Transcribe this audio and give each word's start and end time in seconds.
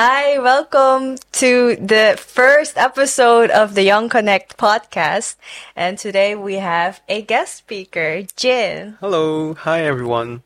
Hi, 0.00 0.38
welcome 0.38 1.18
to 1.42 1.74
the 1.74 2.14
first 2.16 2.78
episode 2.78 3.50
of 3.50 3.74
the 3.74 3.82
Young 3.82 4.08
Connect 4.08 4.56
podcast. 4.56 5.34
And 5.74 5.98
today 5.98 6.36
we 6.36 6.54
have 6.62 7.00
a 7.08 7.20
guest 7.20 7.56
speaker, 7.56 8.22
Jin. 8.36 8.96
Hello, 9.00 9.54
hi 9.54 9.82
everyone. 9.82 10.44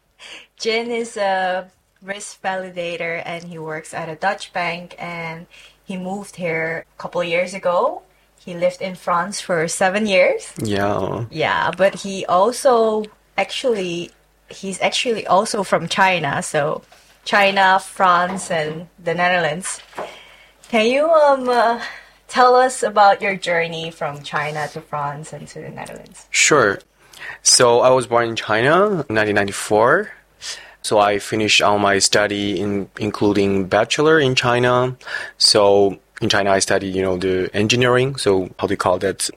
Jin 0.56 0.90
is 0.90 1.18
a 1.18 1.68
risk 2.00 2.40
validator 2.40 3.20
and 3.26 3.44
he 3.44 3.58
works 3.58 3.92
at 3.92 4.08
a 4.08 4.16
Dutch 4.16 4.54
bank 4.54 4.96
and 4.98 5.44
he 5.84 5.98
moved 5.98 6.36
here 6.36 6.86
a 6.96 6.98
couple 6.98 7.20
of 7.20 7.28
years 7.28 7.52
ago. 7.52 8.00
He 8.40 8.54
lived 8.54 8.80
in 8.80 8.94
France 8.94 9.38
for 9.38 9.68
seven 9.68 10.06
years. 10.06 10.50
Yeah. 10.64 11.26
Yeah, 11.30 11.72
but 11.76 11.96
he 11.96 12.24
also 12.24 13.04
actually, 13.36 14.12
he's 14.48 14.80
actually 14.80 15.26
also 15.26 15.62
from 15.62 15.88
China. 15.88 16.42
So 16.42 16.80
China, 17.24 17.78
France, 17.78 18.50
and 18.50 18.88
the 19.02 19.14
Netherlands. 19.14 19.80
Can 20.68 20.86
you 20.86 21.10
um 21.10 21.48
uh, 21.48 21.82
tell 22.28 22.54
us 22.54 22.82
about 22.82 23.20
your 23.20 23.36
journey 23.36 23.90
from 23.90 24.22
China 24.22 24.68
to 24.68 24.80
France 24.80 25.32
and 25.32 25.46
to 25.48 25.60
the 25.60 25.68
Netherlands? 25.68 26.26
Sure. 26.30 26.78
So 27.42 27.80
I 27.80 27.90
was 27.90 28.06
born 28.06 28.28
in 28.30 28.36
China, 28.36 29.04
1994. 29.12 30.10
So 30.82 30.98
I 30.98 31.18
finished 31.20 31.62
all 31.62 31.78
my 31.78 31.98
study 32.00 32.58
in 32.58 32.88
including 32.98 33.66
bachelor 33.66 34.18
in 34.18 34.34
China. 34.34 34.96
So 35.38 35.98
in 36.20 36.28
China 36.28 36.50
I 36.50 36.58
studied, 36.58 36.94
you 36.94 37.02
know, 37.02 37.16
the 37.16 37.50
engineering. 37.54 38.16
So 38.16 38.50
how 38.58 38.66
do 38.66 38.72
you 38.72 38.78
call 38.78 38.98
that? 38.98 39.30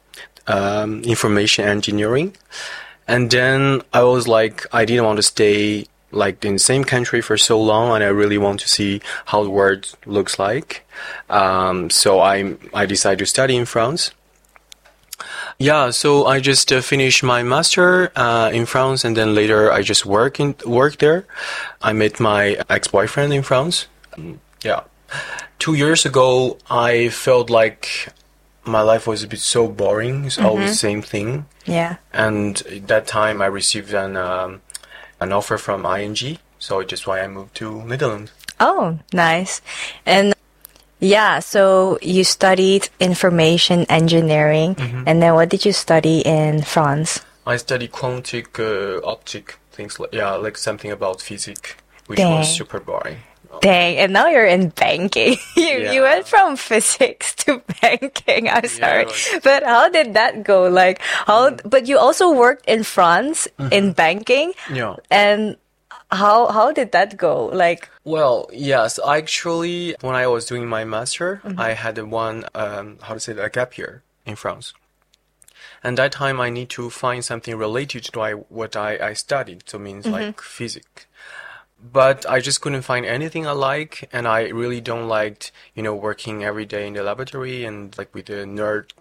Um, 0.47 1.01
information 1.03 1.65
engineering. 1.65 2.35
And 3.07 3.31
then 3.31 3.81
I 3.93 4.03
was 4.03 4.27
like, 4.27 4.65
I 4.71 4.85
didn't 4.85 5.05
want 5.05 5.17
to 5.17 5.23
stay 5.23 5.85
like 6.15 6.43
in 6.45 6.53
the 6.53 6.59
same 6.59 6.83
country 6.83 7.21
for 7.21 7.37
so 7.37 7.61
long, 7.61 7.93
and 7.93 8.03
I 8.03 8.07
really 8.07 8.37
want 8.37 8.59
to 8.61 8.69
see 8.69 9.01
how 9.25 9.43
the 9.43 9.49
world 9.49 9.93
looks 10.05 10.39
like. 10.39 10.85
Um, 11.29 11.89
so 11.89 12.19
I 12.19 12.55
I 12.73 12.85
decided 12.85 13.19
to 13.19 13.25
study 13.25 13.55
in 13.55 13.65
France. 13.65 14.11
Yeah, 15.57 15.91
so 15.91 16.25
I 16.25 16.39
just 16.41 16.71
uh, 16.71 16.81
finished 16.81 17.23
my 17.23 17.41
master 17.43 18.11
uh, 18.15 18.49
in 18.51 18.65
France, 18.65 19.05
and 19.05 19.15
then 19.15 19.33
later 19.33 19.71
I 19.71 19.81
just 19.81 20.05
work 20.05 20.39
in 20.39 20.55
work 20.65 20.97
there. 20.97 21.25
I 21.81 21.93
met 21.93 22.19
my 22.19 22.57
ex 22.69 22.87
boyfriend 22.87 23.33
in 23.33 23.43
France. 23.43 23.87
Yeah, 24.63 24.81
two 25.59 25.75
years 25.75 26.05
ago 26.05 26.57
I 26.69 27.09
felt 27.09 27.49
like 27.49 28.09
my 28.65 28.81
life 28.81 29.07
was 29.07 29.23
a 29.23 29.27
bit 29.27 29.39
so 29.39 29.67
boring. 29.67 30.25
It's 30.25 30.39
always 30.39 30.71
the 30.71 30.75
same 30.75 31.01
thing. 31.01 31.45
Yeah. 31.65 31.97
And 32.13 32.61
at 32.67 32.87
that 32.87 33.07
time 33.07 33.41
I 33.41 33.45
received 33.45 33.93
an 33.93 34.17
um, 34.17 34.61
an 35.19 35.31
offer 35.31 35.57
from 35.57 35.85
ING, 35.85 36.37
so 36.59 36.83
just 36.83 37.07
why 37.07 37.21
I 37.21 37.27
moved 37.27 37.55
to 37.55 37.83
Netherlands. 37.83 38.31
Oh, 38.59 38.99
nice. 39.13 39.61
And 40.05 40.33
yeah, 40.99 41.39
so 41.39 41.99
you 42.01 42.23
studied 42.23 42.89
information 42.99 43.85
engineering, 43.89 44.75
and 45.05 45.21
then 45.21 45.33
what 45.35 45.49
did 45.49 45.65
you 45.65 45.73
study 45.73 46.19
in 46.21 46.61
France? 46.61 47.19
I 47.45 47.57
studied 47.57 47.91
quantum 47.91 48.43
uh, 48.57 48.97
optic 49.03 49.59
things 49.71 49.99
like 49.99 50.13
yeah, 50.13 50.31
like 50.31 50.57
something 50.57 50.91
about 50.91 51.21
physics, 51.21 51.75
which 52.07 52.17
Dang. 52.17 52.39
was 52.39 52.55
super 52.55 52.79
boring. 52.79 53.17
Dang, 53.61 53.97
and 53.97 54.13
now 54.13 54.27
you're 54.27 54.45
in 54.45 54.69
banking. 54.69 55.37
you 55.55 55.91
you 55.91 56.01
went 56.01 56.27
from 56.27 56.55
physics 56.55 57.35
to 57.45 57.61
banking. 57.81 58.49
I'm 58.49 58.67
sorry, 58.67 59.05
it 59.07 59.43
but 59.43 59.63
how 59.63 59.89
did 59.89 60.13
that 60.13 60.43
go? 60.43 60.67
Like 60.67 61.01
how? 61.01 61.51
Mm. 61.51 61.69
But 61.69 61.87
you 61.87 61.97
also 61.97 62.31
worked 62.31 62.65
in 62.67 62.83
France 62.83 63.47
mm-hmm. 63.57 63.73
in 63.73 63.93
banking, 63.93 64.53
Yeah. 64.71 64.95
and 65.09 65.57
how 66.11 66.47
how 66.47 66.71
did 66.71 66.91
that 66.91 67.17
go? 67.17 67.45
Like 67.45 67.89
Well, 68.03 68.49
yes, 68.53 68.99
actually, 68.99 69.95
when 70.01 70.15
I 70.15 70.27
was 70.27 70.45
doing 70.45 70.67
my 70.67 70.85
master, 70.85 71.41
mm-hmm. 71.43 71.59
I 71.59 71.73
had 71.73 71.97
one 71.97 72.45
um, 72.53 72.97
how 73.01 73.13
to 73.15 73.19
say 73.19 73.33
that, 73.33 73.45
a 73.45 73.49
gap 73.49 73.77
year 73.77 74.03
in 74.25 74.35
France. 74.35 74.73
And 75.83 75.99
that 75.99 76.11
time, 76.11 76.41
I 76.41 76.49
need 76.49 76.69
to 76.71 76.89
find 76.89 77.23
something 77.23 77.55
related 77.55 78.05
to 78.05 78.19
I, 78.19 78.31
what 78.31 78.75
I, 78.75 78.97
I 79.09 79.13
studied, 79.13 79.69
so 79.69 79.77
means 79.77 80.05
mm-hmm. 80.05 80.13
like 80.13 80.41
physics. 80.41 81.05
But 81.91 82.25
I 82.29 82.39
just 82.39 82.61
couldn't 82.61 82.81
find 82.83 83.05
anything 83.05 83.45
I 83.45 83.51
like, 83.51 84.09
and 84.11 84.27
I 84.27 84.47
really 84.49 84.81
don't 84.81 85.07
like, 85.07 85.51
you 85.75 85.83
know, 85.83 85.93
working 85.95 86.43
every 86.43 86.65
day 86.65 86.87
in 86.87 86.93
the 86.93 87.03
laboratory 87.03 87.65
and 87.65 87.95
like 87.97 88.13
with 88.13 88.25
the 88.27 88.45
nerd. 88.45 88.91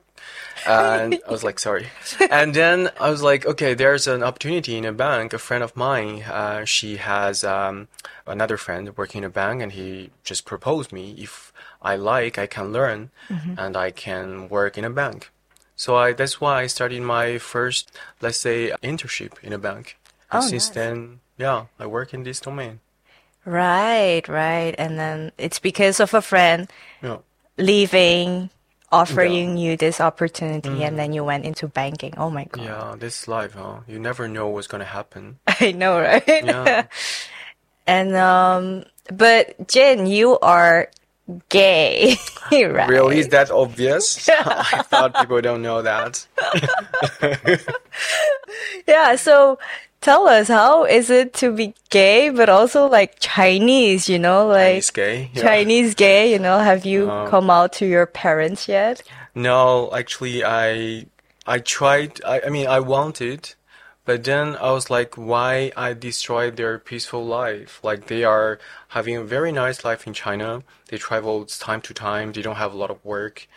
And 0.67 1.19
I 1.27 1.31
was 1.31 1.45
like, 1.45 1.59
sorry. 1.59 1.89
And 2.31 2.55
then 2.55 2.91
I 3.01 3.11
was 3.11 3.23
like, 3.23 3.45
okay, 3.47 3.75
there's 3.75 4.07
an 4.07 4.23
opportunity 4.23 4.77
in 4.77 4.85
a 4.85 4.93
bank. 4.93 5.33
A 5.33 5.39
friend 5.39 5.63
of 5.63 5.77
mine, 5.77 6.23
uh, 6.23 6.65
she 6.65 6.97
has 6.97 7.45
um, 7.45 7.89
another 8.27 8.57
friend 8.57 8.97
working 8.97 9.19
in 9.23 9.25
a 9.25 9.31
bank, 9.31 9.63
and 9.63 9.73
he 9.73 10.11
just 10.23 10.45
proposed 10.45 10.93
me 10.93 11.15
if 11.19 11.53
I 11.83 11.97
like, 11.97 12.39
I 12.39 12.47
can 12.47 12.73
learn, 12.73 13.11
and 13.59 13.77
I 13.77 13.91
can 13.91 14.49
work 14.49 14.79
in 14.79 14.85
a 14.85 14.91
bank. 14.91 15.31
So 15.77 15.97
I 15.97 16.13
that's 16.13 16.41
why 16.41 16.63
I 16.63 16.67
started 16.69 17.03
my 17.03 17.39
first, 17.39 17.91
let's 18.23 18.39
say, 18.39 18.73
internship 18.83 19.33
in 19.43 19.53
a 19.53 19.59
bank. 19.59 19.99
And 20.31 20.43
Oh, 20.43 20.47
since 20.47 20.69
nice. 20.69 20.75
then, 20.75 21.21
yeah, 21.39 21.67
I 21.79 21.87
work 21.87 22.15
in 22.15 22.25
this 22.25 22.41
domain. 22.41 22.81
right, 23.45 24.27
right, 24.29 24.75
and 24.79 24.99
then 24.99 25.33
it's 25.39 25.59
because 25.59 26.01
of 26.01 26.15
a 26.15 26.23
friend 26.23 26.71
Yeah. 27.03 27.19
leaving, 27.59 28.51
offering 28.91 29.59
you 29.59 29.77
this 29.77 30.01
opportunity, 30.01 30.83
and 30.85 30.99
then 30.99 31.13
you 31.13 31.25
went 31.25 31.45
into 31.45 31.69
banking. 31.69 32.15
Oh 32.17 32.31
my 32.31 32.45
god, 32.51 32.65
Yeah, 32.65 32.95
this 32.99 33.29
life, 33.29 33.53
huh? 33.55 33.81
You 33.87 33.99
never 33.99 34.29
know 34.29 34.49
what's 34.49 34.67
gonna 34.67 34.85
happen. 34.89 35.39
I 35.61 35.73
know, 35.73 36.01
right? 36.01 36.25
Yeah. 36.27 36.87
And 37.87 38.17
um, 38.17 38.85
but 39.13 39.69
Jin, 39.69 40.07
you 40.07 40.39
are 40.41 40.89
gay, 41.51 42.17
right? 42.51 42.89
Really, 42.89 43.19
is 43.21 43.29
that 43.29 43.51
obvious? 43.51 44.27
I 44.27 44.81
thought 44.89 45.13
people 45.15 45.43
don't 45.43 45.61
know 45.61 45.83
that. 45.83 46.27
Yeah. 48.89 49.17
So 49.17 49.59
tell 50.05 50.29
us, 50.29 50.47
how 50.49 50.85
is 50.85 51.09
it 51.11 51.33
to 51.41 51.51
be 51.51 51.75
gay, 51.91 52.29
but 52.29 52.49
also 52.49 52.87
like 52.87 53.17
Chinese? 53.19 54.09
You 54.09 54.21
know, 54.21 54.47
like 54.47 54.85
Chinese 54.85 54.91
gay. 54.91 55.31
Yeah. 55.33 55.43
Chinese 55.43 55.95
gay. 55.95 56.33
You 56.33 56.39
know, 56.39 56.59
have 56.61 56.85
you 56.85 57.11
Uh, 57.11 57.29
come 57.33 57.49
out 57.51 57.73
to 57.81 57.87
your 57.87 58.07
parents 58.07 58.69
yet? 58.69 59.03
No, 59.35 59.91
actually, 60.01 60.45
I 60.45 61.07
I 61.47 61.59
tried. 61.59 62.21
I, 62.25 62.37
I 62.47 62.49
mean, 62.57 62.69
I 62.69 62.81
wanted, 62.81 63.55
but 64.05 64.23
then 64.25 64.57
I 64.61 64.71
was 64.77 64.87
like, 64.97 65.17
why 65.17 65.73
I 65.77 65.89
destroy 65.95 66.51
their 66.51 66.79
peaceful 66.79 67.25
life? 67.25 67.81
Like 67.83 68.07
they 68.07 68.23
are 68.25 68.59
having 68.89 69.17
a 69.17 69.25
very 69.25 69.53
nice 69.53 69.85
life 69.89 70.07
in 70.07 70.15
China. 70.15 70.63
They 70.89 70.99
travel 70.99 71.45
time 71.47 71.81
to 71.89 71.93
time. 71.95 72.33
They 72.33 72.43
don't 72.43 72.61
have 72.65 72.75
a 72.75 72.77
lot 72.83 72.91
of 72.91 73.01
work. 73.05 73.49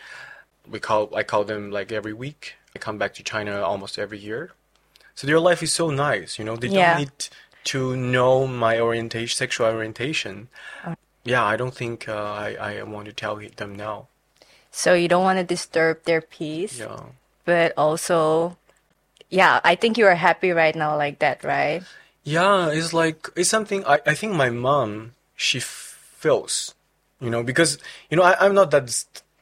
We 0.66 0.80
call 0.80 1.02
I 1.14 1.22
call 1.22 1.44
them 1.44 1.70
like 1.70 1.92
every 1.92 2.12
week. 2.24 2.56
I 2.74 2.78
come 2.78 2.98
back 2.98 3.12
to 3.14 3.22
China 3.22 3.62
almost 3.62 3.98
every 3.98 4.18
year. 4.18 4.42
So 5.18 5.26
their 5.26 5.40
life 5.40 5.64
is 5.64 5.74
so 5.74 5.90
nice. 5.90 6.38
You 6.38 6.44
know, 6.44 6.54
they 6.54 6.68
Yeah. 6.68 6.94
don't 6.94 6.98
need 7.02 7.10
to 7.74 7.96
know 7.96 8.46
my 8.46 8.78
orientation, 8.78 9.34
sexual 9.34 9.66
orientation. 9.66 10.46
Yeah, 11.24 11.42
I 11.42 11.56
don't 11.56 11.74
think 11.74 12.06
uh, 12.06 12.14
I 12.14 12.54
I 12.54 12.82
want 12.86 13.10
to 13.10 13.12
tell 13.12 13.34
them 13.34 13.74
now. 13.74 14.06
So 14.70 14.94
you 14.94 15.08
don't 15.10 15.26
want 15.26 15.42
to 15.42 15.54
disturb 15.56 16.06
their 16.06 16.22
peace, 16.22 16.78
Yeah. 16.78 17.10
but 17.44 17.74
also, 17.74 18.54
yeah, 19.26 19.58
I 19.64 19.74
think 19.74 19.98
you 19.98 20.06
are 20.06 20.14
happy 20.14 20.54
right 20.54 20.76
now 20.76 20.94
like 20.94 21.18
that, 21.18 21.42
right? 21.42 21.82
Yeah, 22.22 22.70
it's 22.70 22.94
like 22.94 23.26
it's 23.34 23.50
something 23.50 23.82
I, 23.90 23.98
I 24.06 24.14
think 24.14 24.38
my 24.38 24.50
mom 24.54 25.18
she 25.34 25.58
f- 25.58 25.98
feels, 26.14 26.78
you 27.18 27.26
know, 27.26 27.42
because 27.42 27.82
you 28.06 28.14
know 28.16 28.22
I, 28.22 28.38
I'm 28.38 28.54
not 28.54 28.70
that 28.70 28.86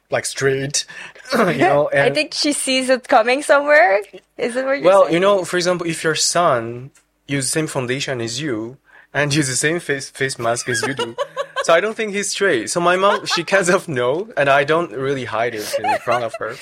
like 0.09 0.25
straight, 0.25 0.85
you 1.37 1.57
know. 1.57 1.89
I 1.93 2.09
think 2.09 2.33
she 2.33 2.53
sees 2.53 2.89
it 2.89 3.07
coming 3.07 3.41
somewhere. 3.43 4.01
Is 4.37 4.55
it 4.55 4.65
what 4.65 4.73
you're 4.79 4.85
well, 4.85 5.03
saying? 5.03 5.13
you 5.13 5.19
know, 5.19 5.43
for 5.43 5.57
example, 5.57 5.87
if 5.87 6.03
your 6.03 6.15
son 6.15 6.91
use 7.27 7.45
the 7.45 7.51
same 7.51 7.67
foundation 7.67 8.21
as 8.21 8.39
you 8.41 8.77
and 9.13 9.33
use 9.33 9.47
the 9.47 9.55
same 9.55 9.79
face 9.79 10.09
face 10.09 10.37
mask 10.39 10.69
as 10.69 10.81
you 10.81 10.93
do, 10.93 11.15
so 11.63 11.73
I 11.73 11.79
don't 11.81 11.95
think 11.95 12.13
he's 12.13 12.31
straight. 12.31 12.69
So 12.69 12.79
my 12.79 12.95
mom 12.95 13.25
she 13.25 13.43
kind 13.43 13.69
of 13.69 13.87
know, 13.87 14.29
and 14.37 14.49
I 14.49 14.63
don't 14.63 14.91
really 14.91 15.25
hide 15.25 15.55
it 15.55 15.73
in 15.79 15.97
front 15.99 16.23
of 16.23 16.33
her. 16.39 16.55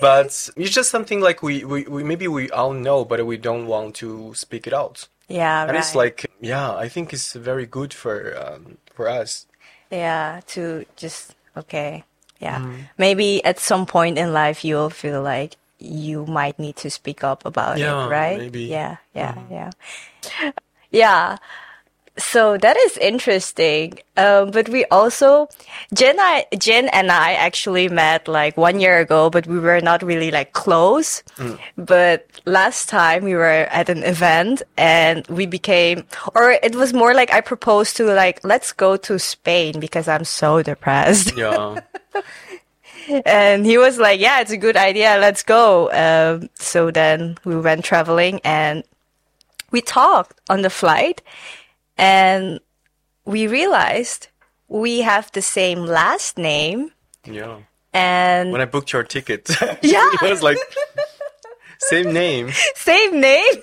But 0.00 0.50
it's 0.56 0.74
just 0.74 0.90
something 0.90 1.20
like 1.20 1.42
we, 1.42 1.64
we, 1.64 1.84
we 1.84 2.04
maybe 2.04 2.28
we 2.28 2.50
all 2.50 2.72
know, 2.72 3.04
but 3.04 3.24
we 3.24 3.36
don't 3.36 3.66
want 3.66 3.94
to 3.96 4.34
speak 4.34 4.66
it 4.66 4.72
out. 4.74 5.08
yeah, 5.28 5.62
And 5.62 5.70
right. 5.72 5.78
it's 5.78 5.94
like, 5.94 6.26
yeah, 6.40 6.74
I 6.74 6.88
think 6.88 7.12
it's 7.12 7.32
very 7.32 7.66
good 7.66 7.94
for 7.94 8.36
um, 8.36 8.78
for 8.92 9.08
us. 9.08 9.46
Yeah, 9.90 10.40
to 10.48 10.84
just 10.96 11.34
okay. 11.56 12.04
Yeah. 12.40 12.58
Mm-hmm. 12.58 12.82
Maybe 12.98 13.44
at 13.44 13.58
some 13.58 13.86
point 13.86 14.18
in 14.18 14.32
life 14.32 14.64
you'll 14.64 14.90
feel 14.90 15.22
like 15.22 15.56
you 15.78 16.24
might 16.26 16.58
need 16.58 16.76
to 16.76 16.90
speak 16.90 17.22
up 17.24 17.44
about 17.44 17.78
Yeah, 17.78 18.06
it, 18.06 18.10
right? 18.10 18.38
maybe. 18.38 18.64
Yeah, 18.64 18.96
yeah, 19.14 19.34
yeah. 19.50 19.70
Yeah. 20.90 21.36
So 22.18 22.56
that 22.56 22.76
is 22.76 22.96
interesting. 22.96 23.98
Um, 24.16 24.50
but 24.50 24.68
we 24.70 24.86
also, 24.86 25.48
Jin, 25.92 26.16
I, 26.18 26.46
Jin 26.58 26.88
and 26.88 27.12
I 27.12 27.34
actually 27.34 27.88
met 27.88 28.26
like 28.26 28.56
one 28.56 28.80
year 28.80 28.98
ago, 28.98 29.28
but 29.28 29.46
we 29.46 29.58
were 29.58 29.80
not 29.80 30.02
really 30.02 30.30
like 30.30 30.52
close. 30.52 31.22
But 31.76 32.26
last 32.46 32.88
time 32.88 33.24
we 33.24 33.34
were 33.34 33.44
at 33.44 33.88
an 33.90 34.02
event 34.02 34.62
and 34.78 35.26
we 35.28 35.44
became, 35.44 36.04
or 36.34 36.52
it 36.52 36.74
was 36.74 36.94
more 36.94 37.12
like 37.12 37.32
I 37.32 37.42
proposed 37.42 37.96
to 37.98 38.04
like, 38.06 38.40
let's 38.44 38.72
go 38.72 38.96
to 38.96 39.18
Spain 39.18 39.78
because 39.78 40.08
I'm 40.08 40.24
so 40.24 40.62
depressed. 40.62 41.36
Yeah. 41.36 41.80
and 43.26 43.66
he 43.66 43.76
was 43.76 43.98
like, 43.98 44.20
yeah, 44.20 44.40
it's 44.40 44.52
a 44.52 44.56
good 44.56 44.76
idea. 44.76 45.18
Let's 45.18 45.42
go. 45.42 45.90
Um, 45.92 46.48
so 46.54 46.90
then 46.90 47.36
we 47.44 47.56
went 47.56 47.84
traveling 47.84 48.40
and 48.42 48.84
we 49.70 49.82
talked 49.82 50.40
on 50.48 50.62
the 50.62 50.70
flight 50.70 51.20
and 51.98 52.60
we 53.24 53.46
realized 53.46 54.28
we 54.68 55.00
have 55.00 55.30
the 55.32 55.42
same 55.42 55.86
last 55.86 56.38
name 56.38 56.90
yeah. 57.24 57.58
and 57.92 58.52
When 58.52 58.60
I 58.60 58.66
booked 58.66 58.92
your 58.92 59.02
ticket, 59.04 59.48
Yeah. 59.82 60.10
it 60.14 60.22
was 60.22 60.42
like 60.42 60.58
same 61.78 62.12
name. 62.12 62.50
same 62.74 63.20
name. 63.20 63.54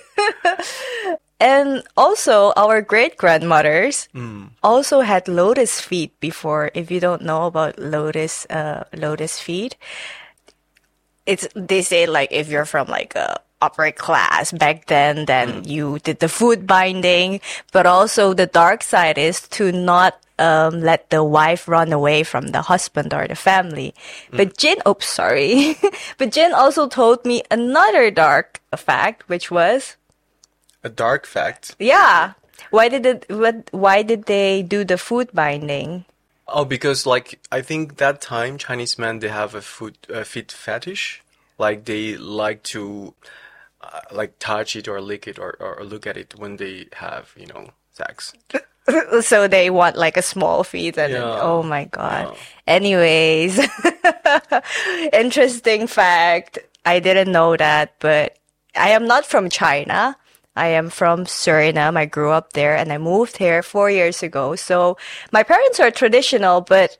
and 1.40 1.82
also 1.96 2.52
our 2.56 2.80
great 2.80 3.16
grandmothers 3.16 4.08
also 4.62 5.00
had 5.00 5.28
lotus 5.28 5.80
feet 5.80 6.18
before. 6.20 6.70
If 6.74 6.90
you 6.90 7.00
don't 7.00 7.22
know 7.22 7.46
about 7.46 7.78
lotus, 7.78 8.46
uh, 8.50 8.84
lotus 8.94 9.40
feet, 9.40 9.76
it's, 11.26 11.48
they 11.54 11.82
say 11.82 12.06
like 12.06 12.30
if 12.32 12.48
you're 12.48 12.64
from 12.66 12.88
like 12.88 13.14
a 13.16 13.40
upper 13.64 13.90
class 13.90 14.52
back 14.52 14.86
then, 14.86 15.24
then 15.24 15.64
you 15.64 15.98
did 16.04 16.20
the 16.20 16.28
foot 16.28 16.66
binding, 16.66 17.40
but 17.72 17.86
also 17.86 18.34
the 18.34 18.46
dark 18.46 18.82
side 18.82 19.16
is 19.16 19.48
to 19.56 19.72
not 19.72 20.20
um, 20.38 20.80
let 20.82 21.10
the 21.10 21.22
wife 21.24 21.68
run 21.68 21.92
away 21.92 22.22
from 22.22 22.48
the 22.48 22.62
husband 22.62 23.14
or 23.14 23.26
the 23.26 23.36
family. 23.36 23.94
But 24.30 24.58
Jin, 24.58 24.78
oops, 24.86 25.06
sorry. 25.06 25.76
but 26.18 26.32
Jin 26.32 26.52
also 26.52 26.88
told 26.88 27.24
me 27.24 27.42
another 27.50 28.10
dark 28.10 28.60
fact, 28.76 29.28
which 29.28 29.50
was, 29.50 29.96
A 30.82 30.88
dark 30.90 31.24
fact. 31.26 31.76
yeah, 31.78 32.34
why 32.70 32.88
did 32.88 33.06
it, 33.06 33.26
what, 33.30 33.70
why 33.70 34.02
did 34.02 34.26
they 34.26 34.62
do 34.62 34.84
the 34.84 34.98
foot 34.98 35.32
binding? 35.34 36.04
Oh, 36.46 36.64
because 36.66 37.06
like 37.06 37.40
I 37.50 37.62
think 37.62 37.96
that 37.96 38.20
time 38.20 38.58
Chinese 38.58 38.98
men 38.98 39.20
they 39.20 39.28
have 39.32 39.54
a 39.54 39.62
foot 39.62 39.96
a 40.10 40.24
feet 40.26 40.52
fetish, 40.52 41.22
like 41.56 41.86
they 41.86 42.18
like 42.18 42.62
to 42.74 43.14
uh, 43.84 44.00
like 44.10 44.38
touch 44.40 44.74
it 44.76 44.88
or 44.88 45.00
lick 45.00 45.28
it 45.28 45.38
or, 45.38 45.52
or 45.60 45.84
look 45.84 46.06
at 46.06 46.16
it 46.16 46.34
when 46.40 46.56
they 46.56 46.88
have 46.94 47.34
you 47.36 47.46
know 47.46 47.68
sex. 47.92 48.32
so 49.20 49.46
they 49.48 49.68
want 49.70 49.96
like 49.96 50.16
a 50.16 50.22
small 50.22 50.64
feet 50.64 50.96
and 50.98 51.12
then- 51.12 51.20
Yeah. 51.22 51.40
oh 51.40 51.62
my 51.62 51.84
god. 51.84 52.32
Yeah. 52.32 52.38
Anyways, 52.66 53.60
interesting 55.12 55.86
fact. 55.86 56.58
I 56.84 57.00
didn't 57.00 57.32
know 57.32 57.56
that, 57.56 57.94
but 57.98 58.36
I 58.76 58.90
am 58.90 59.06
not 59.06 59.24
from 59.24 59.48
China. 59.48 60.16
I 60.56 60.68
am 60.68 60.88
from 60.90 61.24
Suriname. 61.24 61.96
I 61.96 62.06
grew 62.06 62.30
up 62.30 62.52
there 62.52 62.76
and 62.76 62.92
I 62.92 62.98
moved 62.98 63.38
here 63.38 63.62
four 63.62 63.90
years 63.90 64.22
ago. 64.22 64.54
So 64.54 64.96
my 65.32 65.42
parents 65.42 65.80
are 65.80 65.90
traditional, 65.90 66.60
but 66.60 66.98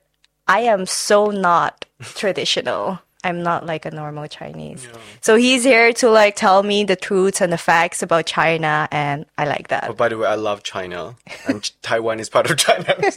I 0.49 0.61
am 0.61 0.87
so 0.87 1.27
not 1.31 1.85
traditional. 2.17 2.99
I'm 3.25 3.43
not 3.43 3.65
like 3.67 3.87
a 3.87 3.91
normal 3.91 4.29
Chinese. 4.29 4.87
So 5.21 5.37
he's 5.37 5.65
here 5.65 5.93
to 5.95 6.11
like 6.11 6.37
tell 6.37 6.63
me 6.63 6.85
the 6.85 6.95
truths 6.97 7.41
and 7.41 7.53
the 7.53 7.59
facts 7.59 8.03
about 8.03 8.27
China 8.27 8.87
and 8.93 9.25
I 9.39 9.47
like 9.47 9.69
that. 9.69 9.89
Oh, 9.89 9.95
by 9.95 10.09
the 10.09 10.19
way, 10.19 10.29
I 10.29 10.35
love 10.37 10.63
China, 10.63 11.17
and 11.49 11.71
Taiwan 11.83 12.21
is 12.21 12.29
part 12.29 12.51
of 12.51 12.59
China. 12.59 12.95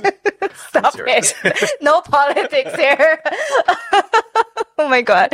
Stop 0.69 0.95
it. 0.97 1.35
no 1.81 2.01
politics 2.01 2.73
here. 2.75 3.21
oh 4.79 4.87
my 4.89 5.01
god. 5.01 5.33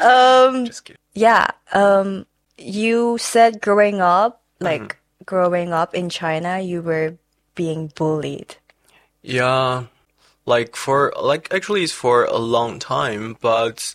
Um 0.00 0.66
Just 0.66 0.84
kidding. 0.84 1.00
yeah, 1.14 1.48
um 1.72 2.26
you 2.58 3.16
said 3.18 3.60
growing 3.60 4.00
up, 4.00 4.42
like 4.60 4.98
growing 5.24 5.72
up 5.72 5.94
in 5.94 6.08
China, 6.10 6.60
you 6.60 6.82
were 6.82 7.16
being 7.54 7.90
bullied. 7.94 8.56
Yeah, 9.22 9.84
like 10.46 10.76
for 10.76 11.12
like 11.20 11.52
actually 11.52 11.82
it's 11.82 11.92
for 11.92 12.24
a 12.24 12.38
long 12.38 12.78
time, 12.78 13.36
but 13.40 13.94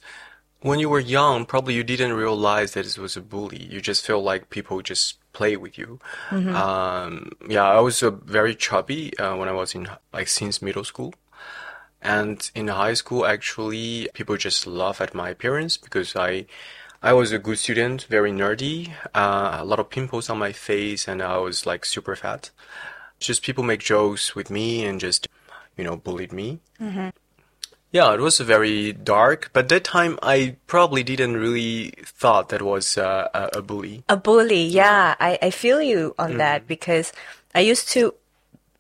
when 0.61 0.79
you 0.79 0.89
were 0.89 0.99
young, 0.99 1.45
probably 1.45 1.75
you 1.75 1.83
didn't 1.83 2.13
realize 2.13 2.73
that 2.73 2.87
it 2.87 2.97
was 2.97 3.15
a 3.15 3.21
bully. 3.21 3.63
You 3.63 3.79
just 3.79 4.05
feel 4.05 4.21
like 4.21 4.49
people 4.49 4.81
just 4.81 5.17
play 5.31 5.55
with 5.55 5.77
you. 5.77 5.99
Um, 6.55 7.31
yeah, 7.47 7.65
I 7.65 7.79
was 7.79 8.01
uh, 8.01 8.11
very 8.11 8.55
chubby 8.55 9.17
uh, 9.19 9.35
when 9.35 9.47
I 9.47 9.51
was 9.51 9.75
in 9.75 9.87
like 10.11 10.27
since 10.27 10.61
middle 10.61 10.83
school. 10.83 11.13
And 12.01 12.49
in 12.55 12.67
high 12.69 12.93
school, 12.93 13.25
actually, 13.25 14.07
people 14.13 14.37
just 14.37 14.65
laugh 14.67 15.01
at 15.01 15.13
my 15.13 15.29
appearance 15.29 15.77
because 15.77 16.15
I, 16.15 16.45
I 17.01 17.13
was 17.13 17.31
a 17.31 17.39
good 17.39 17.59
student, 17.59 18.03
very 18.03 18.31
nerdy, 18.31 18.91
uh, 19.13 19.57
a 19.59 19.65
lot 19.65 19.79
of 19.79 19.89
pimples 19.89 20.29
on 20.29 20.37
my 20.37 20.51
face, 20.51 21.07
and 21.07 21.21
I 21.21 21.37
was 21.37 21.65
like 21.65 21.85
super 21.85 22.15
fat. 22.15 22.51
Just 23.19 23.41
people 23.41 23.63
make 23.63 23.79
jokes 23.79 24.35
with 24.35 24.49
me 24.51 24.85
and 24.85 24.99
just, 24.99 25.27
you 25.77 25.83
know, 25.83 25.95
bullied 25.95 26.33
me. 26.33 26.59
Yeah, 27.91 28.13
it 28.13 28.19
was 28.19 28.39
very 28.39 28.91
dark, 28.91 29.49
but 29.53 29.69
that 29.69 29.85
time 29.85 30.19
I 30.21 30.57
probably 30.67 31.03
didn't 31.03 31.37
really 31.37 31.93
thought 32.03 32.49
that 32.49 32.61
was 32.61 32.97
uh, 32.97 33.29
a, 33.33 33.59
a 33.59 33.61
bully. 33.61 34.03
A 34.09 34.17
bully, 34.17 34.63
yeah. 34.63 35.15
I, 35.19 35.39
I 35.41 35.49
feel 35.51 35.81
you 35.81 36.13
on 36.19 36.37
that 36.37 36.67
because 36.67 37.13
I 37.55 37.61
used 37.61 37.87
to, 37.89 38.13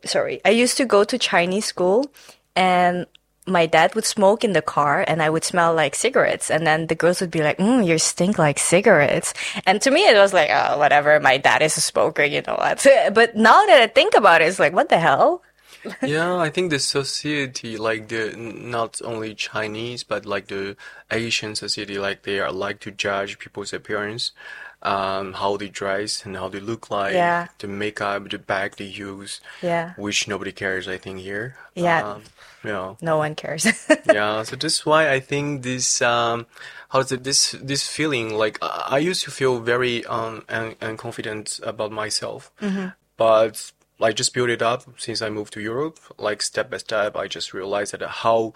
sorry, 0.03 0.41
I 0.43 0.49
used 0.49 0.75
to 0.77 0.85
go 0.85 1.05
to 1.05 1.17
Chinese 1.17 1.65
school 1.65 2.11
and 2.55 3.07
my 3.47 3.65
dad 3.65 3.95
would 3.95 4.03
smoke 4.03 4.43
in 4.43 4.51
the 4.51 4.61
car 4.61 5.05
and 5.07 5.23
I 5.23 5.29
would 5.29 5.45
smell 5.45 5.73
like 5.73 5.95
cigarettes. 5.95 6.51
And 6.51 6.67
then 6.67 6.87
the 6.87 6.95
girls 6.95 7.21
would 7.21 7.31
be 7.31 7.41
like, 7.41 7.57
mm, 7.57 7.87
you 7.87 7.97
stink 7.97 8.37
like 8.37 8.59
cigarettes. 8.59 9.33
And 9.65 9.81
to 9.81 9.89
me, 9.89 10.05
it 10.05 10.17
was 10.17 10.33
like, 10.33 10.49
oh, 10.51 10.77
whatever. 10.77 11.17
My 11.21 11.37
dad 11.37 11.61
is 11.61 11.77
a 11.77 11.81
smoker, 11.81 12.23
you 12.23 12.41
know 12.45 12.55
what? 12.55 12.85
But 13.13 13.37
now 13.37 13.65
that 13.65 13.81
I 13.81 13.87
think 13.87 14.15
about 14.15 14.41
it, 14.41 14.49
it's 14.49 14.59
like, 14.59 14.73
what 14.73 14.89
the 14.89 14.99
hell? 14.99 15.41
yeah, 16.01 16.35
I 16.37 16.49
think 16.49 16.69
the 16.71 16.79
society, 16.79 17.77
like 17.77 18.07
the 18.09 18.35
not 18.37 19.01
only 19.03 19.35
Chinese, 19.35 20.03
but 20.03 20.25
like 20.25 20.47
the 20.47 20.75
Asian 21.11 21.55
society, 21.55 21.97
like 21.97 22.23
they 22.23 22.39
are 22.39 22.51
like 22.51 22.79
to 22.81 22.91
judge 22.91 23.39
people's 23.39 23.73
appearance, 23.73 24.31
um, 24.83 25.33
how 25.33 25.57
they 25.57 25.69
dress 25.69 26.25
and 26.25 26.35
how 26.35 26.49
they 26.49 26.59
look 26.59 26.89
like, 26.91 27.13
Yeah. 27.13 27.47
the 27.59 27.67
makeup, 27.67 28.29
the 28.29 28.37
bag 28.37 28.75
they 28.77 28.85
use, 28.85 29.41
Yeah. 29.61 29.93
which 29.97 30.27
nobody 30.27 30.51
cares, 30.51 30.87
I 30.87 30.97
think 30.97 31.19
here. 31.19 31.55
Yeah. 31.75 32.03
Um, 32.07 32.23
yeah. 32.63 32.95
No 33.01 33.17
one 33.17 33.35
cares. 33.35 33.65
yeah 34.13 34.43
so 34.43 34.55
that's 34.55 34.85
why 34.85 35.09
i 35.11 35.19
think 35.19 35.61
this 35.63 36.01
um 36.01 36.45
how 36.89 36.99
is 36.99 37.11
it 37.11 37.23
this 37.23 37.55
this 37.61 37.87
feeling 37.87 38.33
like 38.33 38.57
i 38.61 38.97
I 38.97 38.99
used 38.99 39.23
to 39.25 39.31
feel 39.31 39.59
very 39.59 40.03
um 40.05 40.43
and, 40.49 40.75
and 40.81 40.97
confident 40.97 41.59
about 41.63 41.91
myself 41.91 42.51
but 43.15 43.71
like 43.99 44.15
just 44.15 44.33
build 44.33 44.49
it 44.49 44.61
up 44.61 44.83
since 44.97 45.21
i 45.21 45.29
moved 45.29 45.53
to 45.53 45.61
europe 45.61 45.99
like 46.17 46.41
step 46.41 46.69
by 46.69 46.77
step 46.77 47.15
i 47.15 47.27
just 47.27 47.53
realized 47.53 47.93
that 47.93 48.01
how 48.23 48.53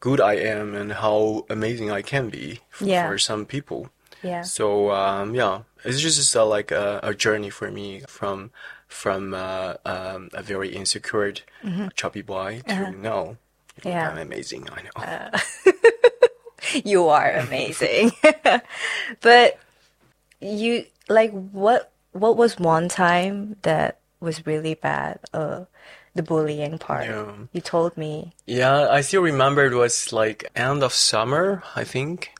good 0.00 0.20
i 0.20 0.34
am 0.34 0.74
and 0.74 0.92
how 0.92 1.44
amazing 1.48 1.90
i 1.90 2.02
can 2.02 2.28
be 2.30 2.60
f- 2.72 2.82
Yeah. 2.82 3.08
for 3.08 3.18
some 3.18 3.44
people 3.46 3.90
yeah. 4.22 4.42
so 4.42 4.90
um, 4.90 5.34
yeah, 5.34 5.62
it's 5.82 5.98
just 6.00 6.36
uh, 6.36 6.44
like 6.44 6.70
a, 6.70 7.00
a 7.02 7.14
journey 7.14 7.48
for 7.48 7.70
me 7.70 8.02
from 8.06 8.50
from 8.86 9.32
uh, 9.32 9.76
um, 9.86 10.28
a 10.34 10.42
very 10.42 10.68
insecure, 10.76 11.32
chubby 11.94 12.20
boy 12.20 12.60
to 12.68 12.90
now. 12.90 13.36
Yeah. 13.82 14.10
I'm 14.10 14.18
amazing. 14.18 14.68
I 14.70 14.82
know. 14.82 15.38
You 16.84 17.08
are 17.08 17.32
amazing. 17.32 18.12
but 19.22 19.58
you 20.40 20.84
like 21.08 21.30
what 21.30 21.90
what 22.12 22.36
was 22.36 22.58
one 22.58 22.88
time 22.90 23.56
that 23.62 23.99
was 24.20 24.46
really 24.46 24.74
bad? 24.74 25.20
Uh 25.32 25.64
the 26.14 26.22
bullying 26.22 26.78
part. 26.78 27.06
Yeah. 27.06 27.32
You 27.52 27.60
told 27.60 27.96
me. 27.96 28.32
Yeah, 28.46 28.88
I 28.88 29.00
still 29.00 29.22
remember 29.22 29.64
it 29.66 29.74
was 29.74 30.12
like 30.12 30.50
end 30.56 30.82
of 30.82 30.92
summer, 30.92 31.62
I 31.76 31.84
think. 31.84 32.30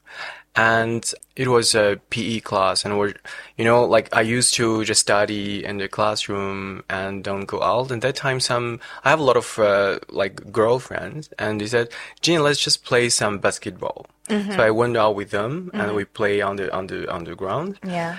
And 0.57 1.09
it 1.37 1.47
was 1.47 1.77
a 1.77 2.01
PE 2.11 2.41
class 2.41 2.85
and 2.85 2.99
we're, 2.99 3.15
you 3.57 3.65
know, 3.65 3.85
like 3.85 4.15
I 4.15 4.23
used 4.23 4.55
to 4.55 4.85
just 4.85 5.01
study 5.01 5.65
in 5.65 5.79
the 5.79 5.87
classroom 5.87 6.83
and 6.91 7.23
don't 7.23 7.45
go 7.45 7.63
out. 7.63 7.93
And 7.93 8.03
that 8.03 8.17
time 8.17 8.41
some, 8.41 8.81
I 9.05 9.11
have 9.11 9.21
a 9.21 9.23
lot 9.23 9.37
of, 9.37 9.59
uh, 9.61 10.01
like 10.09 10.51
girlfriends 10.51 11.31
and 11.39 11.61
they 11.61 11.69
said, 11.69 11.91
Jean, 12.21 12.43
let's 12.43 12.59
just 12.59 12.85
play 12.85 13.09
some 13.11 13.39
basketball. 13.39 14.07
So 14.29 14.63
I 14.63 14.71
went 14.71 14.97
out 14.97 15.17
with 15.17 15.31
them 15.31 15.71
and 15.75 15.95
we 15.95 16.05
play 16.05 16.41
on 16.41 16.57
the, 16.57 16.73
on 16.73 16.87
the, 16.89 17.11
on 17.11 17.25
the 17.25 17.35
ground. 17.35 17.79
Yeah. 17.85 18.19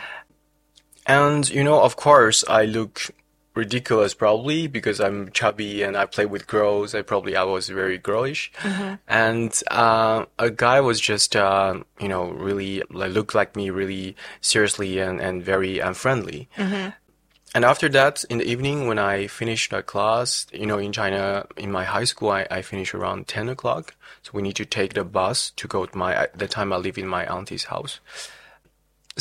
And 1.06 1.50
you 1.50 1.64
know, 1.64 1.82
of 1.82 1.96
course, 1.96 2.44
I 2.48 2.66
look 2.66 3.12
ridiculous 3.54 4.14
probably 4.14 4.68
because 4.68 5.00
I'm 5.00 5.32
chubby 5.32 5.84
and 5.84 5.98
I 5.98 6.06
play 6.06 6.26
with 6.26 6.48
girls. 6.48 6.96
I 6.96 7.02
probably 7.02 7.36
I 7.36 7.44
was 7.44 7.70
very 7.70 7.98
girlish, 7.98 8.52
and 9.08 9.62
uh, 9.70 10.26
a 10.40 10.50
guy 10.50 10.82
was 10.82 11.00
just 11.00 11.36
uh, 11.36 11.80
you 12.00 12.08
know 12.08 12.30
really 12.30 12.84
like 12.90 13.12
looked 13.12 13.36
like 13.36 13.56
me 13.56 13.70
really 13.70 14.16
seriously 14.42 15.00
and 15.00 15.20
and 15.20 15.44
very 15.44 15.80
unfriendly. 15.80 16.50
and 17.54 17.66
after 17.66 17.90
that, 17.90 18.24
in 18.30 18.38
the 18.38 18.50
evening, 18.50 18.88
when 18.88 18.98
I 18.98 19.28
finished 19.28 19.72
the 19.72 19.84
class, 19.84 20.48
you 20.54 20.66
know, 20.66 20.78
in 20.78 20.94
China, 20.94 21.46
in 21.58 21.70
my 21.70 21.84
high 21.84 22.06
school, 22.06 22.30
I, 22.30 22.48
I 22.50 22.62
finish 22.62 22.94
around 22.94 23.28
10 23.28 23.50
o'clock. 23.50 23.94
So 24.24 24.32
we 24.34 24.42
need 24.42 24.56
to 24.56 24.66
take 24.66 24.94
the 24.94 25.04
bus 25.04 25.52
to 25.58 25.68
go 25.68 25.86
to 25.86 25.98
my, 25.98 26.16
at 26.16 26.38
the 26.38 26.48
time 26.48 26.72
I 26.72 26.78
live 26.78 26.98
in 26.98 27.08
my 27.08 27.26
auntie's 27.26 27.66
house. 27.66 28.00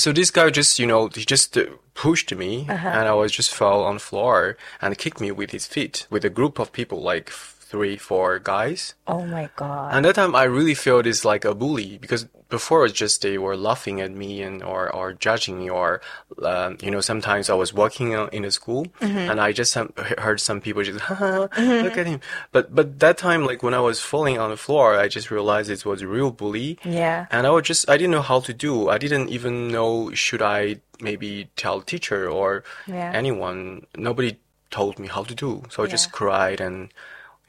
So 0.00 0.12
this 0.12 0.30
guy 0.30 0.49
just, 0.49 0.78
you 0.78 0.87
know, 0.87 1.09
he 1.09 1.26
just 1.26 1.59
uh, 1.59 1.66
pushed 1.92 2.35
me 2.35 2.64
and 2.71 3.07
I 3.07 3.12
was 3.12 3.33
just 3.33 3.54
fell 3.54 3.83
on 3.83 3.97
the 3.97 4.00
floor 4.00 4.57
and 4.80 4.97
kicked 4.97 5.21
me 5.21 5.30
with 5.30 5.50
his 5.50 5.66
feet 5.66 6.07
with 6.09 6.25
a 6.25 6.30
group 6.30 6.59
of 6.59 6.73
people, 6.73 7.02
like 7.02 7.28
three, 7.71 7.97
four 7.97 8.41
guys. 8.41 8.95
Oh 9.07 9.25
my 9.25 9.49
god. 9.55 9.95
And 9.95 10.05
that 10.05 10.17
time 10.17 10.35
I 10.35 10.43
really 10.43 10.75
felt 10.75 11.07
it's 11.07 11.25
like 11.25 11.45
a 11.45 11.55
bully 11.55 11.99
because 11.99 12.27
before 12.49 12.85
it's 12.85 12.99
just 12.99 13.23
they 13.23 13.39
were 13.39 13.57
laughing 13.57 14.00
at 14.00 14.11
me 14.11 14.43
and 14.43 14.61
or, 14.61 14.93
or 14.93 15.12
judging 15.12 15.61
me 15.61 15.71
or 15.71 16.00
um, 16.43 16.79
you 16.83 16.91
know 16.91 17.00
sometimes 17.00 17.49
I 17.49 17.55
was 17.55 17.73
walking 17.73 18.11
in 18.11 18.45
a 18.45 18.50
school 18.50 18.87
mm-hmm. 19.00 19.31
and 19.31 19.41
I 19.41 19.53
just 19.53 19.77
um, 19.77 19.93
some, 19.97 20.05
heard 20.19 20.41
some 20.41 20.61
people 20.61 20.83
just 20.83 20.99
mm-hmm. 21.05 21.85
look 21.85 21.97
at 21.97 22.07
him. 22.07 22.21
But 22.50 22.75
but 22.75 22.99
that 22.99 23.17
time 23.17 23.47
like 23.47 23.62
when 23.62 23.73
I 23.73 23.81
was 23.81 24.00
falling 24.00 24.37
on 24.37 24.50
the 24.50 24.57
floor 24.57 24.99
I 24.99 25.07
just 25.07 25.31
realized 25.31 25.71
it 25.71 25.87
was 25.87 26.03
a 26.03 26.09
real 26.09 26.33
bully. 26.33 26.77
Yeah. 26.85 27.27
And 27.31 27.47
I 27.47 27.50
was 27.50 27.62
just 27.62 27.89
I 27.89 27.97
didn't 27.97 28.11
know 28.11 28.23
how 28.23 28.41
to 28.41 28.53
do. 28.53 28.89
I 28.89 28.99
didn't 28.99 29.29
even 29.29 29.69
know 29.69 30.12
should 30.12 30.43
I 30.43 30.81
maybe 31.00 31.49
tell 31.55 31.81
teacher 31.83 32.29
or 32.29 32.65
Yeah. 32.89 33.12
anyone. 33.15 33.87
Nobody 33.97 34.39
told 34.71 34.99
me 34.99 35.07
how 35.07 35.23
to 35.23 35.35
do. 35.35 35.62
So 35.71 35.85
I 35.85 35.87
just 35.87 36.11
cried 36.11 36.61
and 36.61 36.91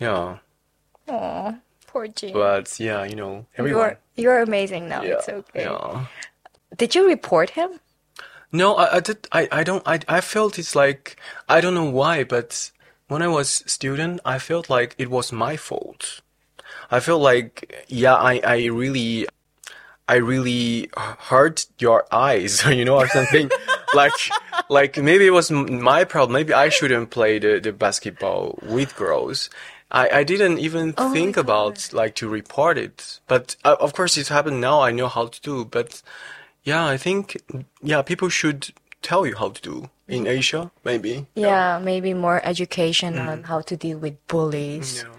yeah. 0.02 0.38
Aw, 1.08 1.56
poor 1.88 2.08
Jin. 2.08 2.34
But 2.34 2.80
yeah, 2.80 3.04
you 3.06 3.16
know, 3.16 3.46
everyone. 3.58 3.82
You're 3.82 3.98
you're 4.16 4.42
amazing 4.42 4.90
now. 4.90 5.02
yeah, 5.04 5.14
It's 5.16 5.30
okay. 5.30 5.64
yeah. 5.64 6.06
Did 6.76 6.96
you 6.96 7.08
report 7.08 7.52
him? 7.52 7.80
No, 8.52 8.76
I, 8.76 8.98
I 8.98 9.00
did. 9.00 9.28
I, 9.32 9.48
I 9.52 9.64
don't. 9.64 9.84
I, 9.88 10.00
I 10.08 10.22
felt 10.22 10.60
it's 10.60 10.76
like 10.76 11.16
I 11.48 11.62
don't 11.62 11.74
know 11.74 11.90
why, 11.90 12.24
but 12.24 12.72
when 13.08 13.22
I 13.22 13.28
was 13.28 13.64
student, 13.66 14.20
I 14.26 14.40
felt 14.40 14.70
like 14.70 14.96
it 14.98 15.10
was 15.10 15.32
my 15.32 15.56
fault. 15.58 16.22
I 16.90 17.00
felt 17.00 17.22
like 17.22 17.86
yeah, 17.88 18.16
I, 18.16 18.42
I 18.44 18.66
really, 18.66 19.28
I 20.08 20.16
really 20.16 20.90
hurt 20.96 21.66
your 21.80 22.06
eyes, 22.12 22.66
you 22.80 22.86
know, 22.86 22.98
or 22.98 23.08
something. 23.08 23.50
like, 23.94 24.12
like 24.70 24.98
maybe 24.98 25.28
it 25.28 25.32
was 25.32 25.52
my 25.52 26.04
problem. 26.04 26.34
Maybe 26.34 26.54
I 26.54 26.70
shouldn't 26.70 27.10
play 27.10 27.40
the, 27.40 27.60
the 27.62 27.72
basketball 27.74 28.60
with 28.64 28.96
girls. 28.96 29.50
I, 29.92 30.10
I 30.20 30.24
didn't 30.24 30.60
even 30.60 30.94
Oh 30.98 31.12
think 31.12 31.38
about 31.38 31.90
like 31.94 32.16
to 32.16 32.30
report 32.30 32.78
it. 32.78 33.20
But 33.28 33.56
uh, 33.64 33.76
of 33.80 33.94
course, 33.94 34.18
it's 34.18 34.30
happened 34.30 34.62
now. 34.62 34.82
I 34.82 34.92
know 34.92 35.08
how 35.08 35.28
to 35.28 35.42
do. 35.42 35.66
But 35.66 36.02
yeah, 36.64 36.86
I 36.86 36.98
think 36.98 37.42
yeah, 37.82 38.02
people 38.02 38.30
should 38.30 38.72
tell 39.02 39.26
you 39.26 39.36
how 39.36 39.50
to 39.50 39.62
do 39.62 39.90
in 40.08 40.28
Asia, 40.28 40.72
maybe. 40.84 41.26
Yeah, 41.36 41.80
maybe 41.82 42.14
more 42.14 42.42
education 42.44 43.18
on 43.18 43.44
how 43.44 43.62
to 43.62 43.78
deal 43.78 43.98
with 43.98 44.16
bullies. 44.28 45.04
Yeah. 45.04 45.14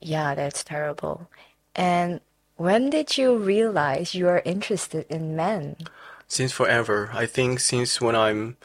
Yeah, 0.00 0.34
that's 0.34 0.62
terrible. 0.62 1.30
And 1.74 2.20
when 2.56 2.90
did 2.90 3.16
you 3.16 3.36
realize 3.38 4.14
you 4.14 4.28
are 4.28 4.42
interested 4.44 5.06
in 5.08 5.34
men? 5.34 5.76
Since 6.28 6.52
forever, 6.52 7.10
I 7.12 7.26
think 7.26 7.60
since 7.60 8.00
when 8.00 8.14
I'm 8.14 8.56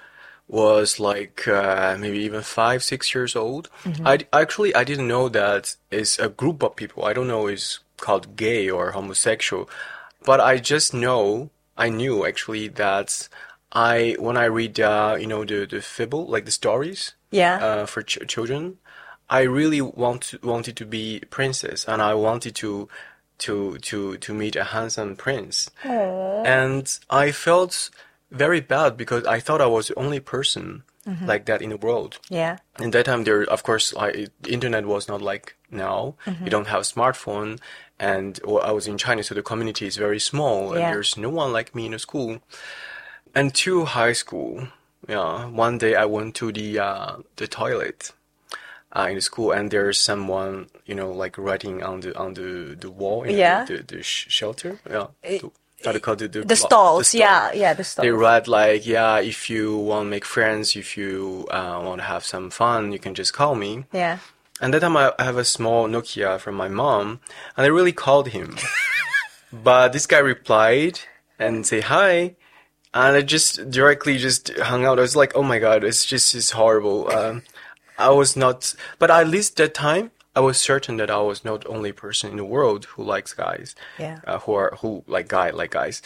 was 0.50 1.00
like 1.00 1.48
uh, 1.48 1.96
maybe 2.00 2.18
even 2.20 2.41
five, 2.41 2.84
six 2.84 3.13
years 3.13 3.36
old. 3.36 3.70
I 4.03 4.25
actually 4.34 4.74
I 4.75 4.84
didn't 4.84 5.08
know 5.08 5.29
that 5.29 5.75
it's 5.91 6.18
a 6.20 6.27
group 6.27 6.63
of 6.63 6.75
people. 6.75 7.06
I 7.06 7.13
don't 7.13 7.27
know 7.27 7.48
is 7.48 7.79
called 7.98 8.36
gay 8.36 8.70
or 8.70 8.91
homosexual, 8.91 9.70
but 10.25 10.39
I 10.41 10.58
just 10.58 10.94
know 10.94 11.51
I 11.77 11.89
knew 11.89 12.25
actually 12.25 12.68
that 12.70 13.29
I 13.72 14.15
when 14.20 14.38
I 14.38 14.46
read 14.46 14.79
uh, 14.79 15.15
you 15.20 15.27
know 15.27 15.46
the 15.46 15.65
the 15.65 15.82
fable 15.82 16.25
like 16.25 16.46
the 16.46 16.51
stories 16.51 17.13
Yeah. 17.32 17.56
uh, 17.63 17.86
for 17.86 18.01
ch- 18.01 18.27
children. 18.27 18.77
I 19.32 19.41
really 19.44 19.79
want 19.82 20.22
to, 20.32 20.39
wanted 20.41 20.75
to 20.77 20.86
be 20.86 21.22
princess, 21.29 21.88
and 21.88 22.01
I 22.01 22.15
wanted 22.15 22.56
to 22.56 22.89
to 23.46 23.77
to 23.77 24.18
to 24.18 24.34
meet 24.34 24.56
a 24.56 24.63
handsome 24.63 25.15
prince. 25.15 25.70
And 26.46 27.00
I 27.12 27.32
felt 27.32 27.91
very 28.31 28.62
bad 28.62 28.98
because 28.98 29.25
I 29.25 29.39
thought 29.39 29.62
I 29.62 29.65
was 29.67 29.88
the 29.88 29.98
only 30.00 30.19
person 30.19 30.83
like 31.25 31.45
that 31.45 31.62
in 31.63 31.71
the 31.71 31.77
world. 31.77 32.19
Yeah. 32.29 32.57
In 32.79 32.91
that 32.91 33.05
time, 33.05 33.24
there, 33.24 33.41
of 33.43 33.63
course, 33.63 33.95
I, 33.98 34.27
internet 34.48 34.86
was 34.86 35.07
not 35.07 35.21
like 35.24 35.55
now. 35.71 36.13
You 36.43 36.51
don't 36.51 36.67
have 36.67 36.83
smartphone, 36.83 37.59
and 38.00 38.39
well, 38.45 38.62
I 38.63 38.71
was 38.71 38.86
in 38.88 38.98
China, 39.00 39.24
so 39.24 39.33
the 39.33 39.41
community 39.41 39.88
is 39.88 39.98
very 39.98 40.19
small, 40.19 40.74
and 40.74 40.81
there's 40.93 41.17
no 41.17 41.29
one 41.29 41.51
like 41.51 41.74
me 41.74 41.88
in 41.88 41.93
the 41.93 42.00
school. 42.00 42.38
And 43.33 43.55
to 43.55 43.86
high 43.86 44.13
school, 44.13 44.67
yeah, 45.07 45.45
one 45.48 45.79
day 45.79 45.95
I 45.95 46.05
went 46.05 46.36
to 46.36 46.51
the 46.51 46.77
uh, 46.79 47.15
the 47.38 47.48
toilet 47.48 48.12
uh, 48.95 49.07
in 49.09 49.15
the 49.15 49.21
school, 49.21 49.51
and 49.51 49.71
there's 49.71 50.00
someone, 50.00 50.67
you 50.86 50.93
know, 50.93 51.12
like 51.12 51.38
writing 51.39 51.81
on 51.81 52.01
the 52.01 52.15
on 52.15 52.33
the 52.36 52.75
the 52.79 52.91
wall, 52.91 53.24
in 53.24 53.36
Yeah. 53.36 53.65
the, 53.65 53.77
the, 53.77 53.95
the 53.98 54.03
sh- 54.03 54.27
shelter, 54.29 54.79
yeah, 54.88 55.07
the, 55.24 55.50
how 55.83 55.91
you 55.91 56.00
call 56.00 56.21
it? 56.21 56.31
The, 56.31 56.41
The 56.43 56.55
stalls. 56.55 57.09
stall 57.09 57.19
Yeah, 57.19 57.51
yeah, 57.53 57.74
the 57.74 57.83
stalls. 57.83 58.03
they 58.03 58.12
write 58.12 58.48
like, 58.48 58.86
yeah, 58.86 59.19
if 59.19 59.50
you 59.50 59.77
want 59.77 60.05
to 60.05 60.09
make 60.09 60.25
friends, 60.25 60.75
if 60.75 60.98
you 60.98 61.48
uh, 61.51 61.81
want 61.83 62.01
to 62.01 62.05
have 62.05 62.24
some 62.25 62.50
fun, 62.50 62.91
you 62.91 63.00
can 63.00 63.13
just 63.15 63.33
call 63.33 63.55
me. 63.55 63.86
Yeah. 63.93 64.19
And 64.62 64.74
that 64.74 64.81
time 64.81 64.98
I 64.98 65.13
I 65.17 65.24
have 65.24 65.38
a 65.38 65.45
small 65.45 65.88
Nokia 65.88 66.38
from 66.39 66.55
my 66.55 66.67
mom, 66.67 67.21
and 67.55 67.65
I 67.65 67.69
really 67.69 67.93
called 67.93 68.27
him. 68.29 68.57
but 69.53 69.93
this 69.93 70.05
guy 70.05 70.19
replied 70.19 71.00
and 71.38 71.65
say 71.65 71.79
hi, 71.81 72.36
and 72.93 73.15
I 73.15 73.21
just 73.21 73.69
directly 73.71 74.17
just 74.17 74.50
hung 74.57 74.86
out. 74.86 75.00
I 75.00 75.01
was 75.01 75.15
like, 75.15 75.31
oh 75.36 75.43
my 75.43 75.59
god, 75.59 75.83
it's 75.83 76.05
just 76.05 76.36
it's 76.36 76.51
horrible. 76.51 77.09
Um, 77.09 77.43
I 77.98 78.09
was 78.09 78.36
not, 78.36 78.75
but 78.98 79.09
at 79.12 79.27
least 79.27 79.55
that 79.57 79.74
time 79.74 80.12
I 80.39 80.41
was 80.48 80.58
certain 80.72 80.98
that 80.98 81.10
I 81.10 81.22
was 81.31 81.43
not 81.43 81.62
the 81.62 81.67
only 81.75 81.91
person 81.91 82.31
in 82.31 82.38
the 82.38 82.50
world 82.55 82.81
who 82.96 83.03
likes 83.13 83.34
guys 83.34 83.75
Yeah. 83.98 84.17
uh, 84.29 84.39
who 84.43 84.51
are 84.62 84.72
who 84.81 85.03
like 85.15 85.27
guy 85.38 85.48
like 85.62 85.72
guys. 85.81 86.01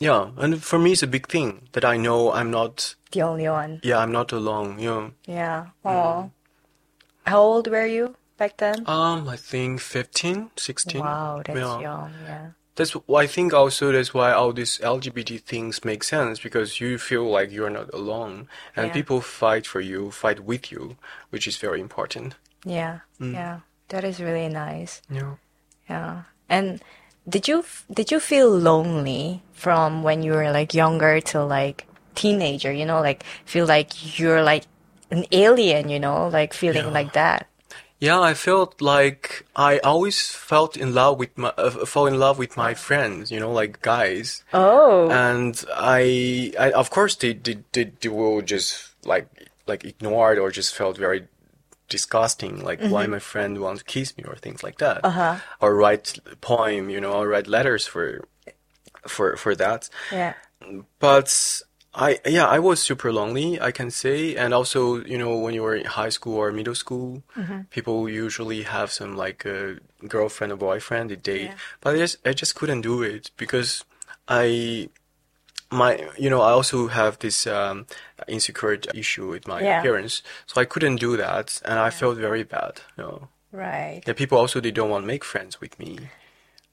Yeah, 0.00 0.30
and 0.42 0.62
for 0.70 0.78
me 0.78 0.90
it's 0.92 1.02
a 1.04 1.12
big 1.16 1.26
thing 1.34 1.48
that 1.72 1.84
I 1.84 1.96
know 2.06 2.32
I'm 2.38 2.50
not. 2.50 2.94
The 3.12 3.22
only 3.22 3.48
one. 3.48 3.80
Yeah, 3.82 3.98
I'm 4.02 4.12
not 4.12 4.32
alone. 4.32 4.78
You 4.84 4.90
know, 4.90 5.10
Yeah. 5.26 5.66
Oh. 5.84 6.30
How 7.26 7.40
old 7.40 7.66
were 7.68 7.86
you 7.86 8.16
back 8.38 8.56
then? 8.56 8.78
um, 8.88 9.28
I 9.28 9.36
think 9.36 9.80
15, 9.80 10.50
16. 10.56 11.00
Wow, 11.00 11.42
that's 11.44 11.58
yeah. 11.58 11.80
young. 11.80 12.12
Yeah. 12.26 12.46
That's 12.76 12.92
why 13.06 13.22
I 13.22 13.26
think 13.28 13.54
also 13.54 13.92
that's 13.92 14.12
why 14.12 14.32
all 14.32 14.52
these 14.52 14.78
LGBT 14.82 15.38
things 15.38 15.84
make 15.84 16.02
sense 16.04 16.40
because 16.42 16.80
you 16.80 16.98
feel 16.98 17.24
like 17.36 17.52
you're 17.54 17.70
not 17.80 17.88
alone 17.94 18.48
and 18.76 18.86
Yeah. 18.86 18.92
people 18.98 19.20
fight 19.20 19.64
for 19.66 19.80
you, 19.80 20.10
fight 20.10 20.40
with 20.40 20.72
you, 20.72 20.96
which 21.30 21.46
is 21.46 21.56
very 21.56 21.80
important. 21.80 22.34
Yeah. 22.66 22.98
Yeah. 23.20 23.60
That 23.88 24.04
is 24.04 24.20
really 24.20 24.48
nice. 24.48 25.02
Yeah. 25.10 25.34
Yeah. 25.88 26.22
And 26.48 26.82
did 27.28 27.48
you 27.48 27.64
did 27.92 28.10
you 28.10 28.20
feel 28.20 28.50
lonely 28.50 29.42
from 29.52 30.02
when 30.02 30.22
you 30.22 30.32
were 30.32 30.50
like 30.50 30.74
younger 30.74 31.20
to 31.32 31.44
like 31.44 31.86
teenager, 32.14 32.72
you 32.72 32.86
know, 32.86 33.00
like 33.00 33.24
feel 33.44 33.66
like 33.66 34.18
you're 34.18 34.42
like 34.42 34.64
an 35.10 35.24
alien, 35.32 35.88
you 35.88 35.98
know, 36.00 36.28
like 36.28 36.52
feeling 36.54 36.84
Yeah. 36.86 36.90
like 36.90 37.12
that. 37.12 37.46
Yeah, 38.00 38.20
I 38.20 38.34
felt 38.34 38.82
like 38.82 39.46
I 39.56 39.78
always 39.78 40.28
felt 40.30 40.76
in 40.76 40.92
love 40.92 41.18
with 41.18 41.38
my 41.38 41.52
uh, 41.56 41.70
fall 41.86 42.06
in 42.06 42.18
love 42.18 42.38
with 42.38 42.56
my 42.56 42.74
friends, 42.74 43.30
you 43.30 43.40
know, 43.40 43.50
like 43.52 43.80
guys. 43.80 44.42
Oh. 44.52 45.08
and 45.10 45.64
I, 45.74 46.52
I 46.58 46.72
of 46.72 46.90
course 46.90 47.14
they, 47.16 47.32
they, 47.34 47.58
they, 47.72 47.84
they 48.00 48.08
will 48.08 48.42
just 48.42 48.90
like 49.06 49.26
like 49.66 49.84
ignored 49.84 50.38
or 50.38 50.50
just 50.50 50.74
felt 50.74 50.98
very 50.98 51.26
disgusting 51.88 52.64
like 52.64 52.80
why 52.80 53.06
my 53.06 53.18
friend 53.18 53.58
wants 53.60 53.82
to 53.82 53.84
kiss 53.84 54.16
me 54.16 54.24
or 54.24 54.36
things 54.36 54.62
like 54.62 54.78
that 54.78 55.00
Uh-huh. 55.04 55.36
or 55.60 55.74
write 55.74 56.18
poem 56.40 56.88
you 56.90 57.00
know 57.00 57.12
or 57.12 57.28
write 57.28 57.46
letters 57.46 57.86
for 57.86 58.24
for 59.06 59.36
for 59.36 59.54
that 59.54 59.88
yeah. 60.10 60.32
but 60.98 61.60
I 61.94 62.18
yeah 62.26 62.46
I 62.46 62.58
was 62.58 62.80
super 62.82 63.12
lonely 63.12 63.60
I 63.60 63.70
can 63.70 63.90
say 63.90 64.34
and 64.34 64.52
also 64.54 65.04
you 65.04 65.18
know 65.18 65.36
when 65.38 65.54
you 65.54 65.62
were 65.62 65.76
in 65.76 65.86
high 65.86 66.08
school 66.10 66.36
or 66.36 66.50
middle 66.52 66.74
school 66.74 67.22
people 67.70 68.08
usually 68.08 68.62
have 68.62 68.90
some 68.90 69.16
like 69.16 69.44
a 69.44 69.76
girlfriend 70.08 70.52
or 70.52 70.56
boyfriend 70.56 71.10
they 71.10 71.16
date 71.16 71.50
Yeah. 71.50 71.54
but 71.80 71.94
I 71.94 71.98
just 71.98 72.16
I 72.26 72.32
just 72.32 72.54
couldn't 72.54 72.80
do 72.80 73.02
it 73.02 73.30
because 73.36 73.84
I 74.26 74.88
my 75.70 75.98
you 76.18 76.30
know 76.30 76.40
I 76.40 76.50
also 76.52 76.88
have 76.88 77.18
this 77.18 77.46
um, 77.46 77.86
insecure 78.28 78.78
issue 78.94 79.28
with 79.28 79.46
my 79.48 79.62
Yeah. 79.62 79.78
appearance 79.80 80.22
so 80.46 80.60
I 80.60 80.64
couldn't 80.64 80.96
do 80.96 81.16
that 81.16 81.60
and 81.64 81.78
I 81.78 81.90
felt 81.90 82.16
very 82.18 82.44
bad 82.44 82.80
you 82.96 83.04
know 83.04 83.28
Right. 83.52 84.02
yeah 84.06 84.14
people 84.14 84.38
also 84.38 84.60
they 84.60 84.70
don't 84.72 84.90
want 84.90 85.02
to 85.04 85.06
make 85.06 85.24
friends 85.24 85.60
with 85.60 85.78
me 85.78 85.98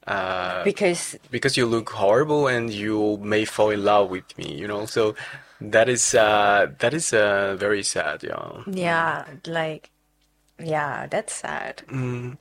uh, 0.07 0.63
Because 0.63 1.17
because 1.29 1.55
you 1.57 1.65
look 1.65 1.89
horrible 1.91 2.48
and 2.48 2.69
you 2.74 3.17
may 3.21 3.45
fall 3.45 3.69
in 3.69 3.83
love 3.83 4.10
with 4.10 4.36
me, 4.38 4.55
you 4.55 4.67
know. 4.67 4.86
So 4.88 5.15
that 5.62 5.88
is 5.89 6.15
uh, 6.15 6.67
that 6.79 6.93
is 6.93 7.13
uh, 7.13 7.55
very 7.60 7.83
sad, 7.83 8.24
yeah. 8.24 8.63
yeah, 8.65 9.25
like 9.45 9.91
yeah, 10.60 11.07
that's 11.07 11.33
sad. 11.33 11.83
Mm, 11.88 12.38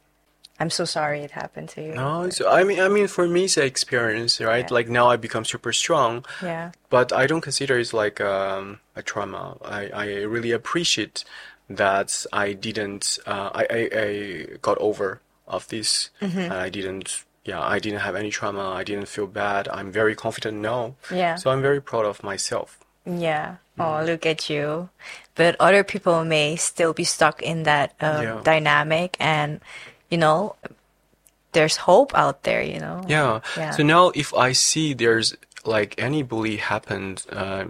I'm 0.60 0.70
so 0.70 0.84
sorry 0.84 1.20
it 1.20 1.30
happened 1.30 1.70
to 1.70 1.82
you. 1.82 1.94
No, 1.94 2.28
so 2.30 2.50
I 2.50 2.64
mean, 2.64 2.78
I 2.80 2.88
mean, 2.88 3.08
for 3.08 3.26
me, 3.26 3.44
it's 3.44 3.56
an 3.56 3.64
experience, 3.64 4.40
right? 4.40 4.66
Yeah. 4.68 4.74
Like 4.74 4.88
now, 4.88 5.08
I 5.08 5.16
become 5.16 5.44
super 5.44 5.72
strong, 5.72 6.24
Yeah. 6.42 6.72
but 6.90 7.12
I 7.12 7.26
don't 7.26 7.40
consider 7.40 7.78
it's 7.78 7.94
like 7.94 8.20
um, 8.20 8.80
a 8.94 9.02
trauma. 9.02 9.56
I, 9.64 9.88
I 9.88 10.06
really 10.34 10.52
appreciate 10.52 11.24
that 11.70 12.26
I 12.32 12.52
didn't, 12.52 13.18
uh, 13.26 13.50
I, 13.54 13.62
I, 13.70 13.80
I 14.04 14.46
got 14.60 14.76
over 14.78 15.20
of 15.48 15.66
this, 15.68 16.10
Mm-hmm. 16.20 16.38
and 16.38 16.52
I 16.52 16.68
didn't, 16.68 17.24
yeah, 17.44 17.60
I 17.62 17.78
didn't 17.78 18.00
have 18.00 18.14
any 18.14 18.30
trauma. 18.30 18.68
I 18.80 18.84
didn't 18.84 19.08
feel 19.08 19.26
bad. 19.26 19.66
I'm 19.72 19.90
very 19.90 20.14
confident 20.14 20.58
now. 20.58 20.94
Yeah. 21.10 21.36
So 21.36 21.50
I'm 21.50 21.62
very 21.62 21.80
proud 21.80 22.04
of 22.04 22.22
myself. 22.22 22.78
Yeah. 23.06 23.56
Oh, 23.78 24.02
look 24.04 24.26
at 24.26 24.50
you. 24.50 24.90
But 25.36 25.56
other 25.58 25.82
people 25.84 26.22
may 26.24 26.56
still 26.56 26.92
be 26.92 27.04
stuck 27.04 27.40
in 27.40 27.62
that 27.62 27.94
uh, 27.98 28.20
Yeah. 28.22 28.40
dynamic, 28.44 29.16
and 29.18 29.60
you 30.10 30.18
know, 30.18 30.56
there's 31.52 31.76
hope 31.76 32.12
out 32.14 32.42
there. 32.42 32.62
You 32.62 32.78
know. 32.80 33.04
Yeah. 33.08 33.40
Yeah. 33.56 33.70
So 33.72 33.82
now, 33.82 34.10
if 34.14 34.34
I 34.34 34.52
see 34.52 34.94
there's 34.94 35.36
like 35.64 35.94
any 35.98 36.22
bully 36.22 36.56
happened 36.56 37.24
uh, 37.30 37.64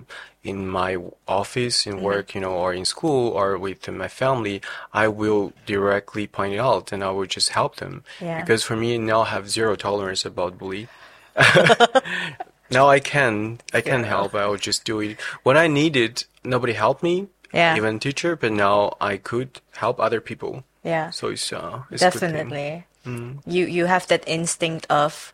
in 0.44 0.68
my 0.68 0.96
office, 1.26 1.84
Mm-hmm. 1.84 1.98
in 1.98 2.04
work, 2.04 2.34
you 2.34 2.40
know, 2.40 2.52
or 2.52 2.72
in 2.72 2.84
school, 2.84 3.28
or 3.32 3.58
with 3.58 3.88
my 3.88 4.08
family, 4.08 4.62
I 4.92 5.08
will 5.08 5.52
directly 5.66 6.26
point 6.26 6.54
it 6.54 6.58
out, 6.60 6.92
and 6.92 7.02
I 7.02 7.10
will 7.10 7.26
just 7.26 7.50
help 7.50 7.76
them. 7.76 8.04
Yeah. 8.20 8.40
Because 8.40 8.62
for 8.62 8.76
me 8.76 8.96
now, 8.98 9.22
I 9.22 9.28
have 9.34 9.50
zero 9.50 9.74
tolerance 9.76 10.24
about 10.24 10.56
bully. 10.58 10.88
now 12.70 12.88
I 12.88 13.00
can, 13.00 13.58
I 13.74 13.80
can 13.80 14.00
Yeah. 14.00 14.06
help. 14.06 14.34
I 14.34 14.46
will 14.46 14.56
just 14.56 14.84
do 14.84 15.00
it 15.00 15.20
when 15.42 15.56
I 15.56 15.66
need 15.66 15.96
it. 15.96 16.26
Nobody 16.44 16.72
helped 16.74 17.02
me. 17.02 17.26
Yeah. 17.52 17.76
Even 17.76 17.98
teacher, 17.98 18.36
but 18.36 18.52
now 18.52 18.94
I 19.00 19.16
could 19.16 19.60
help 19.74 19.98
other 19.98 20.20
people. 20.20 20.62
Yeah. 20.82 21.10
So 21.10 21.28
it's 21.28 21.52
uh, 21.52 21.82
it's 21.90 22.02
a 22.02 22.10
good 22.10 22.20
thing. 22.20 22.32
Definitely. 22.32 22.86
You 23.46 23.66
you 23.66 23.86
have 23.86 24.06
that 24.08 24.24
instinct 24.26 24.86
of 24.90 25.32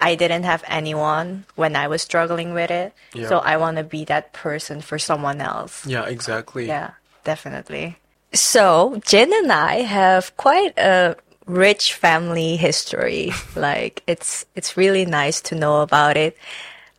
I 0.00 0.14
didn't 0.14 0.44
have 0.44 0.62
anyone 0.68 1.44
when 1.56 1.74
I 1.74 1.88
was 1.88 2.02
struggling 2.02 2.54
with 2.54 2.70
it. 2.70 2.92
Yeah. 3.14 3.28
So 3.28 3.38
I 3.38 3.56
want 3.56 3.78
to 3.78 3.84
be 3.84 4.04
that 4.04 4.32
person 4.32 4.80
for 4.80 4.98
someone 4.98 5.40
else. 5.40 5.86
Yeah, 5.86 6.06
exactly. 6.06 6.66
Yeah, 6.66 6.92
definitely. 7.24 7.96
So, 8.32 9.00
Jin 9.04 9.32
and 9.32 9.50
I 9.50 9.82
have 9.82 10.36
quite 10.36 10.78
a 10.78 11.16
rich 11.46 11.94
family 11.94 12.56
history. 12.56 13.32
like 13.56 14.02
it's 14.06 14.46
it's 14.54 14.76
really 14.76 15.04
nice 15.04 15.40
to 15.42 15.54
know 15.54 15.82
about 15.82 16.16
it. 16.16 16.36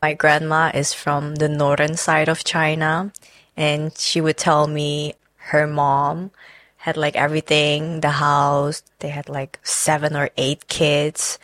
My 0.01 0.13
grandma 0.13 0.71
is 0.73 0.93
from 0.93 1.35
the 1.35 1.49
northern 1.49 1.95
side 1.95 2.29
of 2.29 2.43
China 2.43 3.11
and 3.55 3.95
she 3.97 4.21
would 4.21 4.37
tell 4.37 4.67
me 4.67 5.15
her 5.51 5.67
mom 5.67 6.31
had 6.79 6.95
like 6.97 7.15
everything, 7.15 7.99
the 7.99 8.09
house, 8.09 8.81
they 8.99 9.09
had 9.09 9.27
like 9.27 9.59
seven 9.63 10.15
or 10.15 10.29
eight 10.37 10.67
kids. 10.67 11.37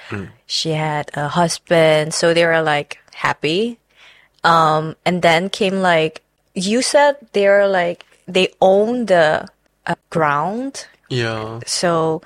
She 0.47 0.71
had 0.71 1.11
a 1.13 1.27
husband, 1.27 2.13
so 2.13 2.33
they 2.33 2.45
were 2.45 2.61
like 2.63 2.99
happy. 3.13 3.77
Um, 4.43 4.95
and 5.05 5.21
then 5.21 5.49
came 5.49 5.81
like 5.81 6.21
you 6.53 6.81
said 6.81 7.17
they're 7.33 7.67
like 7.67 8.05
they 8.27 8.47
own 8.61 9.07
the 9.07 9.47
uh, 9.85 9.95
ground, 10.09 10.87
Yeah. 11.09 11.59
so 11.65 12.21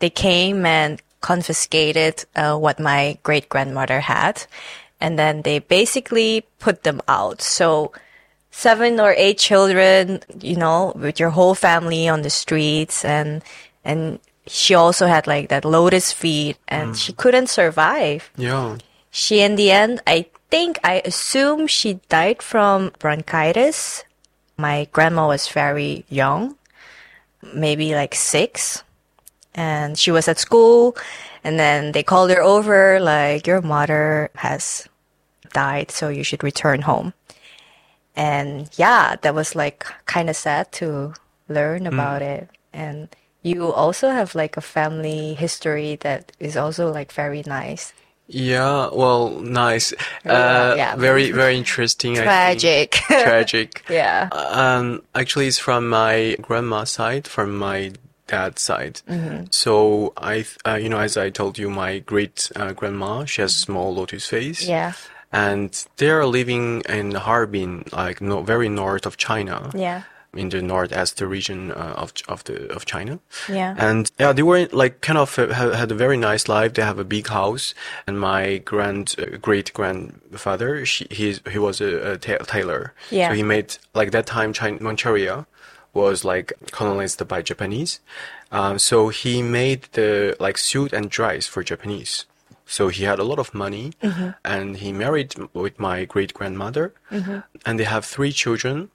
they 0.00 0.10
came 0.10 0.66
and 0.66 1.00
confiscated 1.20 2.24
uh, 2.36 2.56
what 2.58 2.78
my 2.78 3.16
great 3.22 3.48
grandmother 3.48 4.00
had, 4.00 4.44
and 5.00 5.18
then 5.18 5.42
they 5.42 5.58
basically 5.60 6.44
put 6.58 6.82
them 6.82 7.00
out. 7.08 7.40
So 7.40 7.92
seven 8.54 9.00
or 9.00 9.12
eight 9.16 9.38
children, 9.38 10.20
you 10.38 10.54
know, 10.54 10.92
with 10.94 11.18
your 11.18 11.30
whole 11.30 11.54
family 11.54 12.08
on 12.08 12.22
the 12.22 12.30
streets, 12.30 13.04
and 13.04 13.42
and 13.84 14.20
she 14.46 14.74
also 14.74 15.06
had 15.06 15.26
like 15.26 15.48
that 15.48 15.64
lotus 15.64 16.12
feet, 16.12 16.56
and 16.68 16.92
mm. 16.92 16.96
she 16.96 17.12
couldn't 17.12 17.48
survive. 17.48 18.30
Yeah. 18.36 18.78
she 19.14 19.38
in 19.46 19.54
the 19.54 19.70
end 19.70 20.02
i 20.10 20.26
think 20.50 20.74
i 20.82 20.98
assume 21.04 21.68
she 21.70 22.00
died 22.08 22.42
from 22.42 22.90
bronchitis. 22.98 24.02
My 24.56 24.86
grandma 24.90 25.26
was 25.28 25.46
very 25.46 26.04
young 26.08 26.58
maybe 27.52 27.94
like 27.94 28.14
six. 28.14 28.82
And 29.54 29.98
she 29.98 30.10
was 30.10 30.26
at 30.26 30.38
school 30.38 30.96
and 31.44 31.60
then 31.60 31.92
they 31.92 32.02
called 32.02 32.30
her 32.30 32.42
over 32.42 32.98
like 32.98 33.46
your 33.46 33.62
mother 33.62 34.30
has 34.34 34.88
died 35.52 35.92
so 35.92 36.08
you 36.08 36.24
should 36.24 36.42
return 36.42 36.82
home 36.82 37.14
and 38.16 38.70
yeah 38.76 39.16
that 39.22 39.34
was 39.34 39.54
like 39.54 39.86
kind 40.06 40.28
of 40.30 40.36
sad 40.36 40.70
to 40.72 41.12
learn 41.48 41.86
about 41.86 42.22
it 42.22 42.48
and 42.72 43.08
you 43.42 43.72
also 43.72 44.08
have 44.10 44.34
like 44.34 44.56
a 44.56 44.60
family 44.60 45.34
history 45.34 45.96
that 46.00 46.32
is 46.40 46.56
also 46.56 46.90
like 46.92 47.12
very 47.12 47.42
nice 47.46 47.92
Yeah, 48.26 48.88
well, 48.90 49.28
nice. 49.40 49.92
Yeah, 50.24 50.32
Uh, 50.32 50.74
yeah. 50.76 50.96
Very, 50.96 51.30
very 51.30 51.56
interesting. 51.58 52.14
Tragic 52.16 52.90
Tragic. 53.28 53.84
yeah 53.90 54.28
Um, 54.32 55.02
actually, 55.14 55.46
it's 55.48 55.58
from 55.60 55.90
my 55.90 56.36
grandma's 56.40 56.90
side, 56.90 57.28
from 57.28 57.52
my 57.58 57.92
dad's 58.26 58.62
side. 58.62 59.02
Mm-hmm. 59.06 59.44
So 59.50 60.14
I, 60.16 60.46
uh, 60.64 60.76
you 60.80 60.88
know, 60.88 61.00
as 61.04 61.16
I 61.20 61.28
told 61.28 61.58
you, 61.58 61.68
my 61.68 61.98
great 62.00 62.50
uh, 62.56 62.72
grandma, 62.72 63.26
she 63.26 63.42
has 63.42 63.54
small 63.54 63.92
lotus 63.94 64.24
face. 64.26 64.64
yeah 64.66 64.92
And 65.34 65.70
they 65.96 66.10
are 66.10 66.24
living 66.26 66.82
in 66.88 67.14
Harbin, 67.14 67.84
like 67.92 68.20
no, 68.20 68.42
very 68.42 68.68
north 68.68 69.06
of 69.06 69.16
China. 69.16 69.70
yeah 69.74 70.02
In 70.36 70.50
the 70.50 70.62
northeast 70.62 71.20
region 71.20 71.70
uh, 71.70 72.02
of 72.02 72.10
of 72.28 72.42
the 72.44 72.54
of 72.74 72.84
China. 72.84 73.18
Yeah. 73.48 73.76
And 73.78 74.10
yeah, 74.18 74.34
they 74.34 74.42
were 74.42 74.66
like 74.72 74.94
kind 75.06 75.18
of 75.18 75.38
uh, 75.38 75.76
had 75.78 75.92
a 75.92 75.94
very 75.94 76.16
nice 76.16 76.48
life. 76.48 76.72
They 76.72 76.82
have 76.82 77.00
a 77.00 77.04
big 77.04 77.28
house, 77.28 77.74
and 78.06 78.18
my 78.18 78.58
grand 78.64 79.14
uh, 79.18 79.38
great 79.38 79.72
grandfather, 79.72 80.84
she 80.86 81.06
he 81.10 81.38
he 81.52 81.58
was 81.58 81.80
a, 81.80 82.12
a 82.12 82.18
ta- 82.18 82.44
tailor. 82.46 82.92
Yeah. 83.10 83.28
So 83.28 83.34
he 83.36 83.42
made 83.42 83.66
like 83.94 84.10
that 84.10 84.26
time 84.26 84.52
China, 84.52 84.78
Manchuria 84.82 85.46
was 85.92 86.24
like 86.24 86.52
colonized 86.72 87.22
by 87.28 87.42
Japanese. 87.42 88.00
Um, 88.50 88.78
so 88.78 89.10
he 89.10 89.42
made 89.42 89.80
the 89.92 90.34
like 90.40 90.58
suit 90.58 90.92
and 90.92 91.10
dress 91.10 91.46
for 91.46 91.62
Japanese. 91.62 92.26
So 92.66 92.88
he 92.88 93.04
had 93.04 93.18
a 93.18 93.24
lot 93.24 93.38
of 93.38 93.52
money, 93.54 93.92
and 94.44 94.76
he 94.76 94.92
married 94.92 95.34
with 95.52 95.78
my 95.78 96.04
great 96.06 96.32
grandmother, 96.34 96.92
and 97.66 97.78
they 97.78 97.84
have 97.84 98.04
three 98.04 98.32
children. 98.32 98.88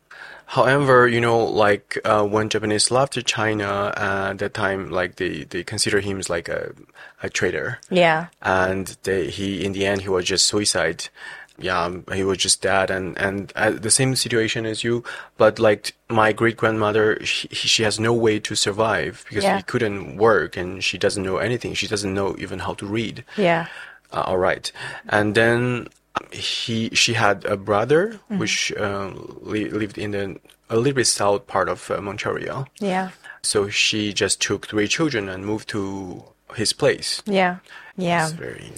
However, 0.47 1.08
you 1.08 1.21
know, 1.21 1.38
like 1.45 1.99
uh, 2.03 2.25
when 2.25 2.49
Japanese 2.49 2.89
left 2.89 3.23
China 3.25 3.93
uh, 3.95 4.29
at 4.32 4.39
that 4.39 4.53
time, 4.55 4.89
like 4.89 5.15
they, 5.17 5.43
they 5.43 5.63
consider 5.63 5.99
him 5.99 6.17
as 6.19 6.29
like 6.29 6.49
a, 6.49 6.73
a 7.21 7.29
traitor, 7.29 7.79
yeah 7.91 8.27
and 8.41 8.97
they, 9.03 9.29
he 9.29 9.63
in 9.63 9.73
the 9.73 9.86
end 9.86 10.01
he 10.01 10.10
was 10.10 10.25
just 10.25 10.47
suicide. 10.47 11.10
Yeah, 11.60 11.84
um, 11.86 12.04
he 12.13 12.24
was 12.24 12.38
just 12.38 12.62
dead, 12.62 12.89
and 12.91 13.17
and 13.17 13.52
uh, 13.56 13.72
the 13.72 13.91
same 13.91 14.15
situation 14.15 14.65
as 14.65 14.84
you. 14.84 15.04
But 15.38 15.60
like 15.60 15.93
my 16.10 16.34
great 16.34 16.58
grandmother, 16.58 17.17
she, 17.26 17.48
she 17.50 17.84
has 17.84 18.00
no 18.00 18.13
way 18.13 18.39
to 18.39 18.56
survive 18.56 19.26
because 19.28 19.43
Yeah. 19.43 19.58
she 19.58 19.63
couldn't 19.63 20.17
work 20.17 20.58
and 20.58 20.84
she 20.84 20.98
doesn't 20.98 21.24
know 21.24 21.38
anything. 21.38 21.74
She 21.76 21.88
doesn't 21.88 22.13
know 22.13 22.36
even 22.39 22.60
how 22.60 22.74
to 22.76 22.86
read. 22.86 23.24
yeah 23.38 23.65
Uh, 24.12 24.24
all 24.26 24.38
right, 24.41 24.72
and 25.10 25.36
then 25.36 25.88
um, 26.15 26.26
he 26.32 26.89
she 26.93 27.13
had 27.13 27.45
a 27.45 27.56
brother 27.56 28.19
which 28.39 28.74
uh, 28.80 29.12
li- 29.41 29.69
lived 29.69 29.98
in 29.98 30.12
the 30.12 30.39
a 30.69 30.76
little 30.78 30.93
bit 30.95 31.08
south 31.08 31.45
part 31.48 31.69
of 31.69 31.89
uh, 31.91 32.02
Manchuria. 32.02 32.65
yeah 32.82 33.10
So 33.41 33.69
she 33.69 34.13
just 34.13 34.41
took 34.41 34.65
three 34.67 34.88
children 34.88 35.30
and 35.30 35.45
moved 35.45 35.67
to 35.69 36.24
his 36.56 36.74
place. 36.74 37.22
yeah 37.26 37.58
yeah. 37.99 38.29
Very 38.29 38.71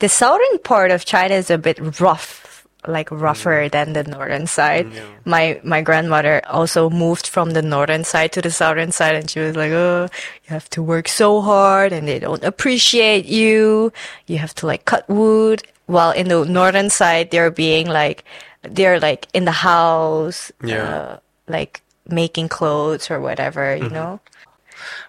the 0.00 0.08
southern 0.08 0.58
part 0.64 0.90
of 0.90 1.04
china 1.04 1.34
is 1.34 1.50
a 1.50 1.58
bit 1.58 1.78
rough 2.00 2.66
like 2.86 3.08
rougher 3.10 3.68
than 3.70 3.94
the 3.94 4.04
northern 4.04 4.46
side. 4.46 4.92
Yeah. 4.92 5.00
my 5.24 5.58
my 5.64 5.80
grandmother 5.80 6.42
also 6.48 6.90
moved 6.90 7.26
from 7.26 7.52
the 7.56 7.62
northern 7.62 8.04
side 8.04 8.32
to 8.32 8.42
the 8.42 8.50
southern 8.50 8.92
side 8.92 9.14
and 9.16 9.30
she 9.30 9.40
was 9.40 9.56
like 9.56 9.72
oh 9.72 10.08
you 10.44 10.50
have 10.52 10.68
to 10.76 10.82
work 10.82 11.08
so 11.08 11.40
hard 11.40 11.92
and 11.96 12.06
they 12.06 12.18
don't 12.18 12.44
appreciate 12.44 13.24
you. 13.24 13.90
You 14.26 14.36
have 14.38 14.54
to 14.56 14.66
like 14.66 14.84
cut 14.84 15.08
wood. 15.08 15.62
While 15.86 16.10
in 16.12 16.28
the 16.28 16.44
northern 16.44 16.90
side 16.90 17.30
they're 17.30 17.50
being 17.50 17.86
like 17.88 18.24
they're 18.62 19.00
like 19.00 19.28
in 19.32 19.44
the 19.46 19.52
house 19.64 20.52
Yeah. 20.62 20.84
uh, 20.84 21.18
like 21.48 21.80
making 22.08 22.48
clothes 22.52 23.10
or 23.10 23.18
whatever 23.20 23.74
you 23.76 23.88
know 23.88 24.20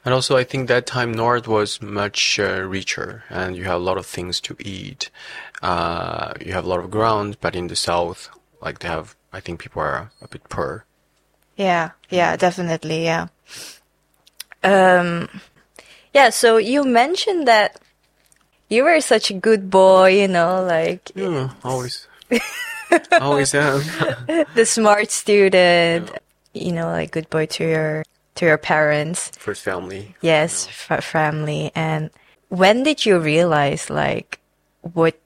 And 0.03 0.13
also, 0.13 0.38
I 0.38 0.43
think 0.43 0.67
that 0.67 0.85
time 0.85 1.13
North 1.13 1.47
was 1.47 1.81
much 1.81 2.39
uh, 2.39 2.61
richer, 2.61 3.23
and 3.29 3.55
you 3.55 3.63
have 3.65 3.81
a 3.81 3.83
lot 3.83 3.97
of 3.97 4.05
things 4.05 4.39
to 4.41 4.55
eat. 4.59 5.09
Uh, 5.61 6.33
you 6.43 6.53
have 6.53 6.65
a 6.65 6.69
lot 6.69 6.79
of 6.79 6.91
ground, 6.91 7.38
but 7.41 7.55
in 7.55 7.67
the 7.67 7.75
South, 7.75 8.29
like 8.61 8.79
they 8.79 8.88
have, 8.88 9.15
I 9.33 9.39
think 9.39 9.59
people 9.59 9.81
are 9.81 10.11
a 10.21 10.27
bit 10.27 10.47
poor. 10.49 10.85
Yeah, 11.57 11.91
yeah, 12.09 12.35
definitely, 12.35 13.03
yeah. 13.03 13.27
Um, 14.63 15.29
yeah, 16.13 16.29
so 16.29 16.57
you 16.57 16.83
mentioned 16.83 17.47
that 17.47 17.79
you 18.69 18.83
were 18.83 18.99
such 19.01 19.29
a 19.29 19.33
good 19.33 19.69
boy, 19.69 20.21
you 20.21 20.27
know, 20.27 20.63
like 20.63 21.11
Yeah, 21.15 21.51
always, 21.63 22.07
always 23.21 23.53
am. 23.53 23.81
the 24.55 24.65
smart 24.65 25.11
student, 25.11 26.11
you 26.53 26.71
know, 26.71 26.88
like 26.88 27.11
good 27.11 27.29
boy 27.29 27.45
to 27.45 27.63
your 27.63 28.03
to 28.36 28.45
your 28.45 28.58
parents. 28.58 29.32
First 29.38 29.63
family. 29.63 30.15
Yes, 30.21 30.67
f- 30.67 31.04
family 31.04 31.71
and 31.76 32.10
when 32.50 32.84
did 32.84 33.06
you 33.06 33.17
realize 33.19 33.89
like 33.89 34.39
what 34.82 35.19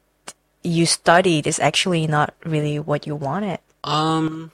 you 0.64 0.86
studied 0.86 1.48
is 1.48 1.60
actually 1.60 2.08
not 2.08 2.34
really 2.46 2.80
what 2.80 3.06
you 3.08 3.16
wanted? 3.16 3.60
Um, 3.84 4.52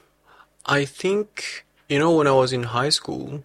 I 0.66 0.86
think 0.86 1.66
you 1.90 2.00
know 2.00 2.12
when 2.16 2.28
I 2.28 2.32
was 2.32 2.54
in 2.54 2.64
high 2.64 2.90
school, 2.90 3.44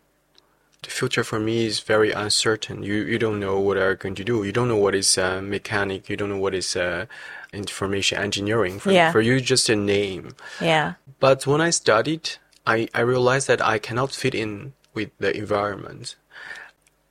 the 0.82 0.90
future 0.90 1.24
for 1.24 1.38
me 1.38 1.66
is 1.66 1.80
very 1.80 2.12
uncertain. 2.12 2.82
You 2.82 2.94
you 3.04 3.18
don't 3.18 3.40
know 3.40 3.58
what 3.60 3.76
are 3.76 3.94
going 3.94 4.14
to 4.16 4.24
do. 4.24 4.44
You 4.44 4.52
don't 4.52 4.68
know 4.68 4.76
what 4.76 4.94
is 4.94 5.18
uh, 5.18 5.40
mechanic. 5.42 6.08
You 6.08 6.16
don't 6.16 6.30
know 6.30 6.38
what 6.38 6.54
is 6.54 6.76
uh, 6.76 7.06
information 7.52 8.18
engineering. 8.18 8.78
For, 8.80 8.92
Yeah. 8.92 9.12
for 9.12 9.20
you, 9.20 9.40
just 9.40 9.68
a 9.68 9.76
name. 9.76 10.34
Yeah. 10.60 10.94
But 11.18 11.46
when 11.46 11.60
I 11.60 11.70
studied, 11.70 12.30
I, 12.66 12.88
I 12.94 13.00
realized 13.00 13.48
that 13.48 13.60
I 13.60 13.78
cannot 13.78 14.12
fit 14.12 14.34
in 14.34 14.72
with 14.94 15.10
the 15.18 15.36
environment. 15.36 16.16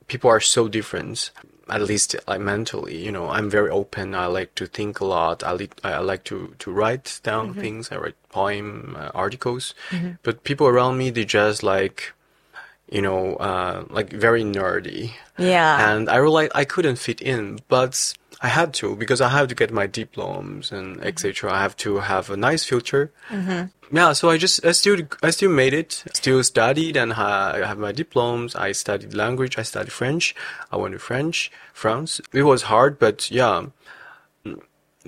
People 0.06 0.28
are 0.30 0.40
so 0.40 0.66
different, 0.68 1.30
at 1.68 1.82
least 1.82 2.16
like 2.26 2.40
mentally. 2.40 2.96
You 2.96 3.12
know, 3.12 3.28
I'm 3.30 3.48
very 3.48 3.70
open. 3.70 4.14
I 4.14 4.26
like 4.26 4.54
to 4.56 4.66
think 4.66 5.00
a 5.00 5.04
lot. 5.04 5.44
I 5.44 5.52
like 5.52 5.78
I 5.84 5.98
like 6.00 6.24
to 6.24 6.54
to 6.58 6.70
write 6.72 7.20
down 7.22 7.54
things. 7.54 7.92
I 7.92 7.96
write 7.96 8.16
poem 8.30 8.96
uh, 8.98 9.10
articles. 9.14 9.74
But 10.22 10.42
people 10.44 10.66
around 10.66 10.98
me, 10.98 11.10
they 11.10 11.24
just 11.24 11.62
like, 11.62 12.12
you 12.90 13.00
know, 13.02 13.36
uh, 13.36 13.84
like 13.88 14.10
very 14.12 14.42
nerdy 14.42 15.12
Yeah. 15.38 15.92
and 15.94 16.08
I 16.10 16.16
realized 16.16 16.52
I 16.56 16.64
couldn't 16.64 16.96
fit 16.98 17.20
in, 17.22 17.60
but 17.68 18.14
I 18.42 18.48
had 18.48 18.72
to 18.74 18.96
because 18.96 19.20
I 19.20 19.28
have 19.28 19.48
to 19.48 19.54
get 19.54 19.70
my 19.70 19.86
diplomas 19.86 20.72
and 20.72 21.02
etc. 21.04 21.52
I 21.52 21.60
have 21.60 21.76
to 21.78 21.98
have 21.98 22.30
a 22.30 22.36
nice 22.36 22.64
future. 22.64 23.12
Yeah, 23.92 24.12
so 24.14 24.30
I 24.30 24.38
just 24.38 24.64
I 24.64 24.72
still 24.72 24.96
I 25.22 25.30
still 25.30 25.50
made 25.50 25.74
it, 25.74 26.04
still 26.14 26.42
studied, 26.44 26.96
and 26.96 27.12
ha- 27.14 27.52
I 27.56 27.66
have 27.66 27.78
my 27.78 27.92
diplomas. 27.92 28.54
I 28.54 28.72
studied 28.72 29.14
language. 29.14 29.58
I 29.58 29.62
studied 29.64 29.92
French. 29.92 30.34
I 30.72 30.76
went 30.76 30.92
to 30.94 30.98
French, 31.00 31.50
France. 31.74 32.20
It 32.32 32.44
was 32.44 32.62
hard, 32.62 32.98
but 32.98 33.30
yeah. 33.30 33.66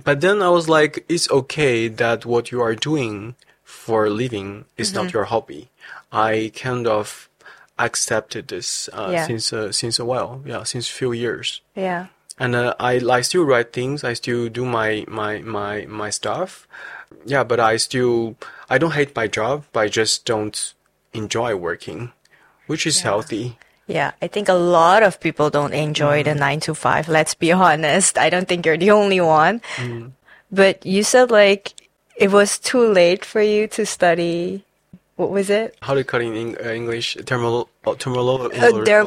But 0.05 0.21
then 0.21 0.43
I 0.43 0.49
was 0.49 0.69
like, 0.69 1.05
it's 1.09 1.31
okay 1.31 1.87
that 1.89 2.25
what 2.25 2.51
you 2.51 2.61
are 2.63 2.75
doing 2.75 3.35
for 3.63 4.07
a 4.07 4.11
living 4.11 4.65
is 4.77 4.93
not 4.95 5.13
your 5.13 5.25
hobby. 5.25 5.69
I 6.11 6.51
kind 6.55 6.87
of 6.87 7.29
accepted 7.79 8.49
this 8.49 8.89
uh, 8.93 9.11
Yeah. 9.13 9.27
since 9.27 9.53
uh, 9.53 9.71
since 9.73 9.99
a 9.99 10.05
while, 10.05 10.43
yeah, 10.45 10.65
since 10.65 10.89
few 10.89 11.13
years. 11.13 11.61
yeah. 11.77 12.07
And 12.39 12.55
uh, 12.55 12.75
I 12.81 12.97
I 12.97 13.21
still 13.21 13.45
write 13.45 13.73
things. 13.73 14.05
I 14.05 14.15
still 14.15 14.49
do 14.49 14.65
my 14.65 15.05
my 15.09 15.39
my 15.41 15.87
my 15.87 16.11
stuff. 16.11 16.67
Yeah, 17.25 17.45
but 17.45 17.61
I 17.61 17.77
still 17.77 18.37
I 18.71 18.79
don't 18.79 18.95
hate 18.95 19.15
my 19.15 19.27
job, 19.27 19.65
but 19.73 19.81
I 19.81 19.89
just 19.89 20.25
don't 20.25 20.75
enjoy 21.13 21.55
working, 21.57 22.13
which 22.67 22.87
is 22.87 23.01
healthy. 23.01 23.59
Yeah, 23.87 24.13
I 24.23 24.29
think 24.29 24.49
a 24.49 24.55
lot 24.55 25.03
of 25.03 25.21
people 25.21 25.51
don't 25.51 25.75
enjoy 25.75 26.23
the 26.23 26.35
nine 26.35 26.61
to 26.61 26.75
five. 26.75 27.09
Let's 27.09 27.35
be 27.35 27.53
honest. 27.67 28.17
I 28.17 28.31
don't 28.31 28.49
think 28.49 28.65
you're 28.65 28.79
the 28.79 28.91
only 28.91 29.21
one. 29.21 29.61
But 30.51 30.85
you 30.87 31.03
said 31.03 31.31
like 31.31 31.75
it 32.17 32.31
was 32.31 32.59
too 32.59 32.87
late 32.93 33.25
for 33.25 33.43
you 33.43 33.67
to 33.69 33.87
study. 33.87 34.65
What 35.23 35.31
was 35.31 35.51
it? 35.51 35.77
How 35.83 35.95
do 35.95 36.01
you 36.01 36.05
call 36.05 36.21
it 36.21 36.35
in 36.35 36.57
uh, 36.59 36.71
English? 36.71 37.17
Termolo- 37.17 37.69
uh, 37.87 37.93
Uh, 37.93 37.95
derm- 38.83 39.07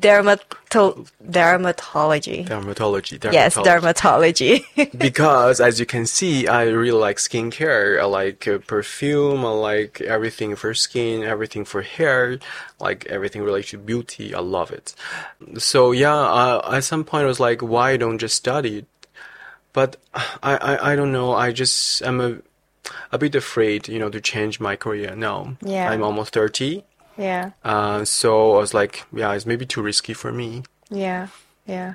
dermato- 0.00 1.06
dermatology. 1.22 2.46
Dermatology. 2.48 3.32
Yes, 3.32 3.54
dermatology. 3.54 4.64
dermatology. 4.72 4.98
because 5.06 5.60
as 5.60 5.78
you 5.78 5.84
can 5.84 6.06
see, 6.06 6.48
I 6.48 6.62
really 6.64 6.98
like 6.98 7.18
skincare. 7.18 8.00
I 8.00 8.06
like 8.06 8.48
uh, 8.48 8.58
perfume. 8.66 9.44
I 9.44 9.50
like 9.50 10.00
everything 10.00 10.56
for 10.56 10.72
skin, 10.72 11.22
everything 11.22 11.66
for 11.66 11.82
hair, 11.82 12.38
like 12.80 13.04
everything 13.10 13.42
related 13.42 13.68
to 13.72 13.78
beauty. 13.78 14.34
I 14.34 14.40
love 14.40 14.70
it. 14.70 14.94
So 15.58 15.92
yeah, 15.92 16.16
uh, 16.16 16.76
at 16.76 16.84
some 16.84 17.04
point 17.04 17.24
I 17.24 17.26
was 17.26 17.40
like, 17.40 17.60
why 17.60 17.98
don't 17.98 18.16
just 18.16 18.36
study? 18.36 18.86
But 19.74 19.96
I, 20.14 20.56
I, 20.56 20.92
I 20.92 20.96
don't 20.96 21.12
know. 21.12 21.32
I 21.34 21.52
just 21.52 22.00
am 22.02 22.20
a, 22.20 22.38
a 23.12 23.18
bit 23.18 23.34
afraid, 23.34 23.88
you 23.88 23.98
know, 23.98 24.08
to 24.10 24.20
change 24.20 24.60
my 24.60 24.76
career 24.76 25.14
now. 25.16 25.56
Yeah. 25.64 25.90
I'm 25.90 26.02
almost 26.02 26.32
30. 26.34 26.82
yeah, 27.18 27.50
Uh, 27.64 28.04
so 28.04 28.54
I 28.56 28.58
was 28.60 28.72
like, 28.74 29.04
yeah, 29.12 29.32
it's 29.34 29.46
maybe 29.46 29.66
too 29.66 29.82
risky 29.82 30.14
for 30.14 30.32
me. 30.32 30.62
yeah, 30.90 31.28
yeah. 31.66 31.94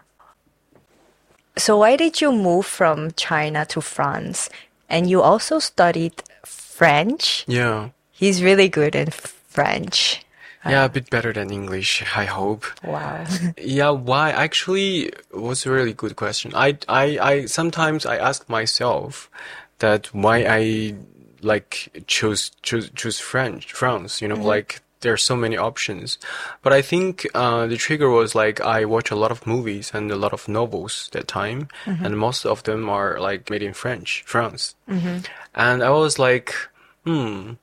So 1.58 1.78
why 1.78 1.96
did 1.98 2.22
you 2.22 2.32
move 2.32 2.66
from 2.66 3.12
China 3.18 3.66
to 3.66 3.82
France? 3.82 4.50
And 4.90 5.10
you 5.10 5.22
also 5.22 5.58
studied 5.60 6.14
French? 6.46 7.44
Yeah. 7.48 7.90
He's 8.12 8.44
really 8.44 8.70
good 8.70 8.96
in 8.96 9.10
French. 9.10 10.24
Yeah, 10.66 10.84
a 10.86 10.90
bit 10.90 11.10
better 11.10 11.32
than 11.34 11.50
English, 11.50 12.04
I 12.16 12.26
hope. 12.26 12.66
Wow. 12.84 13.26
Yeah, 13.58 13.90
why? 13.92 14.32
Actually, 14.32 15.12
was 15.34 15.66
a 15.66 15.72
really 15.72 15.94
good 15.94 16.16
question. 16.16 16.52
I, 16.54 16.78
I, 16.90 17.18
I 17.20 17.46
sometimes 17.46 18.06
I 18.06 18.18
ask 18.18 18.48
myself 18.50 19.30
that 19.80 20.08
why 20.14 20.46
I 20.48 20.96
like 21.42 22.04
choose 22.08 22.52
choose 22.62 22.90
choose 22.96 23.20
French 23.20 23.72
France. 23.74 24.22
You 24.22 24.28
know, 24.28 24.36
like 24.48 24.82
there 25.02 25.14
are 25.14 25.18
so 25.18 25.36
many 25.36 25.56
options. 25.58 26.18
But 26.64 26.74
I 26.74 26.82
think 26.82 27.28
uh, 27.36 27.68
the 27.68 27.78
trigger 27.78 28.10
was 28.10 28.34
like 28.34 28.60
I 28.62 28.86
watch 28.86 29.12
a 29.12 29.16
lot 29.16 29.32
of 29.32 29.46
movies 29.46 29.92
and 29.94 30.12
a 30.12 30.16
lot 30.16 30.34
of 30.34 30.48
novels 30.48 31.10
that 31.12 31.28
time, 31.28 31.68
and 31.86 32.18
most 32.18 32.46
of 32.46 32.64
them 32.64 32.90
are 32.90 33.20
like 33.20 33.50
made 33.50 33.62
in 33.62 33.74
French, 33.74 34.24
France. 34.26 34.76
And 35.54 35.84
I 35.84 35.90
was 35.90 36.18
like, 36.20 36.54
hmm, 37.06 37.54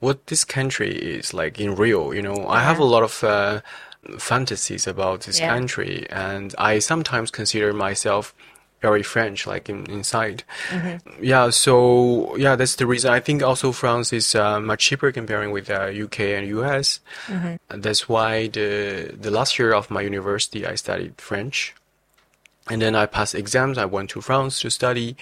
what 0.00 0.26
this 0.26 0.44
country 0.44 0.92
is 0.94 1.34
like 1.34 1.60
in 1.60 1.74
real. 1.74 2.14
You 2.14 2.22
know, 2.22 2.46
I 2.48 2.60
have 2.60 2.78
a 2.78 2.84
lot 2.84 3.02
of 3.02 3.22
uh, 3.24 3.60
fantasies 4.18 4.86
about 4.86 5.22
this 5.22 5.40
Yeah. 5.40 5.48
country, 5.48 6.06
and 6.10 6.54
I 6.56 6.78
sometimes 6.80 7.30
consider 7.30 7.72
myself 7.72 8.34
very 8.80 9.02
French, 9.02 9.46
like 9.46 9.68
in, 9.68 9.84
inside. 9.90 10.44
Yeah, 11.20 11.50
so 11.50 12.36
yeah, 12.36 12.54
that's 12.56 12.76
the 12.76 12.86
reason. 12.86 13.10
I 13.12 13.20
think 13.20 13.42
also 13.42 13.72
France 13.72 14.12
is 14.12 14.34
uh, 14.34 14.60
much 14.60 14.84
cheaper 14.86 15.10
comparing 15.12 15.50
with 15.50 15.68
uh, 15.70 15.90
UK 16.04 16.20
and 16.38 16.46
US. 16.58 17.00
And 17.70 17.82
that's 17.82 18.08
why 18.08 18.48
the 18.48 19.14
the 19.20 19.30
last 19.30 19.58
year 19.58 19.72
of 19.74 19.90
my 19.90 20.00
university 20.02 20.64
I 20.66 20.76
studied 20.76 21.20
French, 21.20 21.74
and 22.70 22.80
then 22.80 22.94
I 22.94 23.06
passed 23.06 23.34
exams. 23.34 23.78
I 23.78 23.84
went 23.84 24.10
to 24.10 24.20
France 24.20 24.60
to 24.60 24.70
study. 24.70 25.16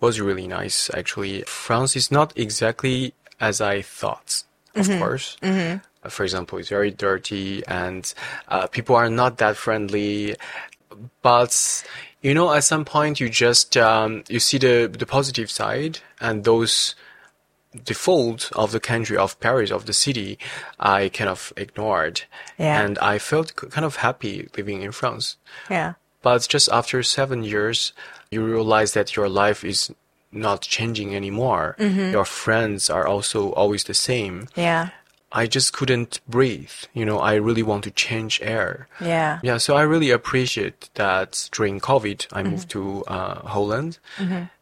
Was 0.00 0.20
really 0.20 0.46
nice 0.46 0.90
actually. 0.92 1.42
France 1.46 1.96
is 1.96 2.10
not 2.10 2.32
exactly 2.36 3.14
as 3.40 3.60
I 3.60 3.80
thought, 3.82 4.44
of 4.74 4.86
course. 4.98 5.36
Uh, 6.04 6.08
For 6.10 6.24
example, 6.24 6.58
it's 6.58 6.68
very 6.68 6.90
dirty 6.90 7.62
and 7.66 8.12
uh, 8.48 8.66
people 8.66 8.96
are 8.96 9.08
not 9.08 9.38
that 9.38 9.56
friendly. 9.56 10.36
But 11.22 11.84
you 12.22 12.34
know, 12.34 12.52
at 12.52 12.64
some 12.64 12.84
point, 12.84 13.20
you 13.20 13.28
just 13.28 13.76
um, 13.76 14.24
you 14.28 14.40
see 14.40 14.58
the 14.58 14.88
the 14.98 15.06
positive 15.06 15.50
side, 15.50 16.00
and 16.20 16.44
those 16.44 16.94
default 17.84 18.50
of 18.54 18.70
the 18.72 18.80
country 18.80 19.16
of 19.16 19.38
Paris 19.40 19.70
of 19.72 19.86
the 19.86 19.92
city, 19.92 20.38
I 20.78 21.08
kind 21.08 21.28
of 21.28 21.52
ignored, 21.56 22.22
Yeah. 22.56 22.80
and 22.80 22.98
I 23.00 23.18
felt 23.18 23.56
kind 23.56 23.84
of 23.84 23.96
happy 23.96 24.48
living 24.56 24.82
in 24.82 24.92
France. 24.92 25.36
yeah. 25.70 25.94
But 26.22 26.46
just 26.48 26.70
after 26.70 27.02
seven 27.02 27.42
years, 27.44 27.92
you 28.30 28.42
realize 28.44 28.92
that 28.94 29.14
your 29.16 29.28
life 29.28 29.62
is 29.62 29.92
not 30.32 30.62
changing 30.62 31.14
anymore. 31.14 31.76
Your 31.78 32.24
friends 32.24 32.88
are 32.88 33.06
also 33.06 33.52
always 33.52 33.84
the 33.84 33.92
same. 33.94 34.48
Yeah. 34.56 34.88
I 35.36 35.46
just 35.46 35.72
couldn't 35.72 36.20
breathe. 36.28 36.70
You 36.94 37.04
know, 37.04 37.18
I 37.18 37.34
really 37.34 37.64
want 37.64 37.82
to 37.84 37.90
change 37.90 38.40
air. 38.40 38.86
Yeah. 39.00 39.40
Yeah, 39.42 39.58
so 39.58 39.74
I 39.76 39.82
really 39.82 40.10
appreciate 40.10 40.88
that 40.94 41.48
during 41.50 41.80
COVID, 41.80 42.28
I 42.32 42.42
moved 42.44 42.68
to 42.70 43.04
uh, 43.06 43.40
Holland. 43.48 43.98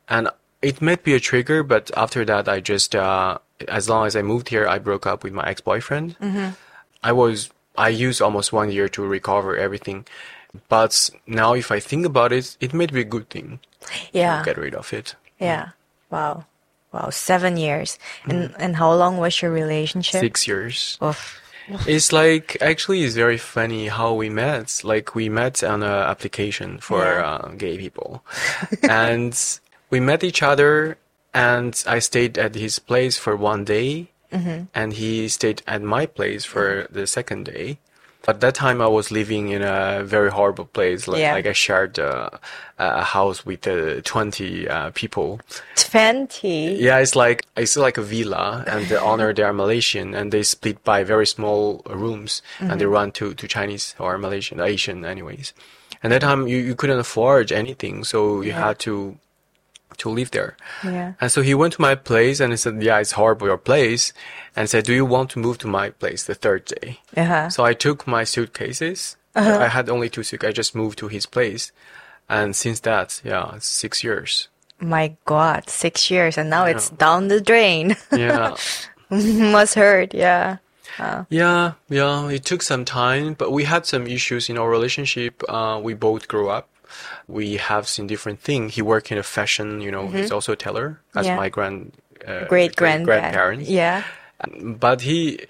And 0.08 0.28
it 0.62 0.80
might 0.80 1.02
be 1.04 1.14
a 1.14 1.20
trigger, 1.20 1.62
but 1.62 1.90
after 1.96 2.24
that, 2.24 2.48
I 2.48 2.60
just, 2.60 2.94
uh, 2.96 3.38
as 3.68 3.88
long 3.88 4.06
as 4.06 4.16
I 4.16 4.22
moved 4.22 4.48
here, 4.48 4.66
I 4.66 4.78
broke 4.78 5.06
up 5.06 5.22
with 5.24 5.32
my 5.34 5.46
ex 5.46 5.60
boyfriend. 5.60 6.16
I 7.02 7.12
was, 7.12 7.50
I 7.76 7.88
used 7.90 8.22
almost 8.22 8.52
one 8.52 8.70
year 8.70 8.88
to 8.90 9.02
recover 9.04 9.56
everything. 9.56 10.06
But 10.68 11.10
now, 11.26 11.54
if 11.54 11.70
I 11.70 11.80
think 11.80 12.06
about 12.06 12.32
it, 12.32 12.56
it 12.60 12.72
might 12.74 12.92
be 12.92 13.00
a 13.00 13.04
good 13.04 13.28
thing 13.30 13.60
Yeah. 14.12 14.38
to 14.38 14.44
get 14.44 14.56
rid 14.56 14.74
of 14.74 14.92
it. 14.92 15.16
Yeah. 15.38 15.70
Wow. 16.10 16.44
Wow. 16.92 17.08
Seven 17.10 17.56
years. 17.56 17.98
And 18.26 18.54
and 18.58 18.76
how 18.76 18.92
long 18.94 19.16
was 19.18 19.40
your 19.42 19.50
relationship? 19.50 20.20
Six 20.20 20.46
years. 20.46 20.98
Oof. 21.02 21.40
It's 21.86 22.12
like 22.12 22.56
actually 22.60 23.04
it's 23.04 23.14
very 23.14 23.38
funny 23.38 23.88
how 23.88 24.14
we 24.14 24.28
met. 24.28 24.80
Like 24.84 25.14
we 25.14 25.28
met 25.28 25.62
on 25.64 25.82
an 25.82 25.88
application 26.10 26.78
for 26.78 27.04
Yeah. 27.04 27.24
uh, 27.24 27.48
gay 27.56 27.78
people, 27.78 28.22
and 28.82 29.32
we 29.90 30.00
met 30.00 30.22
each 30.24 30.42
other. 30.42 30.98
And 31.34 31.72
I 31.86 31.98
stayed 32.00 32.36
at 32.36 32.54
his 32.54 32.78
place 32.78 33.16
for 33.16 33.34
one 33.36 33.64
day, 33.64 34.10
and 34.74 34.92
he 34.92 35.28
stayed 35.28 35.62
at 35.66 35.80
my 35.80 36.04
place 36.04 36.44
for 36.44 36.86
the 36.90 37.06
second 37.06 37.46
day. 37.46 37.78
At 38.28 38.40
that 38.40 38.54
time, 38.54 38.80
I 38.80 38.86
was 38.86 39.10
living 39.10 39.48
in 39.48 39.62
a 39.62 40.02
very 40.04 40.30
horrible 40.30 40.66
place. 40.66 41.08
Like, 41.08 41.20
Yeah. 41.20 41.32
like 41.34 41.46
I 41.46 41.52
shared 41.52 41.98
uh, 41.98 42.30
a 42.78 43.02
house 43.02 43.44
with 43.44 43.66
uh, 43.66 44.00
twenty 44.04 44.68
uh, 44.68 44.90
people. 44.94 45.40
Twenty. 45.76 46.74
Yeah, 46.74 46.98
it's 46.98 47.16
like 47.16 47.46
it's 47.56 47.76
like 47.76 47.98
a 47.98 48.02
villa, 48.02 48.64
and 48.66 48.86
the 48.88 49.00
owner 49.00 49.32
they 49.34 49.42
are 49.42 49.52
Malaysian, 49.52 50.14
and 50.14 50.30
they 50.32 50.42
split 50.42 50.82
by 50.84 51.02
very 51.04 51.26
small 51.26 51.82
rooms, 51.90 52.42
and 52.60 52.80
they 52.80 52.86
run 52.86 53.10
to 53.12 53.34
to 53.34 53.48
Chinese 53.48 53.94
or 53.98 54.16
Malaysian, 54.18 54.60
Asian, 54.60 55.04
anyways. 55.04 55.52
And 56.02 56.12
that 56.12 56.20
time 56.22 56.48
you, 56.48 56.56
you 56.58 56.74
couldn't 56.74 56.98
afford 56.98 57.52
anything, 57.52 58.04
so 58.04 58.40
you 58.40 58.50
Yeah. 58.50 58.66
had 58.66 58.78
to 58.80 59.16
to 59.98 60.08
live 60.08 60.30
there. 60.30 60.56
Yeah. 60.84 61.12
And 61.20 61.30
so 61.30 61.42
he 61.42 61.54
went 61.54 61.74
to 61.74 61.80
my 61.80 61.94
place 61.94 62.40
and 62.40 62.52
he 62.52 62.56
said, 62.56 62.82
"Yeah, 62.82 62.98
it's 62.98 63.12
horrible 63.12 63.46
your 63.46 63.58
place," 63.58 64.12
and 64.56 64.68
said, 64.68 64.84
"Do 64.84 64.92
you 64.92 65.04
want 65.04 65.30
to 65.30 65.38
move 65.38 65.58
to 65.58 65.68
my 65.68 65.90
place 65.90 66.24
the 66.24 66.34
third 66.34 66.64
day?" 66.64 67.00
Uh-huh. 67.16 67.50
So 67.50 67.64
I 67.64 67.74
took 67.74 68.06
my 68.06 68.24
suitcases. 68.24 69.16
I 69.34 69.68
had 69.68 69.88
only 69.88 70.10
two 70.10 70.22
suitcases. 70.22 70.50
I 70.50 70.52
just 70.52 70.74
moved 70.74 70.98
to 70.98 71.08
his 71.08 71.26
place, 71.26 71.72
and 72.28 72.54
since 72.54 72.80
that, 72.80 73.20
yeah, 73.24 73.54
six 73.58 74.04
years. 74.04 74.48
My 74.80 75.16
God, 75.24 75.70
six 75.70 76.10
years 76.10 76.36
and 76.36 76.50
now 76.50 76.64
it's 76.64 76.90
down 76.90 77.28
the 77.28 77.40
drain. 77.40 77.96
Yeah. 78.10 78.56
Must 79.10 79.74
hurt, 79.74 80.12
yeah. 80.12 80.56
Yeah, 81.30 81.72
yeah, 81.88 82.28
it 82.28 82.44
took 82.44 82.62
some 82.62 82.84
time, 82.84 83.34
but 83.34 83.50
we 83.52 83.64
had 83.64 83.86
some 83.86 84.06
issues 84.06 84.48
in 84.50 84.58
our 84.58 84.68
relationship. 84.68 85.42
Uh, 85.48 85.80
we 85.82 85.94
both 85.94 86.28
grew 86.28 86.50
up. 86.50 86.68
We 87.28 87.56
have 87.56 87.88
seen 87.88 88.06
different 88.06 88.40
things. 88.40 88.74
He 88.74 88.82
worked 88.82 89.10
in 89.12 89.18
a 89.18 89.22
fashion, 89.22 89.80
you 89.80 89.90
know, 89.90 90.08
he's 90.08 90.30
also 90.32 90.52
a 90.52 90.56
tailor, 90.56 91.00
as 91.14 91.26
Yeah. 91.26 91.36
my 91.36 91.48
grand, 91.48 91.92
uh, 92.26 92.44
Great 92.46 92.76
grandparents. 92.76 93.06
grandparents. 93.06 93.68
Yeah. 93.70 94.04
But 94.60 95.00
he, 95.02 95.40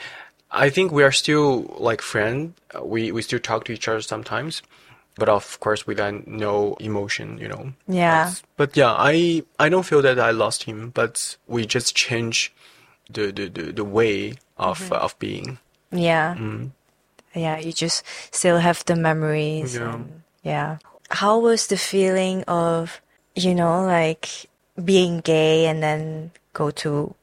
I 0.50 0.68
think 0.70 0.92
we 0.92 1.02
are 1.02 1.12
still 1.12 1.74
like 1.78 2.02
friends. 2.02 2.54
We, 2.82 3.10
we 3.12 3.22
still 3.22 3.38
talk 3.40 3.64
to 3.64 3.72
each 3.72 3.88
other 3.88 4.00
sometimes. 4.02 4.62
But 5.16 5.28
of 5.28 5.60
course, 5.60 5.86
with 5.86 6.00
uh, 6.00 6.12
no 6.26 6.74
emotion, 6.80 7.36
you 7.36 7.46
know. 7.46 7.72
Yeah. 7.86 8.30
But, 8.56 8.70
but 8.70 8.76
yeah, 8.76 8.94
I, 8.96 9.42
I 9.58 9.68
don't 9.68 9.84
feel 9.84 10.00
that 10.02 10.18
I 10.18 10.30
lost 10.30 10.62
him, 10.64 10.88
but 10.94 11.36
we 11.46 11.66
just 11.66 11.94
change 11.94 12.50
the, 13.10 13.30
the, 13.30 13.48
the, 13.48 13.72
the 13.72 13.84
way 13.84 14.36
of, 14.56 14.78
Mm-hmm. 14.80 14.92
uh, 14.94 14.96
of 14.96 15.18
being. 15.18 15.58
Yeah. 15.90 16.36
Yeah, 17.34 17.58
you 17.58 17.72
just 17.72 18.04
still 18.30 18.58
have 18.58 18.84
the 18.86 18.96
memories. 18.96 19.74
Yeah. 19.76 19.98
Yeah. 20.42 20.76
How 21.12 21.38
was 21.38 21.66
the 21.68 21.76
feeling 21.76 22.42
of, 22.48 23.00
you 23.36 23.54
know, 23.54 23.84
like 23.84 24.28
being 24.82 25.20
gay 25.20 25.66
and 25.66 25.82
then 25.82 26.30
go 26.52 26.70
to 26.82 27.14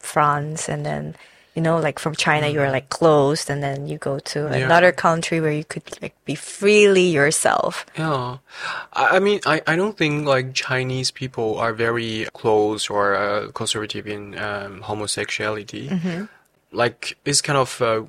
France 0.00 0.68
and 0.68 0.84
then, 0.84 1.14
you 1.54 1.62
know, 1.62 1.78
like 1.78 1.98
from 1.98 2.14
China 2.16 2.48
you 2.48 2.60
are 2.60 2.70
like 2.70 2.88
closed 2.88 3.48
and 3.50 3.62
then 3.62 3.86
you 3.86 3.96
go 3.98 4.18
to 4.32 4.40
Yeah. 4.48 4.64
another 4.66 4.90
country 4.92 5.40
where 5.40 5.52
you 5.52 5.64
could 5.64 5.84
like 6.02 6.14
be 6.24 6.34
freely 6.34 7.06
yourself. 7.12 7.84
Yeah, 7.96 8.38
I, 8.92 9.16
I 9.16 9.18
mean, 9.20 9.40
I, 9.46 9.60
I 9.66 9.76
don't 9.76 9.96
think 9.96 10.26
like 10.26 10.54
Chinese 10.54 11.10
people 11.12 11.58
are 11.58 11.72
very 11.72 12.26
close 12.32 12.88
or 12.90 13.14
uh, 13.14 13.52
conservative 13.52 14.06
in 14.08 14.36
um, 14.38 14.80
homosexuality. 14.82 15.92
Like 16.72 17.16
it's 17.24 17.40
kind 17.40 17.58
of, 17.58 17.80
uh, 17.80 18.02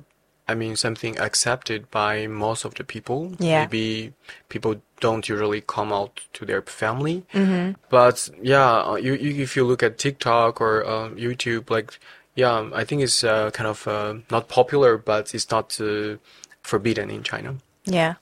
I 0.48 0.54
mean, 0.54 0.76
something 0.76 1.18
accepted 1.18 1.90
by 1.90 2.26
most 2.28 2.64
of 2.64 2.74
the 2.74 2.84
people. 2.84 3.32
Yeah. 3.38 3.62
Maybe 3.62 4.12
people 4.48 4.76
don't 5.00 5.28
usually 5.28 5.60
come 5.60 5.92
out 5.92 6.20
to 6.34 6.44
their 6.44 6.62
family. 6.62 7.24
Mm-hmm. 7.34 7.72
But 7.90 8.30
yeah, 8.40 8.82
uh, 8.82 8.94
you, 8.94 9.14
you 9.14 9.42
if 9.42 9.56
you 9.56 9.64
look 9.64 9.82
at 9.82 9.98
TikTok 9.98 10.60
or 10.60 10.88
um, 10.88 11.16
YouTube, 11.16 11.68
like 11.70 11.98
yeah, 12.36 12.70
I 12.74 12.84
think 12.84 13.02
it's 13.02 13.24
uh, 13.24 13.50
kind 13.50 13.66
of 13.66 13.88
uh, 13.88 14.14
not 14.30 14.48
popular, 14.48 14.98
but 14.98 15.34
it's 15.34 15.50
not 15.50 15.80
uh, 15.80 16.16
forbidden 16.62 17.10
in 17.10 17.22
China. 17.22 17.56
Yeah. 17.84 18.14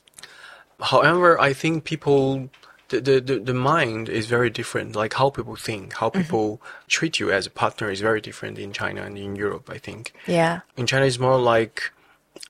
However, 0.80 1.40
I 1.40 1.52
think 1.52 1.84
people, 1.84 2.48
the, 2.88 3.00
the, 3.00 3.20
the, 3.20 3.38
the 3.38 3.54
mind 3.54 4.08
is 4.08 4.26
very 4.26 4.50
different. 4.50 4.94
Like 4.94 5.14
how 5.14 5.30
people 5.30 5.56
think, 5.56 5.94
how 5.94 6.10
people 6.10 6.60
treat 6.88 7.18
you 7.18 7.32
as 7.32 7.46
a 7.46 7.50
partner 7.50 7.90
is 7.90 8.00
very 8.00 8.20
different 8.20 8.58
in 8.58 8.72
China 8.72 9.02
and 9.02 9.16
in 9.16 9.36
Europe, 9.36 9.70
I 9.70 9.78
think. 9.78 10.12
Yeah. 10.26 10.60
In 10.76 10.86
China, 10.86 11.06
it's 11.06 11.18
more 11.18 11.38
like, 11.38 11.92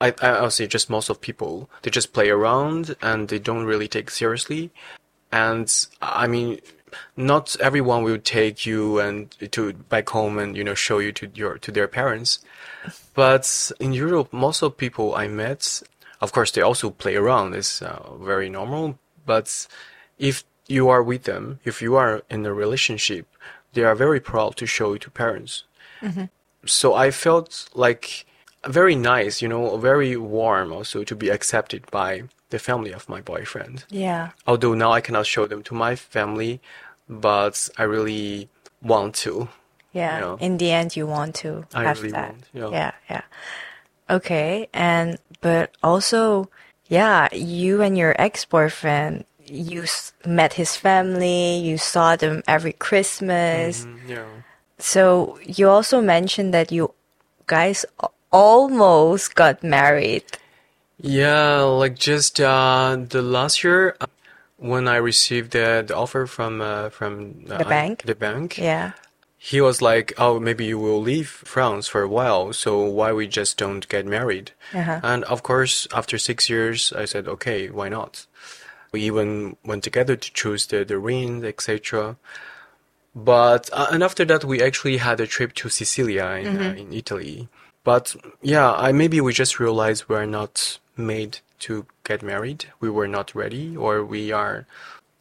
I, 0.01 0.13
I- 0.21 0.37
I'll 0.41 0.51
say 0.51 0.67
just 0.67 0.89
most 0.89 1.09
of 1.09 1.21
people, 1.21 1.69
they 1.83 1.91
just 1.91 2.13
play 2.13 2.29
around 2.29 2.95
and 3.01 3.27
they 3.29 3.39
don't 3.39 3.65
really 3.65 3.87
take 3.87 4.09
seriously. 4.11 4.71
And 5.31 5.71
I 6.01 6.27
mean, 6.27 6.59
not 7.17 7.55
everyone 7.59 8.03
will 8.03 8.19
take 8.19 8.65
you 8.65 8.99
and 8.99 9.29
to 9.51 9.73
back 9.73 10.09
home 10.09 10.37
and, 10.39 10.55
you 10.55 10.63
know, 10.63 10.73
show 10.75 10.99
you 10.99 11.11
to 11.13 11.29
your, 11.33 11.57
to 11.57 11.71
their 11.71 11.87
parents. 11.87 12.39
But 13.13 13.71
in 13.79 13.93
Europe, 13.93 14.31
most 14.31 14.61
of 14.61 14.77
people 14.77 15.15
I 15.15 15.27
met, 15.27 15.81
of 16.21 16.31
course, 16.31 16.51
they 16.51 16.61
also 16.61 16.89
play 16.89 17.15
around. 17.15 17.53
It's 17.55 17.81
uh, 17.81 18.13
very 18.19 18.49
normal. 18.49 18.97
But 19.25 19.67
if 20.17 20.43
you 20.67 20.87
are 20.89 21.03
with 21.03 21.23
them, 21.23 21.59
if 21.65 21.81
you 21.81 21.95
are 21.95 22.21
in 22.29 22.45
a 22.45 22.53
relationship, 22.53 23.27
they 23.73 23.83
are 23.83 23.95
very 23.95 24.19
proud 24.21 24.55
to 24.57 24.65
show 24.65 24.93
it 24.93 25.01
to 25.01 25.09
parents. 25.11 25.63
So 26.65 26.93
I 26.93 27.11
felt 27.11 27.69
like 27.73 28.25
very 28.67 28.95
nice, 28.95 29.41
you 29.41 29.47
know, 29.47 29.77
very 29.77 30.15
warm 30.17 30.71
also 30.71 31.03
to 31.03 31.15
be 31.15 31.29
accepted 31.29 31.89
by 31.91 32.23
the 32.49 32.59
family 32.59 32.91
of 32.91 33.07
my 33.09 33.21
boyfriend. 33.21 33.85
Yeah. 33.89 34.29
Although 34.47 34.73
now 34.73 34.91
I 34.91 35.01
cannot 35.01 35.25
show 35.25 35.45
them 35.45 35.63
to 35.63 35.73
my 35.73 35.95
family, 35.95 36.59
but 37.09 37.69
I 37.77 37.83
really 37.83 38.49
want 38.81 39.15
to. 39.15 39.49
Yeah. 39.93 40.19
Yeah. 40.19 40.37
In 40.39 40.57
the 40.57 40.71
end, 40.71 40.95
you 40.95 41.07
want 41.07 41.35
to 41.35 41.65
I 41.73 41.83
have 41.83 41.99
really 41.99 42.11
that. 42.11 42.29
want, 42.31 42.43
yeah. 42.53 42.69
yeah. 42.69 42.91
Yeah. 43.09 43.21
Okay. 44.09 44.67
And, 44.73 45.17
but 45.41 45.71
also, 45.81 46.49
yeah, 46.87 47.33
you 47.33 47.81
and 47.81 47.97
your 47.97 48.15
ex-boyfriend, 48.19 49.25
you 49.45 49.83
s- 49.83 50.13
met 50.25 50.53
his 50.53 50.75
family, 50.75 51.57
you 51.57 51.77
saw 51.77 52.15
them 52.15 52.43
every 52.47 52.73
Christmas. 52.73 53.85
Mm, 53.85 53.99
yeah. 54.07 54.25
So 54.77 55.39
you 55.43 55.69
also 55.69 56.01
mentioned 56.01 56.53
that 56.53 56.71
you 56.71 56.93
guys 57.47 57.85
almost 58.31 59.35
got 59.35 59.63
married. 59.63 60.23
Yeah, 60.99 61.61
like 61.61 61.95
just 61.95 62.39
uh, 62.39 62.97
the 63.09 63.21
last 63.21 63.63
year 63.63 63.95
uh, 63.99 64.07
when 64.57 64.87
I 64.87 64.95
received 64.97 65.51
the, 65.51 65.83
the 65.85 65.95
offer 65.95 66.25
from 66.25 66.61
uh, 66.61 66.89
from 66.89 67.45
uh, 67.49 67.57
The 67.57 67.65
bank? 67.65 68.03
the 68.03 68.15
bank, 68.15 68.57
Yeah. 68.57 68.91
he 69.37 69.59
was 69.61 69.81
like, 69.81 70.13
"Oh, 70.17 70.39
maybe 70.39 70.65
you 70.65 70.79
will 70.79 71.01
leave 71.01 71.29
France 71.29 71.87
for 71.89 72.01
a 72.01 72.07
while, 72.07 72.53
so 72.53 72.81
why 72.81 73.11
we 73.11 73.27
just 73.27 73.57
don't 73.57 73.87
get 73.89 74.05
married?" 74.05 74.51
Uh-huh. 74.73 74.99
And 75.03 75.23
of 75.25 75.43
course, 75.43 75.87
after 75.93 76.17
six 76.17 76.49
years, 76.49 76.93
I 76.93 77.05
said, 77.05 77.27
"Okay, 77.27 77.69
why 77.69 77.89
not?" 77.89 78.25
We 78.93 79.01
even 79.01 79.57
went 79.65 79.83
together 79.83 80.15
to 80.15 80.31
choose 80.33 80.67
the 80.67 80.85
the 80.85 80.97
ring, 80.97 81.43
etc. 81.43 82.15
But 83.13 83.69
uh, 83.73 83.87
and 83.91 84.01
after 84.03 84.23
that, 84.25 84.43
we 84.45 84.61
actually 84.63 84.97
had 84.97 85.19
a 85.19 85.27
trip 85.27 85.53
to 85.55 85.69
Sicilia 85.69 86.25
in 86.39 86.57
uh, 86.57 86.73
in 86.79 86.93
Italy. 86.93 87.47
But 87.85 88.15
yeah, 88.41 88.73
I 88.73 88.91
maybe 88.91 89.21
we 89.21 89.31
just 89.31 89.59
realized 89.59 90.09
we're 90.09 90.25
not 90.25 90.79
made 90.97 91.37
to 91.59 91.85
get 92.03 92.23
married. 92.23 92.65
We 92.79 92.89
were 92.89 93.07
not 93.07 93.35
ready, 93.35 93.77
or 93.77 94.03
we 94.03 94.31
are, 94.31 94.65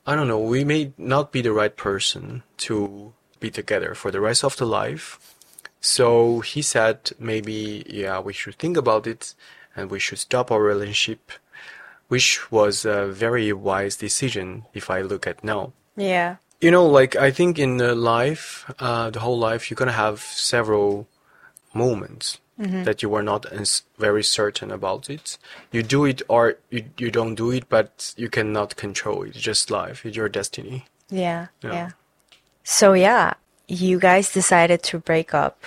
I 0.07 0.17
don't 0.17 0.29
know, 0.29 0.41
we 0.41 0.65
may 0.65 0.93
not 0.97 1.31
be 1.31 1.43
the 1.43 1.53
right 1.53 1.77
person 1.77 2.43
to 2.67 3.13
be 3.39 3.51
together 3.51 3.95
for 3.95 4.11
the 4.11 4.21
rest 4.21 4.43
of 4.43 4.57
the 4.57 4.67
life. 4.67 5.37
So 5.83 6.41
he 6.41 6.63
said 6.63 7.13
maybe, 7.19 7.85
yeah, 7.87 8.19
we 8.19 8.33
should 8.33 8.57
think 8.57 8.79
about 8.79 9.07
it 9.07 9.35
and 9.77 9.91
we 9.91 10.01
should 10.01 10.19
stop 10.19 10.51
our 10.51 10.63
relationship, 10.63 11.33
which 12.09 12.51
was 12.51 12.87
a 12.87 13.07
very 13.07 13.53
wise 13.53 13.97
decision 13.97 14.65
if 14.73 14.89
I 14.89 15.03
look 15.03 15.27
at 15.27 15.45
now. 15.45 15.75
Yeah. 15.97 16.37
You 16.63 16.71
know, 16.71 16.87
like 16.87 17.15
I 17.15 17.31
think 17.31 17.59
in 17.59 17.77
the 17.77 17.95
life, 17.95 18.65
uh, 18.79 19.11
the 19.11 19.21
whole 19.21 19.39
life, 19.39 19.69
you're 19.69 19.77
gonna 19.77 19.93
have 19.93 20.21
several 20.21 21.07
moments 21.75 22.39
Mm-hmm. 22.61 22.85
that 22.85 23.03
you 23.03 23.09
were 23.09 23.23
not 23.23 23.47
as 23.47 23.83
very 23.99 24.23
certain 24.23 24.71
about 24.71 25.11
it. 25.11 25.39
You 25.73 25.83
do 25.83 26.05
it 26.05 26.23
or 26.29 26.59
you 26.71 26.85
you 26.97 27.11
don't 27.11 27.35
do 27.35 27.51
it, 27.51 27.69
but 27.69 28.15
you 28.17 28.29
cannot 28.31 28.77
control 28.77 29.25
it. 29.25 29.31
It's 29.31 29.41
just 29.41 29.73
life. 29.73 30.07
It's 30.07 30.17
your 30.17 30.29
destiny. 30.29 30.85
Yeah. 31.11 31.49
Yeah. 31.65 31.73
Yeah. 31.73 31.91
So 32.63 32.93
yeah, 32.93 33.35
you 33.67 33.99
guys 33.99 34.33
decided 34.33 34.85
to 34.85 35.01
break 35.01 35.35
up. 35.35 35.65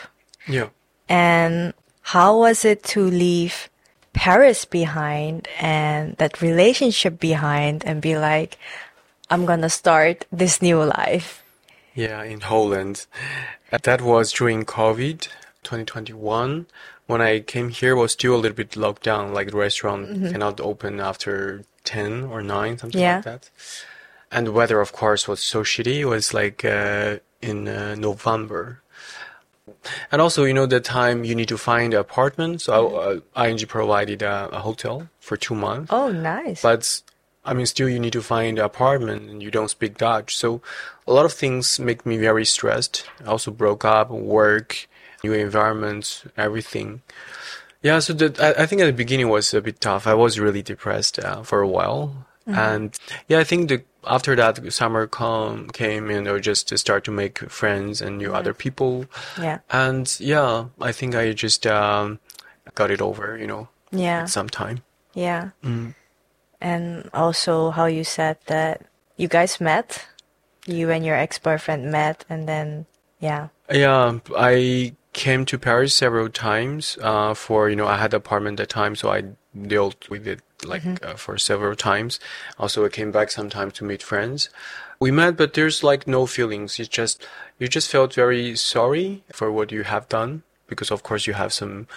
Yeah. 0.48 0.70
And 1.10 1.74
how 2.02 2.40
was 2.40 2.64
it 2.64 2.84
to 2.96 3.02
leave 3.02 3.70
Paris 4.14 4.64
behind 4.64 5.50
and 5.60 6.16
that 6.18 6.42
relationship 6.42 7.20
behind 7.20 7.84
and 7.86 8.02
be 8.02 8.18
like, 8.18 8.58
I'm 9.30 9.46
gonna 9.46 9.70
start 9.70 10.26
this 10.32 10.62
new 10.62 10.82
life? 10.84 11.44
Yeah, 11.94 12.24
in 12.24 12.40
Holland. 12.42 13.08
That 13.72 14.02
was 14.02 14.32
during 14.32 14.64
COVID 14.64 15.28
2021. 15.68 16.66
When 17.08 17.22
I 17.22 17.40
came 17.40 17.70
here, 17.70 17.96
was 17.96 18.12
still 18.14 18.36
a 18.36 18.42
little 18.42 18.56
bit 18.56 18.76
locked 18.76 19.04
down. 19.04 19.34
Like 19.34 19.52
the 19.52 19.58
restaurant 19.58 20.08
cannot 20.32 20.60
open 20.62 21.00
after 21.00 21.64
10 21.84 22.24
or 22.26 22.42
9, 22.42 22.78
something 22.78 23.02
Yeah. 23.02 23.16
like 23.18 23.24
that. 23.26 23.50
And 24.32 24.48
the 24.48 24.52
weather, 24.52 24.82
of 24.82 24.92
course, 24.92 25.28
was 25.28 25.40
so 25.40 25.64
shitty. 25.64 26.00
It 26.00 26.06
was 26.06 26.34
like 26.34 26.66
uh, 26.66 27.18
in 27.42 27.68
uh, 27.68 27.96
November. 27.96 28.82
And 30.12 30.22
also, 30.22 30.44
you 30.46 30.54
know, 30.54 30.66
the 30.66 30.80
time 30.80 31.24
you 31.24 31.36
need 31.36 31.48
to 31.50 31.58
find 31.58 31.94
an 31.94 32.00
apartment. 32.00 32.62
So 32.62 33.22
I, 33.36 33.42
uh, 33.42 33.46
ING 33.48 33.60
provided 33.68 34.22
a, 34.22 34.50
a 34.52 34.60
hotel 34.60 35.08
for 35.20 35.38
two 35.38 35.56
months. 35.56 35.92
Oh, 35.94 36.12
nice. 36.12 36.62
But 36.62 37.02
I 37.46 37.54
mean, 37.54 37.66
still, 37.66 37.88
you 37.90 38.00
need 38.00 38.14
to 38.14 38.22
find 38.22 38.60
an 38.60 38.66
apartment 38.66 39.30
and 39.30 39.42
you 39.42 39.52
don't 39.52 39.70
speak 39.70 39.98
Dutch. 39.98 40.36
So 40.36 40.62
a 41.08 41.14
lot 41.14 41.26
of 41.26 41.34
things 41.34 41.80
make 41.80 42.06
me 42.06 42.18
very 42.18 42.46
stressed. 42.46 43.06
I 43.26 43.30
also 43.30 43.52
broke 43.52 43.86
up, 43.86 44.10
work, 44.10 44.87
new 45.24 45.34
environment, 45.34 46.24
everything. 46.38 47.02
Yeah, 47.82 48.00
so 48.00 48.14
that 48.14 48.40
I, 48.40 48.64
I 48.64 48.66
think 48.66 48.82
at 48.82 48.86
the 48.86 48.94
beginning 48.94 49.30
was 49.30 49.54
a 49.54 49.62
bit 49.62 49.80
tough. 49.82 50.08
I 50.08 50.14
was 50.14 50.40
really 50.40 50.62
depressed 50.62 51.20
uh, 51.20 51.44
for 51.44 51.62
a 51.62 51.68
while. 51.68 52.26
And 52.50 52.98
yeah, 53.28 53.40
I 53.40 53.44
think 53.44 53.68
the 53.68 53.84
after 54.06 54.34
that 54.38 54.72
summer 54.72 55.06
come 55.06 55.68
came, 55.68 56.10
you 56.10 56.22
know, 56.22 56.40
just 56.40 56.70
to 56.70 56.78
start 56.78 57.04
to 57.04 57.12
make 57.12 57.40
friends 57.50 58.02
and 58.02 58.18
new 58.18 58.34
other 58.34 58.54
people. 58.54 59.06
Yeah. 59.38 59.60
And 59.70 60.08
yeah, 60.18 60.68
I 60.80 60.94
think 60.94 61.14
I 61.14 61.34
just 61.34 61.68
um, 61.68 62.20
got 62.74 62.90
it 62.90 63.02
over, 63.02 63.38
you 63.38 63.48
know, 63.48 63.68
Yeah. 63.92 64.22
at 64.22 64.30
some 64.30 64.48
time. 64.48 64.84
Yeah. 65.14 65.50
Mm. 65.62 65.94
And 66.62 67.10
also 67.14 67.72
how 67.72 67.86
you 67.86 68.06
said 68.06 68.38
that 68.46 68.86
you 69.18 69.28
guys 69.28 69.60
met, 69.60 70.06
you 70.66 70.90
and 70.90 71.06
your 71.06 71.16
ex-boyfriend 71.18 71.92
met, 71.92 72.24
and 72.30 72.48
then 72.48 72.86
yeah. 73.20 73.50
Yeah, 73.70 74.20
I 74.38 74.96
came 75.18 75.46
to 75.46 75.58
Paris 75.58 75.94
several 75.94 76.30
times. 76.30 76.98
Uh, 77.02 77.34
for 77.34 77.70
you 77.70 77.76
know, 77.76 77.88
I 77.88 77.98
had 77.98 78.14
an 78.14 78.18
apartment 78.18 78.60
at 78.60 78.70
the 78.70 78.74
time, 78.74 78.96
so 78.96 79.12
I 79.12 79.24
dealt 79.60 80.10
with 80.10 80.28
it 80.28 80.42
like 80.64 80.86
uh, 81.04 81.16
for 81.16 81.38
several 81.38 81.76
times. 81.76 82.20
Also, 82.58 82.86
I 82.86 82.90
came 82.90 83.12
back 83.12 83.32
sometimes 83.32 83.74
to 83.74 83.84
meet 83.84 84.04
friends. 84.04 84.50
We 85.00 85.12
met, 85.12 85.36
but 85.36 85.54
there's 85.54 85.84
like 85.84 86.08
no 86.08 86.26
feelings. 86.28 86.80
It's 86.80 86.90
just 86.90 87.26
you 87.60 87.68
just 87.68 87.92
felt 87.92 88.14
very 88.14 88.56
sorry 88.56 89.24
for 89.34 89.52
what 89.52 89.72
you 89.72 89.84
have 89.84 90.08
done 90.08 90.44
because, 90.68 90.92
of 90.92 91.04
course, 91.04 91.28
you 91.28 91.34
have 91.34 91.52
some 91.52 91.88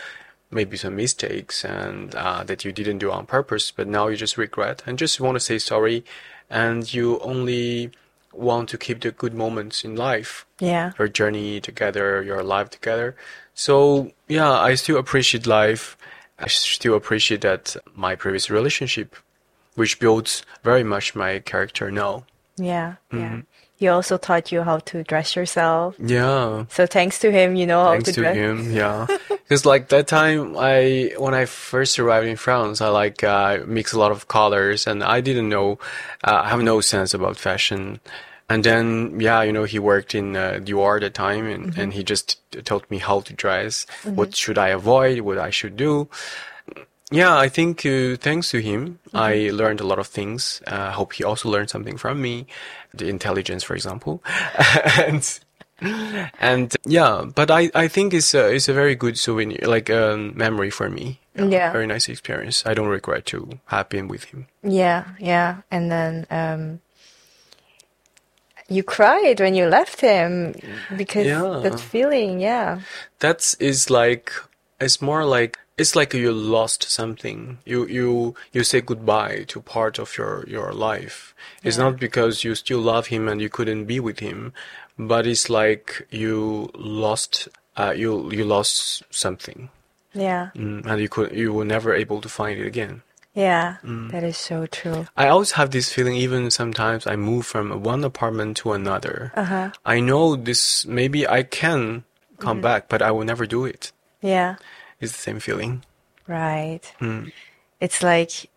maybe 0.51 0.77
some 0.77 0.97
mistakes 0.97 1.65
and 1.65 2.15
uh, 2.15 2.43
that 2.43 2.65
you 2.65 2.73
didn't 2.73 2.99
do 2.99 3.13
on 3.13 3.27
purpose, 3.27 3.71
but 3.71 3.87
now 3.87 4.09
you 4.09 4.17
just 4.17 4.37
regret 4.37 4.83
and 4.87 4.99
just 4.99 5.21
want 5.21 5.37
to 5.37 5.41
say 5.41 5.59
sorry, 5.59 6.05
and 6.49 6.93
you 6.93 7.21
only 7.21 7.93
want 8.33 8.69
to 8.71 8.79
keep 8.79 9.01
the 9.01 9.11
good 9.11 9.35
moments 9.35 9.85
in 9.85 9.97
life 9.97 10.47
Yeah. 10.61 10.93
your 10.99 11.09
journey 11.09 11.61
together, 11.61 12.23
your 12.23 12.43
life 12.43 12.71
together. 12.71 13.17
So 13.55 14.13
yeah, 14.29 14.51
I 14.51 14.75
still 14.77 14.99
appreciate 14.99 15.47
life. 15.47 15.97
I 16.39 16.47
still 16.49 16.95
appreciate 16.95 17.43
that 17.43 17.77
my 17.95 18.15
previous 18.17 18.49
relationship, 18.51 19.15
which 19.75 19.99
builds 19.99 20.43
very 20.63 20.85
much 20.85 21.15
my 21.15 21.41
character 21.41 21.91
now. 21.91 22.25
Yeah. 22.57 22.95
Mm-hmm. 23.13 23.19
Yeah. 23.19 23.41
He 23.81 23.89
also 23.89 24.19
taught 24.19 24.53
you 24.53 24.61
how 24.63 24.81
to 24.93 25.03
dress 25.03 25.35
yourself. 25.35 25.97
Yeah, 25.99 26.67
So 26.69 26.85
thanks 26.87 27.19
to 27.21 27.33
him, 27.33 27.57
you 27.57 27.65
know 27.67 27.83
how 27.83 27.93
thanks 27.93 28.11
to 28.11 28.13
to 28.13 28.21
dress. 28.21 28.37
him. 28.37 28.73
Yeah, 28.81 29.07
because 29.31 29.65
like 29.65 29.89
that 29.89 30.07
time, 30.07 30.55
I 30.59 31.15
when 31.17 31.33
I 31.33 31.47
first 31.47 31.99
arrived 31.99 32.27
in 32.29 32.37
France, 32.37 32.83
I 32.85 32.89
like 32.89 33.25
uh, 33.25 33.65
mix 33.67 33.95
a 33.95 33.99
lot 33.99 34.13
of 34.13 34.29
colors, 34.29 34.87
and 34.87 35.03
I 35.03 35.23
didn't 35.23 35.49
know, 35.49 35.79
uh, 36.23 36.43
I 36.45 36.49
have 36.51 36.61
no 36.63 36.83
sense 36.83 37.15
about 37.15 37.39
fashion. 37.39 38.01
And 38.51 38.65
then, 38.65 39.19
yeah, 39.19 39.41
you 39.47 39.53
know, 39.53 39.65
he 39.65 39.79
worked 39.79 40.15
in 40.15 40.37
uh, 40.37 40.59
Dior 40.61 40.97
at 40.97 41.03
the 41.03 41.11
time, 41.11 41.47
and, 41.47 41.79
and 41.79 41.95
he 41.95 42.03
just 42.05 42.37
taught 42.67 42.85
me 42.91 42.99
how 42.99 43.21
to 43.21 43.33
dress, 43.33 43.87
what 44.05 44.35
should 44.37 44.59
I 44.59 44.69
avoid, 44.77 45.21
what 45.21 45.39
I 45.39 45.51
should 45.51 45.77
do. 45.79 46.09
Yeah, 47.13 47.37
I 47.37 47.49
think 47.49 47.85
uh, 47.87 48.17
thanks 48.19 48.51
to 48.51 48.59
him, 48.61 48.99
I 49.15 49.51
learned 49.53 49.81
a 49.81 49.87
lot 49.87 49.99
of 49.99 50.07
things. 50.07 50.63
Uh, 50.67 50.91
I 50.91 50.93
hope 50.93 51.13
he 51.15 51.25
also 51.25 51.49
learned 51.49 51.71
something 51.71 51.97
from 51.97 52.23
me, 52.23 52.47
the 52.95 53.09
intelligence, 53.09 53.63
for 53.65 53.75
example, 53.75 54.23
and 54.99 55.39
and 56.41 56.77
yeah. 56.85 57.25
But 57.35 57.51
I, 57.51 57.71
I 57.75 57.89
think 57.89 58.13
it's 58.13 58.35
a, 58.35 58.49
it's 58.55 58.69
a 58.69 58.75
very 58.75 58.95
good 58.95 59.19
souvenir, 59.19 59.61
like 59.67 59.89
um, 59.91 60.33
memory 60.37 60.71
for 60.71 60.89
me. 60.91 61.19
Yeah. 61.37 61.73
very 61.73 61.87
nice 61.87 62.09
experience. 62.09 62.65
I 62.67 62.75
don't 62.75 62.89
regret 62.89 63.25
to 63.27 63.49
have 63.67 63.89
been 63.89 64.09
with 64.09 64.25
him. 64.25 64.47
Yeah, 64.63 65.05
yeah. 65.19 65.63
And 65.71 65.91
then 65.91 66.27
um 66.31 66.81
you 68.69 68.83
cried 68.83 69.41
when 69.41 69.55
you 69.55 69.67
left 69.67 70.01
him 70.01 70.55
because 70.97 71.27
Yeah. 71.27 71.61
that 71.63 71.81
feeling, 71.81 72.41
yeah. 72.41 72.81
That 73.21 73.55
is 73.59 73.89
like 73.91 74.33
it's 74.81 75.01
more 75.01 75.25
like 75.25 75.59
it's 75.81 75.95
like 75.97 76.13
you 76.15 76.33
lost 76.33 76.81
something. 76.99 77.59
You 77.73 77.81
you 77.99 78.35
you 78.55 78.63
say 78.65 78.81
goodbye 78.91 79.45
to 79.49 79.61
part 79.77 79.95
of 79.99 80.09
your 80.19 80.45
your 80.55 80.73
life. 80.91 81.35
It's 81.65 81.79
not 81.85 81.95
because 82.07 82.45
you 82.45 82.55
still 82.55 82.83
love 82.93 83.07
him 83.15 83.29
and 83.31 83.41
you 83.41 83.49
couldn't 83.57 83.85
be 83.87 83.99
with 84.09 84.19
him, 84.21 84.53
but 84.99 85.27
it's 85.27 85.49
like 85.61 85.87
you 86.11 86.69
lost 87.05 87.49
uh, 87.81 87.93
you 88.03 88.11
you 88.39 88.45
lost 88.45 89.03
something, 89.11 89.69
Yeah. 90.13 90.51
mm, 90.55 90.85
and 90.87 91.01
you 91.01 91.09
could 91.09 91.31
you 91.43 91.53
were 91.57 91.65
never 91.77 91.91
able 91.95 92.21
to 92.21 92.29
find 92.29 92.61
it 92.61 92.67
again. 92.67 93.03
Yeah. 93.35 93.77
Mm. 93.85 94.11
That 94.11 94.25
is 94.25 94.37
so 94.37 94.67
true. 94.67 95.07
I 95.17 95.29
always 95.29 95.53
have 95.53 95.71
this 95.71 95.93
feeling, 95.95 96.17
even 96.17 96.51
sometimes 96.51 97.07
I 97.07 97.15
move 97.17 97.47
from 97.47 97.83
one 97.93 98.03
apartment 98.05 98.57
to 98.59 98.73
another. 98.73 99.31
Uh-huh. 99.37 99.71
I 99.87 100.01
know 100.01 100.35
this, 100.37 100.85
maybe 100.85 101.21
I 101.39 101.43
can 101.45 102.03
come 102.39 102.57
Mm-hmm. 102.59 102.69
back, 102.71 102.89
but 102.91 103.01
I 103.03 103.11
will 103.15 103.25
never 103.25 103.47
do 103.47 103.65
it. 103.65 103.93
Yeah. 104.21 104.57
It's 105.01 105.13
the 105.13 105.19
same 105.19 105.41
feeling. 105.41 105.85
Right. 106.27 106.83
Mm. 107.01 107.33
It's 107.81 108.03
like 108.03 108.51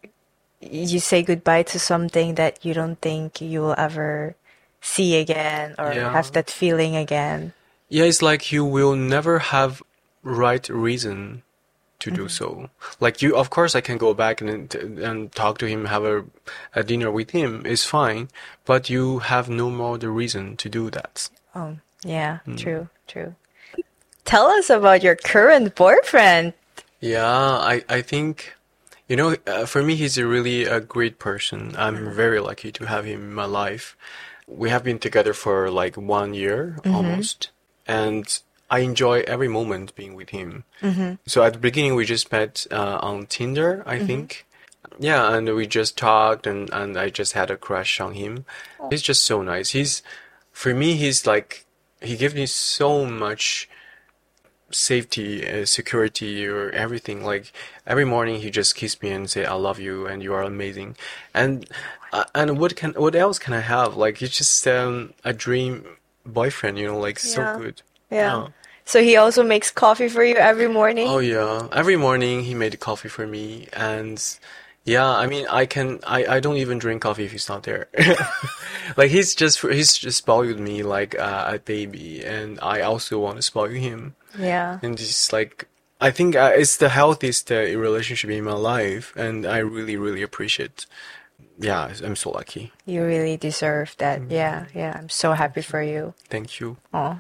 you 0.62 1.00
say 1.00 1.24
goodbye 1.24 1.64
to 1.64 1.80
something 1.80 2.36
that 2.36 2.64
you 2.66 2.74
don't 2.74 3.00
think 3.02 3.42
you 3.42 3.62
will 3.62 3.76
ever 3.78 4.36
see 4.82 5.16
again 5.20 5.76
or 5.78 5.94
Yeah. 5.94 6.12
have 6.12 6.32
that 6.34 6.50
feeling 6.50 6.96
again. 6.96 7.54
Yeah, 7.90 8.06
it's 8.06 8.22
like 8.22 8.52
you 8.52 8.66
will 8.66 8.96
never 8.96 9.40
have 9.40 9.82
right 10.24 10.68
reason 10.70 11.44
to 12.00 12.12
do 12.12 12.28
so. 12.28 12.70
Like 13.00 13.22
you, 13.22 13.36
of 13.36 13.50
course, 13.50 13.76
I 13.76 13.82
can 13.82 13.98
go 13.98 14.14
back 14.14 14.42
and 14.42 14.74
and 14.76 15.32
talk 15.32 15.58
to 15.60 15.68
him, 15.68 15.86
have 15.86 16.04
a, 16.04 16.26
a 16.76 16.84
dinner 16.84 17.10
with 17.12 17.32
him. 17.32 17.64
It's 17.66 17.86
fine, 17.86 18.28
but 18.66 18.90
you 18.90 19.20
have 19.20 19.48
no 19.50 19.70
more 19.70 19.98
the 19.98 20.10
reason 20.10 20.58
to 20.58 20.70
do 20.70 20.90
that. 20.90 21.30
Oh, 21.56 21.78
yeah. 22.04 22.40
Mm. 22.46 22.58
True. 22.58 22.90
True. 23.08 23.36
Tell 24.26 24.48
us 24.48 24.70
about 24.70 25.04
your 25.04 25.16
current 25.16 25.76
boyfriend. 25.76 26.54
Yeah, 27.00 27.28
I, 27.28 27.84
I 27.90 28.02
think, 28.02 28.56
you 29.08 29.16
know, 29.16 29.36
uh, 29.46 29.66
for 29.66 29.84
me, 29.84 29.96
he's 29.96 30.18
a 30.18 30.26
really 30.26 30.64
a 30.64 30.80
great 30.80 31.20
person. 31.20 31.76
I'm 31.78 32.14
very 32.14 32.40
lucky 32.40 32.72
to 32.72 32.86
have 32.88 33.06
him 33.06 33.22
in 33.22 33.34
my 33.34 33.46
life. 33.46 33.98
We 34.48 34.70
have 34.70 34.84
been 34.84 35.00
together 35.00 35.34
for 35.34 35.70
like 35.70 35.96
one 35.98 36.34
year 36.34 36.80
almost, 36.86 37.50
and 37.88 38.26
I 38.70 38.80
enjoy 38.80 39.22
every 39.28 39.48
moment 39.48 39.96
being 39.96 40.16
with 40.16 40.30
him. 40.30 40.64
So 41.26 41.44
at 41.44 41.54
the 41.54 41.60
beginning, 41.60 41.96
we 41.96 42.06
just 42.06 42.32
met 42.32 42.66
uh, 42.72 43.00
on 43.02 43.26
Tinder, 43.26 43.84
I 43.86 44.00
think. 44.00 44.46
Yeah, 45.00 45.34
and 45.34 45.54
we 45.56 45.66
just 45.68 45.98
talked, 45.98 46.46
and, 46.48 46.70
and 46.72 46.98
I 46.98 47.10
just 47.10 47.34
had 47.34 47.50
a 47.52 47.58
crush 47.58 48.00
on 48.00 48.14
him. 48.14 48.46
He's 48.90 49.02
just 49.02 49.24
so 49.24 49.42
nice. 49.42 49.72
He's, 49.72 50.04
for 50.52 50.74
me, 50.74 50.94
he's 50.96 51.26
like, 51.26 51.66
he 52.02 52.16
gives 52.16 52.36
me 52.36 52.46
so 52.46 53.06
much 53.06 53.70
safety, 54.74 55.48
uh, 55.50 55.66
security, 55.66 56.46
or 56.48 56.70
everything. 56.72 57.24
Like 57.24 57.52
every 57.88 58.06
morning, 58.06 58.42
he 58.42 58.50
just 58.50 58.76
kiss 58.76 59.02
me 59.02 59.12
and 59.12 59.30
say, 59.30 59.46
"I 59.46 59.54
love 59.54 59.80
you, 59.80 60.06
and 60.08 60.22
you 60.24 60.34
are 60.34 60.44
amazing." 60.44 60.96
And 61.34 61.68
uh, 62.12 62.26
and 62.36 62.58
what 62.60 62.76
can 62.76 62.94
what 62.94 63.16
else 63.16 63.40
can 63.40 63.54
I 63.54 63.62
have? 63.62 63.96
Like 63.96 64.18
he's 64.18 64.32
just 64.38 64.68
um, 64.68 65.14
a 65.24 65.34
dream 65.34 65.86
boyfriend, 66.26 66.78
you 66.78 66.88
know, 66.88 67.00
like 67.00 67.20
Yeah. 67.24 67.30
so 67.30 67.60
good. 67.60 67.82
Yeah. 68.12 68.48
So 68.86 69.02
he 69.02 69.16
also 69.16 69.44
makes 69.44 69.72
coffee 69.72 70.10
for 70.10 70.24
you 70.26 70.36
every 70.36 70.68
morning? 70.68 71.08
Oh 71.08 71.20
yeah, 71.20 71.70
every 71.72 71.96
morning 71.96 72.44
he 72.44 72.54
made 72.54 72.78
coffee 72.82 73.08
for 73.08 73.26
me, 73.26 73.68
and 73.72 74.22
yeah, 74.84 75.08
I 75.08 75.28
mean, 75.28 75.46
I 75.50 75.66
can, 75.66 76.02
I, 76.06 76.26
I 76.26 76.40
don't 76.42 76.58
even 76.58 76.80
drink 76.80 77.02
coffee 77.04 77.24
if 77.24 77.32
he's 77.32 77.48
not 77.48 77.64
there. 77.64 77.88
like 78.98 79.10
he's 79.10 79.34
just, 79.36 79.62
he's 79.62 79.94
just 79.98 80.18
spoiled 80.18 80.60
me 80.60 80.84
like 80.84 81.18
uh, 81.18 81.52
a 81.54 81.60
baby, 81.60 82.26
and 82.26 82.60
I 82.62 82.82
also 82.82 83.20
want 83.20 83.38
to 83.38 83.42
spoil 83.42 83.70
him. 83.70 84.16
Yeah. 84.38 84.80
And 84.82 85.00
it's 85.00 85.32
like, 85.32 85.68
I 86.02 86.12
think 86.12 86.36
uh, 86.36 86.52
it's 86.56 86.78
the 86.78 86.90
healthiest 86.90 87.52
uh, 87.52 87.56
relationship 87.56 88.30
in 88.30 88.44
my 88.44 88.54
life, 88.54 89.14
and 89.16 89.46
I 89.46 89.60
really, 89.60 89.96
really 89.98 90.22
appreciate. 90.22 90.86
Yeah, 91.60 91.94
I'm 92.04 92.16
so 92.16 92.32
lucky. 92.32 92.72
You 92.86 93.04
really 93.06 93.38
deserve 93.38 93.96
that. 94.00 94.22
Mm. 94.22 94.32
Yeah. 94.32 94.66
Yeah. 94.74 94.98
I'm 94.98 95.10
so 95.10 95.34
happy 95.34 95.62
for 95.62 95.82
you. 95.82 96.14
Thank 96.30 96.60
you. 96.60 96.78
Oh. 96.94 97.20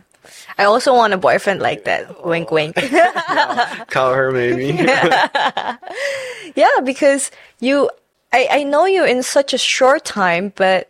I 0.57 0.63
also 0.63 0.93
want 0.93 1.13
a 1.13 1.17
boyfriend 1.17 1.61
like 1.61 1.83
that. 1.85 2.25
Wink, 2.25 2.49
wink. 2.51 2.75
Call 3.89 4.13
her 4.13 4.31
maybe. 4.31 4.67
yeah, 6.55 6.79
because 6.83 7.29
you, 7.59 7.89
I, 8.31 8.47
I 8.49 8.63
know 8.63 8.85
you 8.85 9.03
in 9.05 9.21
such 9.21 9.53
a 9.53 9.57
short 9.57 10.05
time, 10.05 10.53
but 10.55 10.89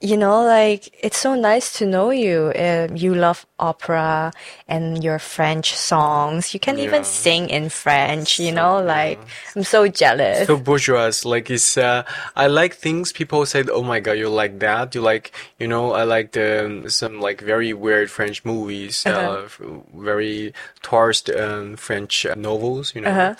you 0.00 0.16
know, 0.16 0.42
like 0.44 0.88
it's 1.04 1.18
so 1.18 1.34
nice 1.34 1.74
to 1.78 1.86
know 1.86 2.08
you. 2.10 2.52
Um, 2.56 2.96
you 2.96 3.14
love 3.14 3.44
opera 3.58 4.32
and 4.66 5.04
your 5.04 5.18
French 5.18 5.76
songs. 5.76 6.54
You 6.54 6.60
can 6.60 6.78
even 6.78 7.04
sing 7.04 7.50
in 7.50 7.68
French. 7.68 8.40
You 8.40 8.52
know, 8.52 8.80
like 8.80 9.18
I'm 9.54 9.62
so 9.62 9.88
jealous. 9.88 10.46
so 10.46 10.56
bourgeois. 10.56 11.12
Like 11.24 11.50
it's, 11.50 11.76
uh, 11.76 12.04
I 12.34 12.46
like 12.46 12.74
things 12.74 13.12
people 13.12 13.44
said, 13.44 13.68
"Oh 13.68 13.82
my 13.82 14.00
god, 14.00 14.12
you 14.16 14.30
like 14.30 14.58
that?" 14.60 14.94
You 14.94 15.02
like, 15.02 15.32
you 15.58 15.68
know, 15.68 15.92
I 15.92 16.04
like 16.04 16.32
the 16.32 16.84
some 16.88 17.20
like 17.20 17.42
very 17.42 17.74
weird 17.74 18.10
French 18.10 18.42
movies, 18.44 19.04
uh 19.04 19.10
Uh-huh. 19.10 19.42
f- 19.44 19.60
very 19.94 20.54
tourist 20.82 21.28
um, 21.28 21.76
French 21.76 22.24
novels. 22.36 22.94
You 22.94 23.02
know, 23.02 23.10
Uh-huh. 23.10 23.34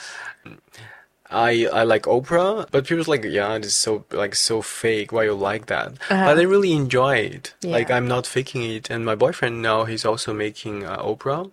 I 1.30 1.66
I 1.72 1.84
like 1.84 2.06
opera, 2.08 2.66
but 2.70 2.86
people's 2.86 3.08
like, 3.08 3.24
yeah, 3.24 3.54
it's 3.54 3.74
so 3.74 4.04
like 4.10 4.34
so 4.34 4.62
fake. 4.62 5.12
Why 5.12 5.24
you 5.24 5.34
like 5.34 5.66
that? 5.66 5.92
Uh-huh. 6.10 6.24
But 6.26 6.38
I 6.38 6.42
really 6.42 6.72
enjoy 6.72 7.16
it. 7.16 7.54
Like 7.62 7.90
I'm 7.90 8.08
not 8.08 8.26
faking 8.26 8.62
it. 8.62 8.90
And 8.90 9.04
my 9.04 9.14
boyfriend 9.14 9.62
now 9.62 9.84
he's 9.84 10.04
also 10.04 10.34
making 10.34 10.84
uh, 10.84 10.96
opera, 11.00 11.46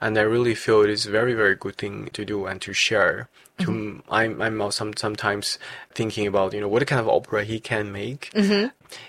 and 0.00 0.18
I 0.18 0.22
really 0.22 0.54
feel 0.54 0.82
it 0.82 0.90
is 0.90 1.06
very 1.06 1.34
very 1.34 1.54
good 1.54 1.76
thing 1.76 2.10
to 2.12 2.24
do 2.24 2.46
and 2.46 2.60
to 2.62 2.72
share. 2.72 3.28
To 3.58 4.02
I'm 4.10 4.42
I'm 4.42 4.60
also 4.60 4.84
some, 4.84 4.96
sometimes 4.96 5.58
thinking 5.94 6.26
about 6.26 6.52
you 6.52 6.60
know 6.60 6.68
what 6.68 6.86
kind 6.86 7.00
of 7.00 7.08
opera 7.08 7.44
he 7.44 7.60
can 7.60 7.92
make. 7.92 8.30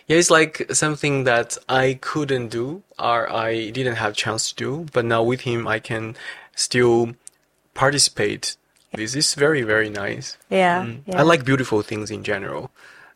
Yeah, 0.07 0.17
it's 0.17 0.29
like 0.29 0.67
something 0.71 1.23
that 1.23 1.57
I 1.67 1.97
couldn't 2.01 2.49
do 2.49 2.83
or 2.99 3.31
I 3.31 3.71
didn't 3.71 3.95
have 3.95 4.15
chance 4.15 4.49
to 4.51 4.55
do, 4.55 4.85
but 4.93 5.05
now 5.05 5.23
with 5.23 5.41
him 5.41 5.67
I 5.67 5.79
can 5.79 6.15
still 6.55 7.15
participate. 7.73 8.55
This 8.95 9.15
is 9.15 9.35
very 9.35 9.63
very 9.63 9.89
nice. 9.89 10.37
Yeah, 10.49 10.83
Mm. 10.85 11.01
yeah. 11.07 11.19
I 11.19 11.23
like 11.23 11.43
beautiful 11.45 11.81
things 11.81 12.11
in 12.11 12.23
general, 12.23 12.69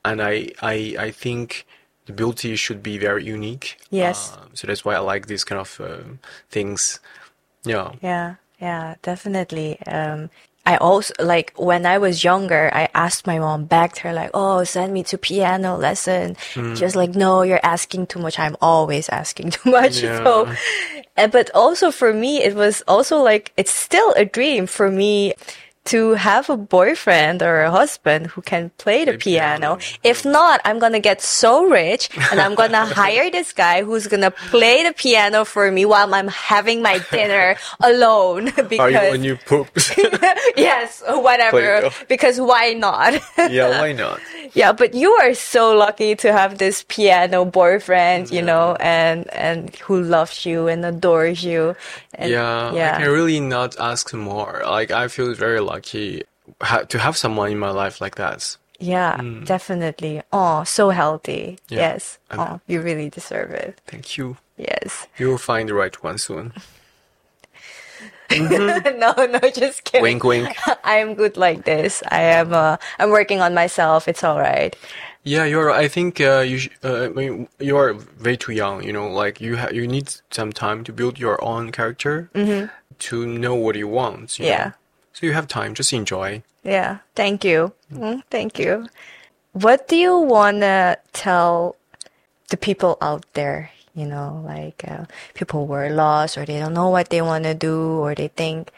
and 0.03 0.21
I 0.21 0.49
I 0.61 0.95
I 1.07 1.11
think 1.11 1.65
the 2.05 2.13
beauty 2.13 2.55
should 2.55 2.81
be 2.81 2.97
very 2.97 3.23
unique. 3.23 3.77
Yes. 3.91 4.31
Uh, 4.33 4.47
so 4.53 4.67
that's 4.67 4.83
why 4.85 4.95
I 4.95 4.99
like 4.99 5.27
these 5.27 5.43
kind 5.43 5.59
of 5.61 5.79
um 5.81 6.19
things. 6.49 6.99
Yeah. 7.65 7.91
Yeah, 8.01 8.35
yeah, 8.61 8.95
definitely. 9.01 9.77
Um, 9.87 10.29
I 10.65 10.75
also 10.77 11.13
like 11.19 11.53
when 11.55 11.85
I 11.85 11.97
was 11.97 12.23
younger, 12.23 12.69
I 12.73 12.89
asked 12.93 13.25
my 13.27 13.39
mom, 13.39 13.65
begged 13.65 13.99
her 13.99 14.11
like, 14.13 14.31
"Oh, 14.33 14.63
send 14.65 14.91
me 14.93 15.03
to 15.03 15.17
piano 15.17 15.77
lesson." 15.77 16.35
Mm. 16.55 16.75
Just 16.75 16.95
like, 16.95 17.15
"No, 17.15 17.41
you're 17.43 17.63
asking 17.63 18.07
too 18.07 18.19
much." 18.19 18.37
I'm 18.39 18.55
always 18.61 19.07
asking 19.09 19.51
too 19.55 19.71
much. 19.71 20.01
Yeah. 20.03 20.23
So, 20.23 20.47
and, 21.15 21.31
but 21.31 21.49
also 21.55 21.91
for 21.91 22.11
me, 22.13 22.43
it 22.43 22.55
was 22.55 22.83
also 22.87 23.17
like 23.23 23.51
it's 23.55 23.71
still 23.71 24.11
a 24.17 24.25
dream 24.25 24.67
for 24.67 24.91
me 24.91 25.33
to 25.87 26.13
have 26.13 26.49
a 26.49 26.57
boyfriend 26.57 27.41
or 27.41 27.63
a 27.63 27.71
husband 27.71 28.27
who 28.27 28.41
can 28.41 28.71
play 28.77 29.05
the 29.05 29.17
piano. 29.17 29.77
piano. 29.77 29.97
If 30.03 30.25
not, 30.25 30.61
I'm 30.65 30.79
gonna 30.79 30.99
get 30.99 31.21
so 31.21 31.65
rich 31.65 32.09
and 32.31 32.39
I'm 32.39 32.55
gonna 32.55 32.85
hire 33.01 33.31
this 33.31 33.53
guy 33.53 33.83
who's 33.83 34.07
gonna 34.07 34.31
play 34.31 34.83
the 34.83 34.93
piano 34.93 35.45
for 35.45 35.71
me 35.71 35.85
while 35.85 36.13
I'm 36.13 36.27
having 36.27 36.81
my 36.81 36.99
dinner 37.11 37.55
alone. 37.81 38.49
Are 38.49 38.63
Because 38.63 38.93
you 38.93 39.11
when 39.11 39.23
you 39.23 39.35
poop? 39.37 39.67
yes, 40.57 41.03
whatever. 41.07 41.89
Because 42.07 42.39
why 42.39 42.73
not? 42.73 43.13
yeah, 43.37 43.79
why 43.79 43.93
not? 43.93 44.19
yeah, 44.53 44.71
but 44.73 44.93
you 44.93 45.11
are 45.11 45.33
so 45.33 45.75
lucky 45.75 46.15
to 46.15 46.31
have 46.31 46.57
this 46.57 46.83
piano 46.87 47.45
boyfriend, 47.45 48.31
you 48.31 48.41
know, 48.41 48.75
and 48.79 49.27
and 49.33 49.75
who 49.87 50.01
loves 50.01 50.45
you 50.45 50.67
and 50.67 50.85
adores 50.85 51.43
you. 51.43 51.75
And, 52.17 52.31
Yeah, 52.31 52.71
I 52.71 52.99
can 53.01 53.11
really 53.11 53.39
not 53.39 53.79
ask 53.79 54.13
more. 54.13 54.63
Like 54.65 54.91
I 54.91 55.07
feel 55.07 55.33
very 55.35 55.59
lucky 55.61 56.23
ha- 56.61 56.83
to 56.89 56.97
have 56.99 57.15
someone 57.15 57.51
in 57.51 57.59
my 57.59 57.69
life 57.69 58.01
like 58.01 58.15
that. 58.15 58.57
Yeah, 58.79 59.19
definitely. 59.45 60.21
Oh, 60.31 60.63
so 60.63 60.89
healthy. 60.89 61.57
Mm. 61.57 61.71
Yeah. 61.71 61.79
Yes. 61.79 62.19
Oh, 62.31 62.59
you 62.67 62.81
really 62.81 63.09
deserve 63.09 63.51
it. 63.51 63.81
Thank 63.87 64.17
you. 64.17 64.37
Yes. 64.57 65.07
You 65.17 65.29
will 65.29 65.37
find 65.39 65.69
the 65.69 65.73
right 65.73 66.03
one 66.03 66.17
soon. 66.17 66.53
no, 68.37 69.13
no, 69.25 69.39
just 69.55 69.83
kidding. 69.83 70.01
Wink, 70.03 70.23
wink. 70.23 70.55
I 70.83 70.97
am 70.97 71.15
good 71.15 71.37
like 71.37 71.63
this. 71.65 72.03
I 72.11 72.21
am. 72.21 72.53
Uh, 72.53 72.77
I'm 72.99 73.09
working 73.09 73.39
on 73.41 73.53
myself. 73.53 74.07
It's 74.07 74.23
all 74.23 74.39
right. 74.39 74.75
Yeah, 75.27 75.45
you're. 75.45 75.69
I 75.83 75.87
think 75.89 76.21
uh, 76.21 76.39
you. 76.39 76.57
Sh- 76.59 76.69
uh, 76.83 77.05
I 77.05 77.09
mean, 77.09 77.47
you 77.59 77.75
are 77.77 77.95
way 78.23 78.35
too 78.37 78.53
young. 78.53 78.83
You 78.83 78.93
know, 78.93 79.07
like 79.23 79.41
you. 79.41 79.57
Ha- 79.57 79.73
you 79.73 79.87
need 79.87 80.07
some 80.31 80.51
time 80.53 80.83
to 80.85 80.91
build 80.93 81.19
your 81.19 81.37
own 81.43 81.71
character, 81.71 82.29
to 82.99 83.15
know 83.25 83.55
what 83.55 83.75
you 83.75 83.87
want. 83.87 84.39
you 84.39 84.45
know. 84.45 84.51
Yeah. 84.51 84.71
So 85.13 85.25
you 85.25 85.33
have 85.33 85.47
time. 85.47 85.73
Just 85.73 85.91
enjoy. 85.93 86.43
Yeah. 86.63 86.99
Thank 87.15 87.43
you. 87.43 87.73
Mm, 87.91 88.23
thank 88.29 88.57
you. 88.59 88.87
What 89.53 89.87
do 89.87 89.95
you 89.95 90.15
wanna 90.17 90.97
tell 91.13 91.75
the 92.49 92.57
people 92.57 92.97
out 93.01 93.25
there? 93.33 93.71
You 93.95 94.05
know, 94.05 94.43
like 94.45 94.83
uh, 94.87 95.05
people 95.33 95.65
who 95.65 95.73
are 95.73 95.89
lost 95.89 96.37
or 96.37 96.45
they 96.45 96.59
don't 96.59 96.73
know 96.73 96.89
what 96.89 97.09
they 97.09 97.21
want 97.21 97.45
to 97.45 97.55
do 97.55 97.97
or 98.03 98.13
they 98.13 98.27
think 98.29 98.69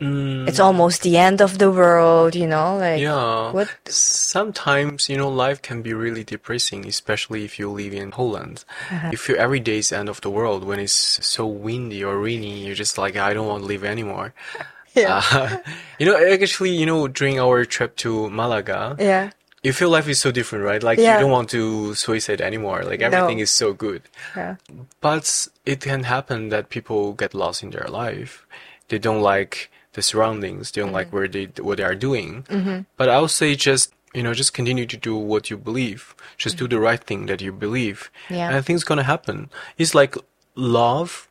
it's 0.00 0.60
almost 0.60 1.02
the 1.02 1.16
end 1.16 1.40
of 1.40 1.58
the 1.58 1.70
world. 1.70 2.34
You 2.34 2.46
know, 2.46 2.76
like 2.78 3.00
Yeah. 3.00 3.50
what? 3.52 3.68
Sometimes, 3.88 5.08
you 5.08 5.16
know, 5.16 5.28
life 5.28 5.60
can 5.62 5.82
be 5.82 5.92
really 5.94 6.24
depressing, 6.24 6.86
especially 6.86 7.44
if 7.44 7.58
you 7.58 7.70
live 7.70 7.92
in 7.94 8.12
Holland. 8.12 8.64
Uh-huh. 8.90 9.08
You 9.12 9.18
feel 9.18 9.36
every 9.38 9.60
day 9.60 9.78
is 9.78 9.92
end 9.92 10.08
of 10.08 10.20
the 10.20 10.30
world 10.30 10.64
when 10.64 10.78
it's 10.80 10.92
so 11.26 11.46
windy 11.46 12.04
or 12.04 12.18
rainy. 12.18 12.64
You're 12.66 12.74
just 12.74 12.98
like, 12.98 13.16
I 13.16 13.34
don't 13.34 13.46
want 13.48 13.62
to 13.62 13.66
live 13.66 13.84
anymore. 13.84 14.32
Yeah. 14.94 15.22
Uh, 15.30 15.58
you 16.00 16.06
know, 16.06 16.16
actually, 16.16 16.70
you 16.70 16.84
know, 16.86 17.06
during 17.06 17.38
our 17.38 17.64
trip 17.64 17.94
to 18.02 18.28
Malaga, 18.30 18.96
Yeah. 18.98 19.30
you 19.62 19.72
feel 19.72 19.90
life 19.90 20.08
is 20.08 20.18
so 20.18 20.32
different, 20.32 20.64
right? 20.64 20.82
Like 20.82 20.98
Yeah. 20.98 21.14
you 21.16 21.20
don't 21.22 21.30
want 21.30 21.50
to 21.50 21.94
suicide 21.94 22.40
anymore. 22.40 22.82
Like 22.82 23.00
everything 23.02 23.38
is 23.38 23.50
so 23.52 23.72
good. 23.74 24.02
Yeah. 24.34 24.56
But 25.00 25.46
it 25.64 25.80
can 25.80 26.02
happen 26.04 26.48
that 26.48 26.68
people 26.68 27.12
get 27.12 27.32
lost 27.34 27.62
in 27.62 27.70
their 27.70 27.86
life. 27.86 28.44
They 28.88 28.98
don't 28.98 29.20
like 29.22 29.70
the 29.98 30.02
surroundings. 30.02 30.70
They 30.70 30.80
don't 30.82 30.92
like 30.98 31.08
mm-hmm. 31.08 31.16
where 31.16 31.28
they 31.28 31.44
what 31.66 31.76
they 31.78 31.84
are 31.90 31.98
doing. 32.08 32.44
Mm-hmm. 32.48 32.78
But 32.98 33.08
I 33.08 33.20
would 33.20 33.34
say 33.34 33.54
just 33.54 33.92
you 34.14 34.22
know 34.22 34.34
just 34.42 34.52
continue 34.54 34.86
to 34.86 34.96
do 34.96 35.14
what 35.16 35.50
you 35.50 35.56
believe. 35.68 36.14
Just 36.36 36.56
do 36.56 36.64
mm-hmm. 36.64 36.74
the 36.74 36.80
right 36.88 37.02
thing 37.08 37.26
that 37.26 37.40
you 37.40 37.52
believe, 37.52 38.10
Yeah. 38.30 38.48
and 38.50 38.64
things 38.64 38.84
gonna 38.84 39.08
happen. 39.14 39.50
It's 39.76 39.94
like 39.94 40.14
love 40.54 41.28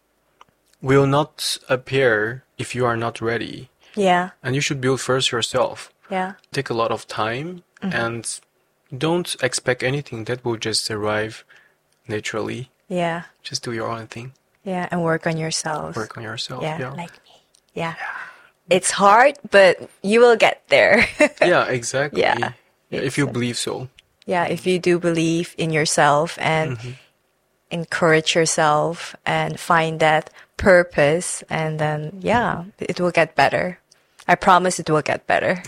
will 0.82 1.08
not 1.08 1.58
appear 1.70 2.44
if 2.58 2.76
you 2.76 2.86
are 2.86 2.98
not 2.98 3.22
ready, 3.22 3.70
Yeah. 3.96 4.30
and 4.44 4.54
you 4.56 4.62
should 4.62 4.80
build 4.82 5.02
first 5.02 5.32
yourself. 5.32 5.92
Yeah. 6.10 6.34
Take 6.52 6.70
a 6.70 6.74
lot 6.74 6.92
of 6.92 7.08
time 7.08 7.64
and 7.82 8.24
don't 8.96 9.36
expect 9.42 9.84
anything 9.84 10.26
that 10.26 10.46
will 10.46 10.58
just 10.58 10.90
arrive 10.90 11.44
naturally. 12.08 12.70
Yeah. 12.88 13.24
Just 13.44 13.64
do 13.64 13.72
your 13.74 13.90
own 13.90 14.08
thing. 14.08 14.34
Yeah. 14.64 14.88
And 14.92 15.04
work 15.04 15.28
on 15.28 15.38
yourself. 15.38 15.96
Work 15.96 16.18
on 16.18 16.24
yourself. 16.24 16.62
yeah, 16.64 16.80
Yeah. 16.80 16.92
like 16.92 17.16
me. 17.26 17.36
Yeah. 17.74 17.96
It's 18.70 18.92
hard, 18.92 19.38
but 19.52 19.78
you 20.04 20.20
will 20.20 20.36
get 20.36 20.64
there. 20.70 21.08
yeah, 21.42 21.66
exactly. 21.68 22.22
Yeah. 22.22 22.54
Yeah, 22.90 23.02
if 23.02 23.18
you 23.18 23.28
believe 23.28 23.58
so. 23.58 23.88
yeah, 24.26 24.46
if 24.48 24.66
you 24.68 24.80
do 24.80 25.00
believe 25.00 25.56
in 25.58 25.72
yourself 25.72 26.38
and 26.40 26.78
Mm-hmm. 26.78 26.92
encourage 27.72 28.36
yourself 28.36 29.16
and 29.26 29.60
find 29.60 30.00
that 30.00 30.30
purpose, 30.58 31.44
and 31.50 31.80
then, 31.80 32.20
yeah, 32.22 32.64
it 32.80 33.00
will 33.00 33.12
get 33.12 33.36
better. 33.36 33.80
I 34.28 34.36
promise 34.36 34.80
it 34.80 34.90
will 34.90 35.02
get 35.02 35.28
better. 35.28 35.64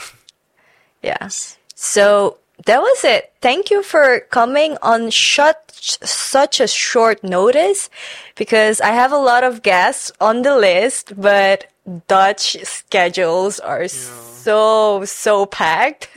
yeah. 1.03 1.29
So 1.75 2.37
that 2.65 2.79
was 2.81 3.03
it. 3.03 3.31
Thank 3.41 3.69
you 3.71 3.83
for 3.83 4.21
coming 4.31 4.77
on 4.81 5.11
such, 5.11 5.99
such 6.03 6.59
a 6.59 6.67
short 6.67 7.23
notice 7.23 7.89
because 8.35 8.81
I 8.81 8.91
have 8.91 9.11
a 9.11 9.17
lot 9.17 9.43
of 9.43 9.61
guests 9.63 10.11
on 10.19 10.41
the 10.41 10.57
list, 10.57 11.13
but 11.15 11.67
Dutch 12.07 12.57
schedules 12.63 13.59
are 13.59 13.87
so, 13.87 15.03
so 15.05 15.45
packed 15.45 16.09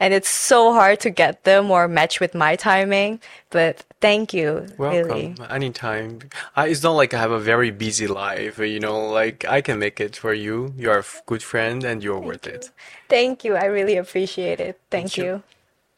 and 0.00 0.14
it's 0.14 0.28
so 0.28 0.72
hard 0.72 1.00
to 1.00 1.10
get 1.10 1.44
them 1.44 1.70
or 1.70 1.88
match 1.88 2.20
with 2.20 2.34
my 2.34 2.56
timing. 2.56 3.20
But 3.50 3.84
thank 4.00 4.32
you. 4.32 4.66
Welcome 4.78 5.08
Really. 5.08 5.36
anytime. 5.50 6.20
I, 6.54 6.68
it's 6.68 6.82
not 6.82 6.92
like 6.92 7.14
I 7.14 7.18
have 7.18 7.30
a 7.30 7.40
very 7.40 7.70
busy 7.70 8.06
life, 8.06 8.58
you 8.58 8.80
know. 8.80 9.08
Like 9.08 9.44
I 9.48 9.60
can 9.60 9.78
make 9.78 10.00
it 10.00 10.16
for 10.16 10.32
you. 10.32 10.72
You 10.76 10.90
are 10.90 11.00
a 11.00 11.04
good 11.26 11.42
friend, 11.42 11.84
and 11.84 12.02
you're 12.02 12.20
worth 12.20 12.46
it. 12.46 12.70
Thank 13.08 13.44
you. 13.44 13.56
I 13.56 13.64
really 13.64 13.96
appreciate 13.96 14.60
it. 14.60 14.80
Thank 14.90 15.16
you. 15.16 15.24
you. 15.24 15.42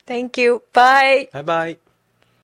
Thank 0.07 0.39
you. 0.39 0.63
Bye. 0.73 1.29
Bye 1.33 1.43
bye. 1.43 1.77